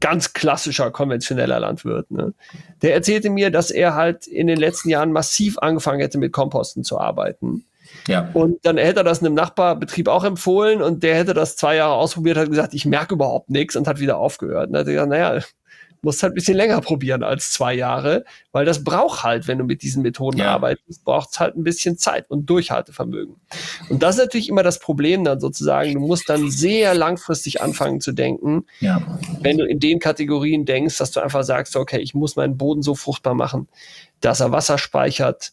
ganz 0.00 0.32
klassischer 0.32 0.90
konventioneller 0.90 1.60
Landwirt, 1.60 2.10
ne? 2.10 2.34
der 2.82 2.94
erzählte 2.94 3.30
mir, 3.30 3.50
dass 3.50 3.70
er 3.70 3.94
halt 3.94 4.26
in 4.26 4.46
den 4.46 4.58
letzten 4.58 4.90
Jahren 4.90 5.12
massiv 5.12 5.58
angefangen 5.58 6.00
hätte, 6.00 6.18
mit 6.18 6.32
Komposten 6.32 6.84
zu 6.84 6.98
arbeiten 6.98 7.64
ja. 8.06 8.30
Und 8.32 8.64
dann 8.64 8.78
hätte 8.78 9.00
er 9.00 9.04
das 9.04 9.20
einem 9.20 9.34
Nachbarbetrieb 9.34 10.08
auch 10.08 10.24
empfohlen 10.24 10.82
und 10.82 11.02
der 11.02 11.16
hätte 11.16 11.34
das 11.34 11.56
zwei 11.56 11.76
Jahre 11.76 11.94
ausprobiert, 11.94 12.36
hat 12.36 12.48
gesagt, 12.48 12.74
ich 12.74 12.86
merke 12.86 13.14
überhaupt 13.14 13.50
nichts 13.50 13.76
und 13.76 13.86
hat 13.86 14.00
wieder 14.00 14.18
aufgehört. 14.18 14.70
Und 14.70 14.76
hat 14.76 14.86
gesagt, 14.86 15.10
naja, 15.10 15.40
musst 16.02 16.22
halt 16.22 16.32
ein 16.32 16.34
bisschen 16.34 16.56
länger 16.56 16.80
probieren 16.80 17.22
als 17.22 17.50
zwei 17.50 17.74
Jahre, 17.74 18.24
weil 18.52 18.64
das 18.64 18.84
braucht 18.84 19.24
halt, 19.24 19.48
wenn 19.48 19.58
du 19.58 19.64
mit 19.64 19.82
diesen 19.82 20.02
Methoden 20.02 20.38
ja. 20.38 20.52
arbeitest, 20.54 21.04
braucht 21.04 21.30
es 21.32 21.40
halt 21.40 21.56
ein 21.56 21.64
bisschen 21.64 21.98
Zeit 21.98 22.30
und 22.30 22.48
Durchhaltevermögen. 22.48 23.36
Und 23.88 24.02
das 24.02 24.16
ist 24.16 24.22
natürlich 24.22 24.48
immer 24.48 24.62
das 24.62 24.78
Problem 24.78 25.24
dann 25.24 25.40
sozusagen. 25.40 25.94
Du 25.94 26.00
musst 26.00 26.28
dann 26.28 26.50
sehr 26.50 26.94
langfristig 26.94 27.60
anfangen 27.60 28.00
zu 28.00 28.12
denken, 28.12 28.66
ja. 28.80 29.00
wenn 29.40 29.58
du 29.58 29.64
in 29.64 29.80
den 29.80 29.98
Kategorien 29.98 30.64
denkst, 30.64 30.98
dass 30.98 31.10
du 31.10 31.20
einfach 31.20 31.42
sagst, 31.42 31.76
okay, 31.76 31.98
ich 31.98 32.14
muss 32.14 32.36
meinen 32.36 32.56
Boden 32.56 32.82
so 32.82 32.94
fruchtbar 32.94 33.34
machen, 33.34 33.68
dass 34.20 34.40
er 34.40 34.52
Wasser 34.52 34.78
speichert, 34.78 35.52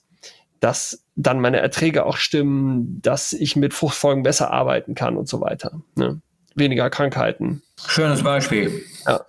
dass 0.65 1.05
dann 1.15 1.39
meine 1.41 1.59
Erträge 1.59 2.07
auch 2.07 2.17
stimmen, 2.17 2.99
dass 3.03 3.33
ich 3.33 3.55
mit 3.55 3.75
Fruchtfolgen 3.75 4.23
besser 4.23 4.49
arbeiten 4.51 4.95
kann 4.95 5.15
und 5.15 5.29
so 5.29 5.39
weiter. 5.39 5.79
Ne? 5.93 6.21
Weniger 6.55 6.89
Krankheiten. 6.89 7.61
Schönes 7.87 8.23
Beispiel. 8.23 8.81
Ja. 9.05 9.21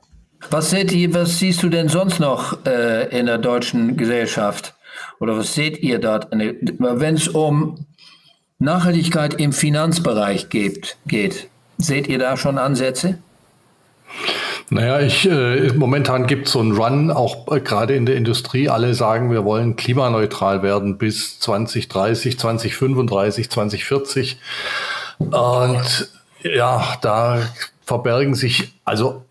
Was, 0.49 0.71
seht 0.71 0.93
ihr, 0.93 1.13
was 1.13 1.39
siehst 1.39 1.63
du 1.63 1.69
denn 1.69 1.91
sonst 1.91 2.21
noch 2.21 2.65
äh, 2.65 3.11
in 3.11 3.27
der 3.27 3.37
deutschen 3.37 3.99
Gesellschaft? 3.99 4.77
Oder 5.21 5.37
was 5.37 5.53
seht 5.53 5.77
ihr 5.81 5.99
dort, 5.99 6.29
wenn 6.33 7.15
es 7.15 7.29
um 7.29 7.85
Nachhaltigkeit 8.59 9.35
im 9.35 9.53
Finanzbereich 9.53 10.49
geht, 10.49 10.97
geht? 11.07 11.51
Seht 11.77 12.07
ihr 12.09 12.19
da 12.19 12.39
schon 12.39 12.57
Ansätze? 12.57 13.19
Naja, 14.69 15.01
ich, 15.01 15.29
äh, 15.31 15.73
momentan 15.75 16.27
gibt 16.27 16.47
es 16.47 16.53
so 16.53 16.61
einen 16.61 16.73
Run, 16.73 17.11
auch 17.13 17.47
äh, 17.53 17.61
gerade 17.61 17.95
in 17.95 18.05
der 18.05 18.17
Industrie. 18.17 18.69
Alle 18.69 18.95
sagen, 18.95 19.31
wir 19.31 19.45
wollen 19.45 19.77
klimaneutral 19.77 20.63
werden 20.63 20.99
bis 20.99 21.39
2030, 21.39 22.39
2035, 22.39 23.49
2040. 23.49 24.39
Und 25.19 26.11
ja, 26.43 26.97
da 27.01 27.43
verbergen 27.85 28.35
sich 28.35 28.75
also 28.85 29.25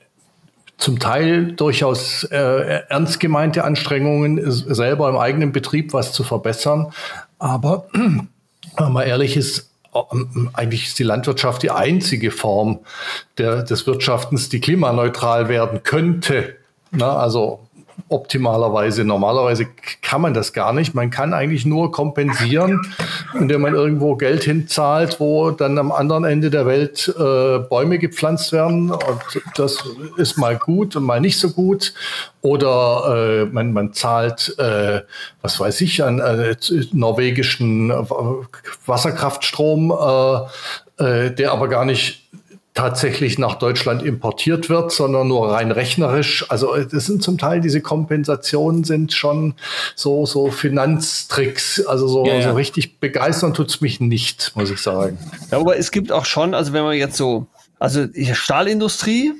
zum 0.77 0.99
Teil 0.99 1.51
durchaus 1.51 2.23
äh, 2.23 2.83
ernst 2.89 3.19
gemeinte 3.19 3.63
Anstrengungen, 3.65 4.39
selber 4.49 5.09
im 5.09 5.17
eigenen 5.17 5.51
Betrieb 5.51 5.93
was 5.93 6.13
zu 6.13 6.23
verbessern. 6.23 6.93
Aber 7.39 7.87
wenn 7.93 8.91
man 8.91 9.05
ehrlich 9.05 9.35
ist, 9.35 9.69
eigentlich 10.53 10.87
ist 10.87 10.99
die 10.99 11.03
Landwirtschaft 11.03 11.63
die 11.63 11.71
einzige 11.71 12.31
Form 12.31 12.79
der, 13.37 13.63
des 13.63 13.87
Wirtschaftens, 13.87 14.49
die 14.49 14.59
klimaneutral 14.59 15.49
werden 15.49 15.83
könnte. 15.83 16.57
Na, 16.91 17.17
also 17.17 17.64
optimalerweise. 18.09 19.03
Normalerweise 19.03 19.67
kann 20.01 20.21
man 20.21 20.33
das 20.33 20.53
gar 20.53 20.73
nicht. 20.73 20.93
Man 20.93 21.09
kann 21.09 21.33
eigentlich 21.33 21.65
nur 21.65 21.91
kompensieren, 21.91 22.81
indem 23.33 23.61
man 23.61 23.73
irgendwo 23.73 24.15
Geld 24.15 24.43
hinzahlt, 24.43 25.19
wo 25.19 25.51
dann 25.51 25.77
am 25.77 25.91
anderen 25.91 26.23
Ende 26.23 26.49
der 26.49 26.65
Welt 26.65 27.13
äh, 27.17 27.59
Bäume 27.59 27.97
gepflanzt 27.97 28.51
werden. 28.51 28.91
Und 28.91 29.41
das 29.55 29.83
ist 30.17 30.37
mal 30.37 30.57
gut 30.57 30.95
und 30.95 31.03
mal 31.03 31.21
nicht 31.21 31.39
so 31.39 31.49
gut. 31.49 31.93
Oder 32.41 33.41
äh, 33.41 33.45
man, 33.45 33.73
man 33.73 33.93
zahlt, 33.93 34.55
äh, 34.59 35.01
was 35.41 35.59
weiß 35.59 35.81
ich, 35.81 36.03
an 36.03 36.19
äh, 36.19 36.55
norwegischen 36.91 37.89
Wasserkraftstrom, 38.85 39.91
äh, 39.91 41.03
äh, 41.03 41.31
der 41.31 41.51
aber 41.51 41.67
gar 41.67 41.85
nicht 41.85 42.24
tatsächlich 42.75 43.39
nach 43.39 43.55
Deutschland 43.55 44.03
importiert 44.03 44.69
wird, 44.69 44.91
sondern 44.91 45.29
nur 45.29 45.49
rein 45.51 45.71
rechnerisch. 45.71 46.45
Also 46.51 46.75
äh, 46.75 46.85
das 46.85 47.05
sind 47.05 47.23
zum 47.23 47.37
Teil 47.37 47.61
diese 47.61 47.81
Kompensationen 47.81 48.83
sind 48.83 49.13
schon 49.13 49.55
so 49.95 50.25
so 50.25 50.51
Finanztricks. 50.51 51.85
Also 51.85 52.07
so, 52.07 52.25
ja, 52.25 52.35
ja. 52.35 52.49
so 52.49 52.53
richtig 52.53 52.99
begeistern 52.99 53.53
tut's 53.53 53.79
mich 53.81 54.01
nicht, 54.01 54.51
muss 54.55 54.69
ich 54.69 54.81
sagen. 54.81 55.17
Ja, 55.51 55.59
aber 55.59 55.77
es 55.77 55.89
gibt 55.89 56.11
auch 56.11 56.25
schon, 56.25 56.53
also 56.53 56.73
wenn 56.73 56.83
man 56.83 56.97
jetzt 56.97 57.15
so, 57.15 57.47
also 57.79 58.05
die 58.05 58.35
Stahlindustrie, 58.35 59.33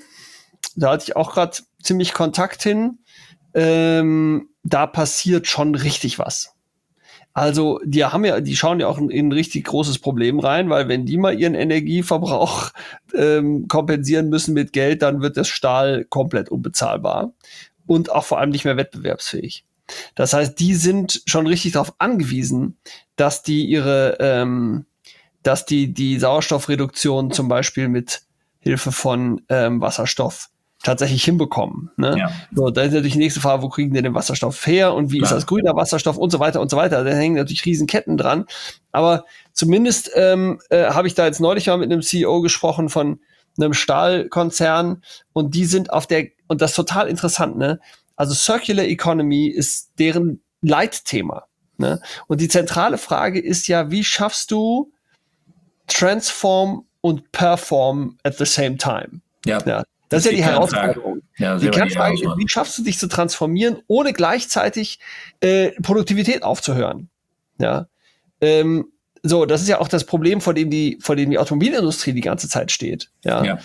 da 0.78 0.92
hatte 0.92 1.04
ich 1.08 1.16
auch 1.18 1.34
gerade 1.34 1.58
ziemlich 1.84 2.14
Kontakt 2.14 2.64
hin. 2.64 3.00
Ähm, 3.54 4.50
da 4.64 4.88
passiert 4.88 5.48
schon 5.48 5.76
richtig 5.76 6.20
was. 6.20 6.55
Also, 7.36 7.82
die 7.84 8.06
haben 8.06 8.24
ja, 8.24 8.40
die 8.40 8.56
schauen 8.56 8.80
ja 8.80 8.88
auch 8.88 8.98
in, 8.98 9.10
in 9.10 9.28
ein 9.28 9.32
richtig 9.34 9.66
großes 9.66 10.00
Problem 10.00 10.40
rein, 10.40 10.70
weil 10.70 10.88
wenn 10.88 11.06
die 11.06 11.18
mal 11.18 11.38
ihren 11.38 11.54
Energieverbrauch 11.54 12.72
ähm, 13.14 13.68
kompensieren 13.68 14.30
müssen 14.30 14.54
mit 14.54 14.72
Geld, 14.72 15.02
dann 15.02 15.22
wird 15.22 15.36
das 15.36 15.50
Stahl 15.50 16.06
komplett 16.06 16.48
unbezahlbar 16.48 17.34
und 17.86 18.10
auch 18.10 18.24
vor 18.24 18.40
allem 18.40 18.52
nicht 18.52 18.64
mehr 18.64 18.78
wettbewerbsfähig. 18.78 19.66
Das 20.16 20.34
heißt, 20.34 20.58
die 20.62 20.76
sind 20.76 21.24
schon 21.26 21.46
richtig 21.46 21.74
darauf 21.74 21.94
angewiesen, 21.98 22.78
dass 23.18 23.44
die 23.44 23.66
ihre, 23.66 24.16
ähm, 24.22 24.86
dass 25.44 25.66
die 25.66 25.94
die 25.94 26.18
Sauerstoffreduktion 26.18 27.32
zum 27.32 27.50
Beispiel 27.50 27.90
mit 27.90 28.22
Hilfe 28.60 28.94
von 28.94 29.42
ähm, 29.50 29.82
Wasserstoff 29.82 30.50
tatsächlich 30.86 31.24
hinbekommen. 31.24 31.90
Ne? 31.98 32.16
Ja. 32.18 32.32
So, 32.54 32.70
da 32.70 32.84
ist 32.84 32.94
natürlich 32.94 33.14
die 33.14 33.20
nächste 33.20 33.42
Frage, 33.42 33.64
wo 33.64 33.70
kriegen 33.70 33.94
die 33.94 34.02
den 34.02 34.14
Wasserstoff 34.14 34.66
her 34.68 34.94
und 34.94 35.12
wie 35.12 35.18
Klar. 35.18 35.32
ist 35.32 35.36
das 35.36 35.46
grüner 35.48 35.76
Wasserstoff 35.76 36.18
und 36.18 36.30
so 36.30 36.40
weiter 36.40 36.62
und 36.62 36.70
so 36.70 36.78
weiter. 36.78 37.04
Da 37.04 37.12
hängen 37.12 37.36
natürlich 37.36 37.66
Riesenketten 37.66 38.18
dran. 38.18 38.46
Aber 38.92 39.26
zumindest 39.52 40.12
ähm, 40.16 40.60
äh, 40.70 40.86
habe 40.92 41.08
ich 41.08 41.16
da 41.16 41.26
jetzt 41.26 41.42
neulich 41.42 41.68
mal 41.68 41.78
mit 41.78 41.92
einem 41.92 42.02
CEO 42.02 42.42
gesprochen 42.42 42.90
von 42.90 43.20
einem 43.58 43.74
Stahlkonzern 43.74 45.02
und 45.34 45.56
die 45.56 45.66
sind 45.66 45.92
auf 45.92 46.08
der, 46.08 46.28
und 46.48 46.62
das 46.62 46.72
ist 46.72 46.76
total 46.76 47.08
interessant, 47.08 47.58
ne? 47.58 47.80
Also 48.16 48.34
Circular 48.34 48.86
Economy 48.86 49.48
ist 49.48 49.92
deren 50.00 50.42
Leitthema. 50.62 51.48
Ne? 51.78 52.00
Und 52.28 52.40
die 52.40 52.48
zentrale 52.48 52.98
Frage 52.98 53.42
ist 53.42 53.68
ja, 53.68 53.92
wie 53.92 54.06
schaffst 54.06 54.52
du 54.52 54.94
Transform 55.88 56.86
und 57.02 57.34
Perform 57.34 58.18
at 58.24 58.38
the 58.38 58.46
same 58.46 58.78
time? 58.78 59.20
Ja. 59.46 59.60
ja 59.66 59.84
das, 60.10 60.20
ist 60.20 60.26
ja 60.26 60.32
die, 60.32 60.38
die 60.38 60.44
Herausforderung. 60.44 61.22
Ja, 61.38 61.58
die 61.58 61.70
Kernfrage 61.70 62.16
ist, 62.16 62.24
wie 62.38 62.48
schaffst 62.48 62.78
du 62.78 62.84
dich 62.84 63.00
zu 63.00 63.08
transformieren, 63.08 63.82
ohne 63.88 64.14
gleichzeitig 64.14 65.00
äh, 65.42 65.72
Produktivität 65.82 66.44
aufzuhören? 66.44 67.10
Ja. 67.60 67.88
Ähm, 68.42 68.86
so, 69.24 69.46
das 69.46 69.62
ist 69.62 69.68
ja 69.68 69.80
auch 69.80 69.88
das 69.88 70.06
Problem, 70.06 70.40
vor 70.42 70.54
dem 70.54 70.70
die, 70.70 71.00
vor 71.02 71.16
dem 71.16 71.32
die 71.32 71.40
Automobilindustrie 71.40 72.14
die 72.14 72.22
ganze 72.22 72.48
Zeit 72.48 72.72
steht. 72.72 73.10
Ja. 73.24 73.44
ja. 73.44 73.60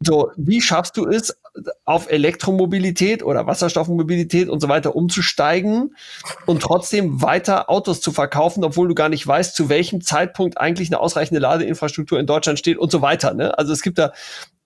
So, 0.00 0.30
wie 0.36 0.60
schaffst 0.60 0.96
du 0.96 1.06
es, 1.06 1.38
auf 1.84 2.10
Elektromobilität 2.10 3.22
oder 3.22 3.46
Wasserstoffmobilität 3.46 4.48
und 4.48 4.60
so 4.60 4.68
weiter 4.68 4.94
umzusteigen 4.94 5.96
und 6.44 6.60
trotzdem 6.60 7.22
weiter 7.22 7.70
Autos 7.70 8.02
zu 8.02 8.12
verkaufen, 8.12 8.62
obwohl 8.62 8.88
du 8.88 8.94
gar 8.94 9.08
nicht 9.08 9.26
weißt, 9.26 9.56
zu 9.56 9.70
welchem 9.70 10.02
Zeitpunkt 10.02 10.58
eigentlich 10.58 10.90
eine 10.90 11.00
ausreichende 11.00 11.40
Ladeinfrastruktur 11.40 12.20
in 12.20 12.26
Deutschland 12.26 12.58
steht 12.58 12.76
und 12.76 12.90
so 12.90 13.00
weiter. 13.00 13.32
Ne? 13.32 13.56
Also 13.58 13.72
es 13.72 13.80
gibt 13.80 13.98
da 13.98 14.12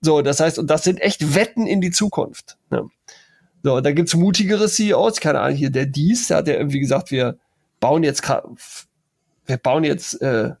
so, 0.01 0.21
das 0.21 0.39
heißt, 0.39 0.57
und 0.59 0.67
das 0.67 0.83
sind 0.83 0.99
echt 0.99 1.35
Wetten 1.35 1.67
in 1.67 1.79
die 1.79 1.91
Zukunft. 1.91 2.57
Ne? 2.69 2.89
So, 3.63 3.79
da 3.79 3.91
gibt's 3.91 4.15
mutigere 4.15 4.67
CEOs, 4.67 5.19
keine 5.19 5.39
Ahnung, 5.39 5.55
hier 5.55 5.69
der 5.69 5.85
Dies, 5.85 6.27
der 6.27 6.37
hat 6.37 6.47
ja 6.47 6.55
irgendwie 6.55 6.79
gesagt, 6.79 7.11
wir 7.11 7.37
bauen 7.79 8.03
jetzt 8.03 8.27
wir 8.27 9.57
bauen 9.57 9.83
jetzt 9.83 10.21
äh, 10.21 10.51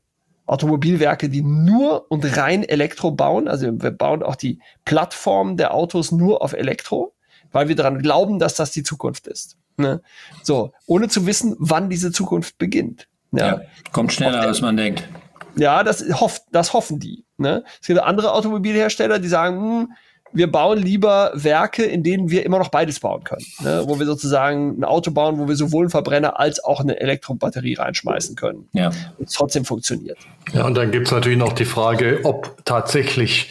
Automobilwerke, 0.45 1.29
die 1.29 1.41
nur 1.41 2.11
und 2.11 2.37
rein 2.37 2.63
Elektro 2.63 3.11
bauen. 3.11 3.47
Also 3.47 3.67
wir 3.81 3.91
bauen 3.91 4.21
auch 4.21 4.35
die 4.35 4.59
Plattform 4.85 5.57
der 5.57 5.73
Autos 5.73 6.11
nur 6.11 6.41
auf 6.43 6.53
Elektro, 6.53 7.13
weil 7.51 7.67
wir 7.67 7.75
daran 7.75 7.99
glauben, 7.99 8.37
dass 8.37 8.55
das 8.55 8.71
die 8.71 8.83
Zukunft 8.83 9.27
ist. 9.27 9.57
Ne? 9.77 10.01
So, 10.43 10.73
ohne 10.85 11.07
zu 11.07 11.25
wissen, 11.25 11.55
wann 11.57 11.89
diese 11.89 12.11
Zukunft 12.11 12.57
beginnt. 12.57 13.07
Ja, 13.31 13.45
ja 13.45 13.61
kommt 13.91 14.11
schneller, 14.11 14.41
als 14.41 14.61
man 14.61 14.75
denkt. 14.77 15.07
Ja, 15.55 15.83
das, 15.83 16.03
hofft, 16.19 16.43
das 16.51 16.73
hoffen 16.73 16.99
die. 16.99 17.25
Ne? 17.37 17.63
Es 17.81 17.87
gibt 17.87 17.99
andere 17.99 18.33
Automobilhersteller, 18.33 19.19
die 19.19 19.27
sagen, 19.27 19.57
hm, 19.57 19.91
wir 20.33 20.51
bauen 20.51 20.79
lieber 20.79 21.31
Werke, 21.33 21.83
in 21.83 22.03
denen 22.03 22.29
wir 22.29 22.45
immer 22.45 22.57
noch 22.57 22.69
beides 22.69 22.99
bauen 22.99 23.23
können. 23.23 23.45
Ne? 23.61 23.83
Wo 23.85 23.99
wir 23.99 24.05
sozusagen 24.05 24.79
ein 24.79 24.83
Auto 24.83 25.11
bauen, 25.11 25.37
wo 25.37 25.47
wir 25.47 25.55
sowohl 25.55 25.83
einen 25.83 25.89
Verbrenner 25.89 26.39
als 26.39 26.63
auch 26.63 26.79
eine 26.79 26.99
Elektrobatterie 26.99 27.75
reinschmeißen 27.75 28.35
können. 28.35 28.69
Ja. 28.73 28.91
Und 29.17 29.27
es 29.27 29.33
trotzdem 29.33 29.65
funktioniert. 29.65 30.17
Ja, 30.53 30.65
und 30.65 30.75
dann 30.75 30.91
gibt 30.91 31.07
es 31.07 31.11
natürlich 31.11 31.37
noch 31.37 31.53
die 31.53 31.65
Frage, 31.65 32.21
ob 32.23 32.63
tatsächlich 32.65 33.49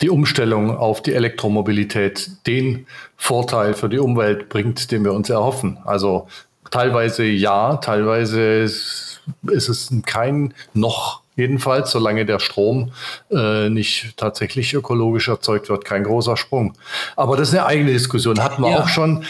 die 0.00 0.10
Umstellung 0.10 0.76
auf 0.76 1.02
die 1.02 1.14
Elektromobilität 1.14 2.30
den 2.46 2.86
Vorteil 3.16 3.74
für 3.74 3.88
die 3.88 3.98
Umwelt 3.98 4.48
bringt, 4.48 4.90
den 4.92 5.04
wir 5.04 5.12
uns 5.12 5.28
erhoffen. 5.28 5.78
Also 5.84 6.26
teilweise 6.70 7.24
ja, 7.24 7.76
teilweise 7.76 8.62
ist 8.62 9.20
es 9.42 9.92
kein 10.06 10.54
noch 10.72 11.22
jedenfalls, 11.40 11.90
solange 11.90 12.24
der 12.24 12.38
Strom 12.38 12.92
äh, 13.30 13.68
nicht 13.68 14.16
tatsächlich 14.16 14.74
ökologisch 14.74 15.28
erzeugt 15.28 15.68
wird, 15.68 15.84
kein 15.84 16.04
großer 16.04 16.36
Sprung. 16.36 16.74
Aber 17.16 17.36
das 17.36 17.48
ist 17.48 17.54
eine 17.54 17.66
eigene 17.66 17.92
Diskussion, 17.92 18.42
hatten 18.42 18.62
wir 18.62 18.70
ja. 18.70 18.80
auch 18.80 18.88
schon 18.88 19.24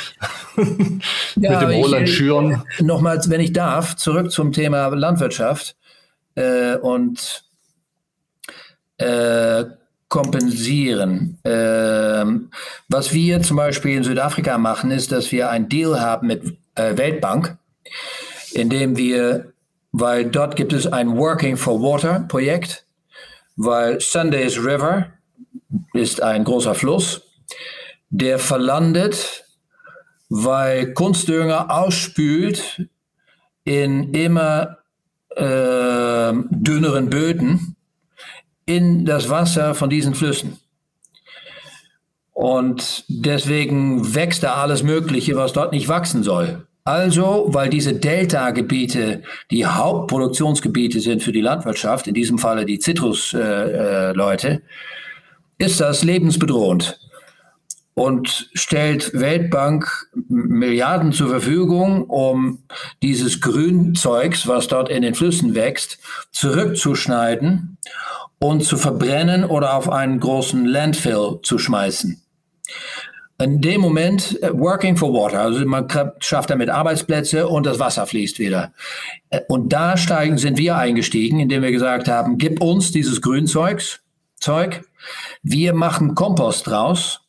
ja, 0.56 0.64
mit 1.36 1.60
dem 1.62 1.70
Roland 1.70 2.08
ich, 2.08 2.16
Schüren. 2.16 2.62
Nochmals, 2.80 3.30
wenn 3.30 3.40
ich 3.40 3.52
darf, 3.52 3.96
zurück 3.96 4.30
zum 4.30 4.52
Thema 4.52 4.88
Landwirtschaft 4.88 5.76
äh, 6.34 6.76
und 6.76 7.44
äh, 8.98 9.64
kompensieren. 10.08 11.38
Ähm, 11.44 12.50
was 12.88 13.14
wir 13.14 13.40
zum 13.42 13.56
Beispiel 13.56 13.96
in 13.96 14.04
Südafrika 14.04 14.58
machen, 14.58 14.90
ist, 14.90 15.12
dass 15.12 15.32
wir 15.32 15.50
einen 15.50 15.68
Deal 15.68 16.00
haben 16.00 16.26
mit 16.26 16.58
äh, 16.74 16.96
Weltbank, 16.96 17.56
in 18.52 18.68
dem 18.68 18.96
wir 18.96 19.52
weil 19.92 20.30
dort 20.30 20.56
gibt 20.56 20.72
es 20.72 20.86
ein 20.86 21.16
Working 21.16 21.56
for 21.56 21.80
Water 21.80 22.20
Projekt, 22.28 22.86
weil 23.56 24.00
Sundays 24.00 24.58
River 24.58 25.06
ist 25.92 26.22
ein 26.22 26.44
großer 26.44 26.74
Fluss, 26.74 27.22
der 28.10 28.38
verlandet, 28.38 29.44
weil 30.28 30.94
Kunstdünger 30.94 31.70
ausspült 31.70 32.88
in 33.64 34.14
immer 34.14 34.78
äh, 35.36 36.32
dünneren 36.50 37.10
Böden 37.10 37.76
in 38.66 39.04
das 39.04 39.28
Wasser 39.28 39.74
von 39.74 39.90
diesen 39.90 40.14
Flüssen. 40.14 40.58
Und 42.32 43.04
deswegen 43.08 44.14
wächst 44.14 44.42
da 44.42 44.54
alles 44.54 44.82
Mögliche, 44.82 45.36
was 45.36 45.52
dort 45.52 45.72
nicht 45.72 45.88
wachsen 45.88 46.22
soll. 46.22 46.66
Also, 46.84 47.46
weil 47.48 47.68
diese 47.68 47.94
Delta-Gebiete 47.94 49.22
die 49.50 49.66
Hauptproduktionsgebiete 49.66 51.00
sind 51.00 51.22
für 51.22 51.32
die 51.32 51.42
Landwirtschaft, 51.42 52.06
in 52.06 52.14
diesem 52.14 52.38
Falle 52.38 52.64
die 52.64 52.78
Zitrusleute, 52.78 54.48
äh, 54.48 54.54
äh, 54.54 54.60
ist 55.58 55.80
das 55.80 56.04
lebensbedrohend 56.04 56.98
und 57.94 58.48
stellt 58.54 59.12
Weltbank 59.12 60.08
Milliarden 60.28 61.12
zur 61.12 61.28
Verfügung, 61.28 62.04
um 62.04 62.62
dieses 63.02 63.42
Grünzeugs, 63.42 64.48
was 64.48 64.68
dort 64.68 64.88
in 64.88 65.02
den 65.02 65.14
Flüssen 65.14 65.54
wächst, 65.54 65.98
zurückzuschneiden 66.32 67.76
und 68.38 68.64
zu 68.64 68.78
verbrennen 68.78 69.44
oder 69.44 69.74
auf 69.74 69.90
einen 69.90 70.18
großen 70.18 70.64
Landfill 70.64 71.40
zu 71.42 71.58
schmeißen 71.58 72.22
in 73.40 73.60
dem 73.60 73.80
Moment 73.80 74.40
äh, 74.42 74.50
working 74.52 74.96
for 74.96 75.12
water, 75.12 75.40
also 75.40 75.64
man 75.64 75.88
schafft 76.20 76.50
damit 76.50 76.68
Arbeitsplätze 76.68 77.48
und 77.48 77.64
das 77.64 77.78
Wasser 77.78 78.06
fließt 78.06 78.38
wieder. 78.38 78.72
Äh, 79.30 79.40
und 79.48 79.72
da 79.72 79.96
steigen, 79.96 80.38
sind 80.38 80.58
wir 80.58 80.76
eingestiegen, 80.76 81.40
indem 81.40 81.62
wir 81.62 81.72
gesagt 81.72 82.08
haben, 82.08 82.38
gib 82.38 82.62
uns 82.62 82.92
dieses 82.92 83.20
Grünzeugs, 83.20 84.00
Zeug, 84.38 84.84
wir 85.42 85.74
machen 85.74 86.14
Kompost 86.14 86.66
draus, 86.66 87.20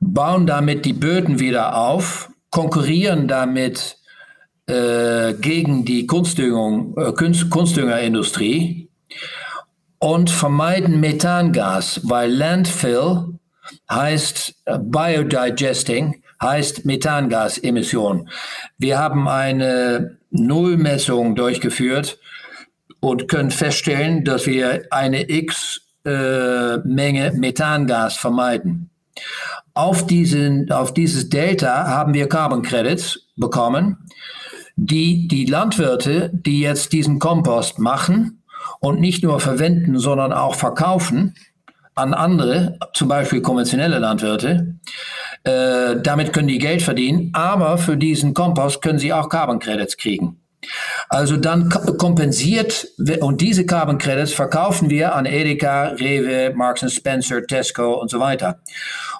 bauen 0.00 0.46
damit 0.46 0.84
die 0.84 0.92
Böden 0.92 1.40
wieder 1.40 1.76
auf, 1.76 2.30
konkurrieren 2.50 3.26
damit 3.26 3.98
äh, 4.66 5.34
gegen 5.34 5.84
die 5.84 6.06
Kunstdüngung, 6.06 6.96
äh, 6.96 7.12
Kunstdüngerindustrie 7.12 8.88
und 9.98 10.30
vermeiden 10.30 11.00
Methangas, 11.00 12.00
weil 12.04 12.30
Landfill 12.30 13.39
heißt 13.90 14.54
äh, 14.66 14.78
Biodigesting, 14.78 16.22
heißt 16.42 16.84
Methangasemission. 16.84 18.28
Wir 18.78 18.98
haben 18.98 19.28
eine 19.28 20.18
Nullmessung 20.30 21.34
durchgeführt 21.34 22.18
und 23.00 23.28
können 23.28 23.50
feststellen, 23.50 24.24
dass 24.24 24.46
wir 24.46 24.86
eine 24.90 25.28
X 25.30 25.82
äh, 26.04 26.78
Menge 26.78 27.32
Methangas 27.32 28.16
vermeiden. 28.16 28.90
Auf, 29.74 30.06
diesen, 30.06 30.70
auf 30.72 30.94
dieses 30.94 31.28
Delta 31.28 31.86
haben 31.88 32.14
wir 32.14 32.28
Carbon 32.28 32.62
Credits 32.62 33.26
bekommen, 33.36 33.98
die 34.76 35.28
die 35.28 35.44
Landwirte, 35.44 36.30
die 36.32 36.60
jetzt 36.60 36.92
diesen 36.92 37.18
Kompost 37.18 37.78
machen 37.78 38.42
und 38.80 39.00
nicht 39.00 39.22
nur 39.22 39.40
verwenden, 39.40 39.98
sondern 39.98 40.32
auch 40.32 40.54
verkaufen 40.54 41.34
an 41.94 42.14
andere, 42.14 42.78
zum 42.94 43.08
Beispiel 43.08 43.42
konventionelle 43.42 43.98
Landwirte, 43.98 44.74
äh, 45.44 45.96
damit 46.02 46.32
können 46.32 46.48
die 46.48 46.58
Geld 46.58 46.82
verdienen, 46.82 47.30
aber 47.34 47.78
für 47.78 47.96
diesen 47.96 48.34
Kompost 48.34 48.82
können 48.82 48.98
sie 48.98 49.12
auch 49.12 49.28
Carbon 49.28 49.58
Credits 49.58 49.96
kriegen. 49.96 50.36
Also 51.08 51.36
dann 51.36 51.70
kompensiert 51.70 52.86
und 53.20 53.40
diese 53.40 53.64
Carbon 53.64 53.98
Credits 53.98 54.32
verkaufen 54.32 54.90
wir 54.90 55.14
an 55.14 55.24
Edeka, 55.24 55.88
Rewe, 55.98 56.54
Marks 56.54 56.92
Spencer, 56.92 57.46
Tesco 57.46 57.94
und 57.94 58.10
so 58.10 58.20
weiter. 58.20 58.60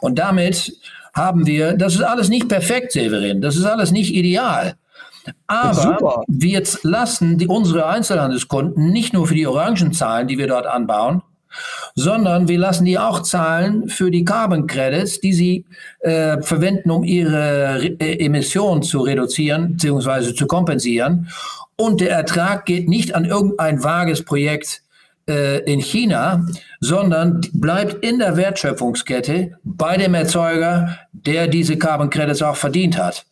Und 0.01 0.19
damit 0.19 0.77
haben 1.15 1.47
wir, 1.47 1.73
das 1.73 1.95
ist 1.95 2.03
alles 2.03 2.29
nicht 2.29 2.49
perfekt, 2.49 2.93
Severin, 2.93 3.41
das 3.41 3.57
ist 3.57 3.65
alles 3.65 3.91
nicht 3.91 4.15
ideal. 4.15 4.75
Aber 5.47 6.25
wir 6.29 6.63
lassen 6.83 7.39
die, 7.39 7.47
unsere 7.47 7.87
Einzelhandelskunden 7.87 8.91
nicht 8.91 9.13
nur 9.13 9.27
für 9.27 9.35
die 9.35 9.47
Orangen 9.47 9.93
zahlen, 9.93 10.29
die 10.29 10.39
wir 10.39 10.47
dort 10.47 10.67
anbauen, 10.67 11.23
sondern 11.95 12.49
wir 12.49 12.59
lassen 12.59 12.85
die 12.85 12.99
auch 12.99 13.21
zahlen 13.21 13.89
für 13.89 14.11
die 14.11 14.25
Carbon 14.25 14.67
Credits, 14.67 15.21
die 15.21 15.33
sie 15.33 15.65
äh, 16.01 16.41
verwenden, 16.43 16.91
um 16.91 17.05
ihre 17.05 17.83
Re 17.83 17.97
äh, 18.01 18.25
Emissionen 18.25 18.83
zu 18.83 19.01
reduzieren 19.01 19.77
bzw. 19.77 20.35
zu 20.35 20.47
kompensieren. 20.47 21.29
Und 21.77 22.01
der 22.01 22.11
Ertrag 22.11 22.67
geht 22.67 22.89
nicht 22.89 23.15
an 23.15 23.25
irgendein 23.25 23.83
vages 23.83 24.25
Projekt 24.25 24.83
äh, 25.29 25.61
in 25.61 25.81
China, 25.81 26.47
sondern 26.81 27.41
bleibt 27.53 28.05
in 28.05 28.19
der 28.19 28.37
Wertschöpfungskette 28.37 29.53
bei 29.65 29.97
dem 29.97 30.15
Erzeuger, 30.15 30.99
der 31.13 31.47
diese 31.47 31.77
Carbon 31.77 32.11
Credits 32.11 32.43
auch 32.43 32.57
verdient 32.57 32.99
hat. 32.99 33.25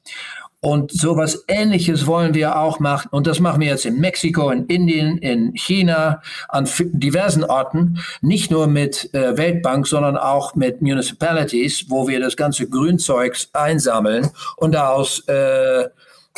Und 0.60 0.90
sowas 0.90 1.44
Ähnliches 1.46 2.06
wollen 2.06 2.34
wir 2.34 2.58
auch 2.58 2.80
machen. 2.80 3.08
Und 3.12 3.28
das 3.28 3.38
machen 3.38 3.60
wir 3.60 3.68
jetzt 3.68 3.86
in 3.86 4.00
Mexiko, 4.00 4.50
in 4.50 4.66
Indien, 4.66 5.18
in 5.18 5.52
China, 5.54 6.20
an 6.48 6.68
diversen 6.78 7.44
Orten. 7.44 7.98
Nicht 8.22 8.50
nur 8.50 8.66
mit 8.66 9.12
äh, 9.14 9.36
Weltbank, 9.36 9.86
sondern 9.86 10.16
auch 10.16 10.56
mit 10.56 10.82
Municipalities, 10.82 11.86
wo 11.88 12.08
wir 12.08 12.18
das 12.18 12.36
ganze 12.36 12.68
Grünzeugs 12.68 13.50
einsammeln 13.52 14.30
und 14.56 14.72
daraus 14.72 15.22
äh, 15.28 15.84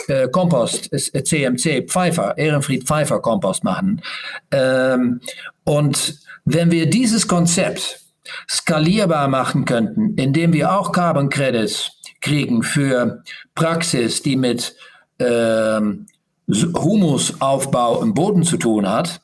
äh, 0.09 0.29
Kompost, 0.29 0.91
CMC, 0.95 1.67
äh, 1.67 1.83
Pfeiffer, 1.87 2.37
Ehrenfried 2.37 2.85
Pfeiffer 2.85 3.21
Kompost 3.21 3.65
machen. 3.65 4.03
Ähm, 4.51 5.21
und 5.65 6.19
wenn 6.45 6.71
wir 6.71 6.89
dieses 6.89 7.27
Konzept 7.27 8.01
skalierbar 8.49 9.29
machen 9.29 9.65
könnten, 9.65 10.15
indem 10.17 10.53
wir 10.53 10.73
auch 10.73 10.93
Carbon 10.93 11.29
Credits 11.29 11.91
kriegen 12.21 12.63
für 12.63 13.23
Praxis, 13.55 14.23
die 14.23 14.37
mit 14.37 14.75
ähm, 15.19 16.07
Humusaufbau 16.49 18.03
im 18.03 18.15
Boden 18.15 18.43
zu 18.43 18.57
tun 18.57 18.89
hat, 18.89 19.21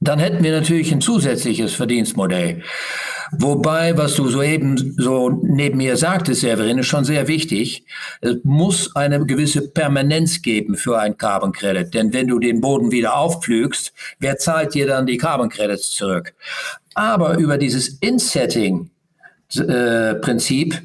dann 0.00 0.18
hätten 0.18 0.42
wir 0.44 0.52
natürlich 0.52 0.92
ein 0.92 1.00
zusätzliches 1.00 1.72
Verdienstmodell. 1.74 2.62
Wobei, 3.32 3.96
was 3.96 4.14
du 4.14 4.28
soeben 4.28 4.94
so 4.98 5.30
neben 5.30 5.78
mir 5.78 5.96
sagtest, 5.96 6.42
Severin, 6.42 6.78
ist 6.78 6.86
schon 6.86 7.04
sehr 7.04 7.26
wichtig. 7.28 7.84
Es 8.20 8.36
muss 8.44 8.94
eine 8.94 9.24
gewisse 9.26 9.66
Permanenz 9.68 10.42
geben 10.42 10.76
für 10.76 10.98
ein 10.98 11.16
Carbon 11.16 11.52
Credit. 11.52 11.92
Denn 11.92 12.12
wenn 12.12 12.28
du 12.28 12.38
den 12.38 12.60
Boden 12.60 12.92
wieder 12.92 13.16
aufpflügst, 13.16 13.92
wer 14.20 14.36
zahlt 14.36 14.74
dir 14.74 14.86
dann 14.86 15.06
die 15.06 15.16
Carbon 15.16 15.48
Credits 15.48 15.90
zurück? 15.90 16.34
Aber 16.94 17.36
über 17.38 17.58
dieses 17.58 17.98
Insetting-Prinzip 17.98 20.74
äh, 20.74 20.80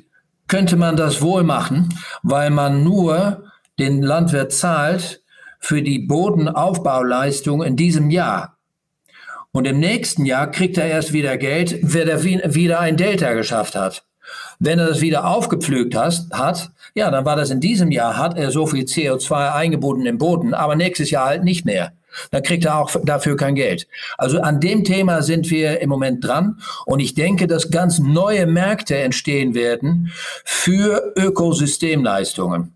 könnte 0.51 0.75
man 0.75 0.97
das 0.97 1.21
wohl 1.21 1.43
machen, 1.43 1.87
weil 2.23 2.49
man 2.49 2.83
nur 2.83 3.45
den 3.79 4.01
Landwirt 4.01 4.51
zahlt 4.51 5.23
für 5.59 5.81
die 5.81 5.99
Bodenaufbauleistung 5.99 7.63
in 7.63 7.77
diesem 7.77 8.09
Jahr. 8.09 8.57
Und 9.53 9.65
im 9.65 9.79
nächsten 9.79 10.25
Jahr 10.25 10.51
kriegt 10.51 10.77
er 10.77 10.87
erst 10.87 11.13
wieder 11.13 11.37
Geld, 11.37 11.79
wenn 11.81 12.09
er 12.09 12.23
wieder 12.25 12.81
ein 12.81 12.97
Delta 12.97 13.31
geschafft 13.31 13.75
hat. 13.75 14.03
Wenn 14.59 14.77
er 14.77 14.87
das 14.87 14.99
wieder 14.99 15.25
aufgepflügt 15.25 15.95
hat, 15.95 16.25
hat, 16.33 16.71
ja, 16.95 17.09
dann 17.09 17.23
war 17.23 17.37
das 17.37 17.49
in 17.49 17.61
diesem 17.61 17.89
Jahr, 17.89 18.17
hat 18.17 18.37
er 18.37 18.51
so 18.51 18.67
viel 18.67 18.83
CO2 18.83 19.53
eingebunden 19.53 20.05
im 20.05 20.17
Boden, 20.17 20.53
aber 20.53 20.75
nächstes 20.75 21.11
Jahr 21.11 21.27
halt 21.27 21.45
nicht 21.45 21.63
mehr. 21.63 21.93
Dann 22.31 22.43
kriegt 22.43 22.65
er 22.65 22.77
auch 22.77 22.91
dafür 23.03 23.35
kein 23.35 23.55
Geld. 23.55 23.87
Also 24.17 24.41
an 24.41 24.59
dem 24.59 24.83
Thema 24.83 25.21
sind 25.21 25.49
wir 25.49 25.81
im 25.81 25.89
Moment 25.89 26.25
dran. 26.25 26.59
Und 26.85 26.99
ich 26.99 27.13
denke, 27.13 27.47
dass 27.47 27.71
ganz 27.71 27.99
neue 27.99 28.45
Märkte 28.45 28.97
entstehen 28.97 29.53
werden 29.53 30.11
für 30.45 31.13
Ökosystemleistungen 31.15 32.73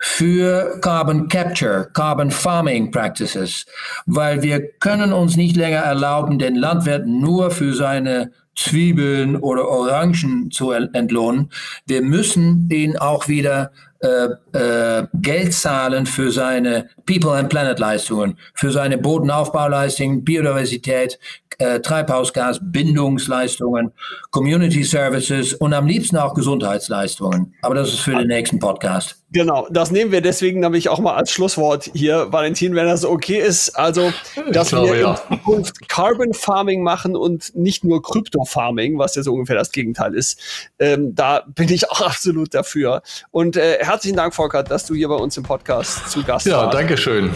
für 0.00 0.78
Carbon 0.80 1.28
Capture, 1.28 1.90
Carbon 1.92 2.30
Farming 2.30 2.90
Practices, 2.90 3.66
weil 4.06 4.42
wir 4.42 4.68
können 4.78 5.12
uns 5.12 5.36
nicht 5.36 5.56
länger 5.56 5.80
erlauben, 5.80 6.38
den 6.38 6.54
Landwirt 6.54 7.06
nur 7.06 7.50
für 7.50 7.74
seine 7.74 8.32
Zwiebeln 8.54 9.36
oder 9.36 9.68
Orangen 9.68 10.50
zu 10.50 10.70
entlohnen. 10.70 11.50
Wir 11.86 12.00
müssen 12.00 12.68
ihn 12.70 12.96
auch 12.96 13.28
wieder 13.28 13.70
äh, 14.00 14.28
äh, 14.52 15.06
Geld 15.14 15.54
zahlen 15.54 16.06
für 16.06 16.30
seine 16.30 16.90
People 17.06 17.32
and 17.32 17.48
Planet 17.48 17.78
Leistungen, 17.78 18.38
für 18.54 18.70
seine 18.70 18.98
Bodenaufbauleistungen, 18.98 20.24
Biodiversität, 20.24 21.18
äh, 21.58 21.80
Treibhausgasbindungsleistungen, 21.80 23.92
Community 24.30 24.84
Services 24.84 25.54
und 25.54 25.72
am 25.72 25.86
liebsten 25.86 26.18
auch 26.18 26.34
Gesundheitsleistungen. 26.34 27.54
Aber 27.62 27.74
das 27.74 27.88
ist 27.88 28.00
für 28.00 28.14
den 28.14 28.28
nächsten 28.28 28.58
Podcast. 28.58 29.16
Genau, 29.32 29.66
das 29.70 29.90
nehmen 29.90 30.12
wir 30.12 30.20
deswegen 30.20 30.60
nämlich 30.60 30.88
auch 30.88 31.00
mal 31.00 31.14
als 31.14 31.32
Schlusswort 31.32 31.90
hier, 31.92 32.32
Valentin, 32.32 32.76
wenn 32.76 32.86
das 32.86 33.04
okay 33.04 33.40
ist. 33.40 33.70
Also, 33.70 34.12
dass 34.52 34.68
glaube, 34.68 34.92
wir 34.92 35.18
in 35.28 35.38
Zukunft 35.38 35.88
Carbon 35.88 36.32
Farming 36.32 36.80
machen 36.82 37.16
und 37.16 37.54
nicht 37.56 37.84
nur 37.84 38.02
Krypto 38.02 38.44
Farming, 38.44 38.98
was 38.98 39.16
ja 39.16 39.22
so 39.22 39.34
ungefähr 39.34 39.56
das 39.56 39.72
Gegenteil 39.72 40.14
ist. 40.14 40.40
Ähm, 40.78 41.14
da 41.14 41.44
bin 41.54 41.70
ich 41.70 41.90
auch 41.90 42.00
absolut 42.02 42.54
dafür. 42.54 43.02
Und 43.30 43.56
äh, 43.56 43.78
herzlichen 43.86 44.16
Dank, 44.16 44.34
Volker, 44.34 44.62
dass 44.62 44.84
du 44.86 44.94
hier 44.94 45.08
bei 45.08 45.14
uns 45.14 45.36
im 45.36 45.42
Podcast 45.42 46.10
zu 46.10 46.22
Gast 46.22 46.46
ja, 46.46 46.56
warst. 46.56 46.74
Ja, 46.74 46.80
danke 46.80 46.96
schön. 46.96 47.30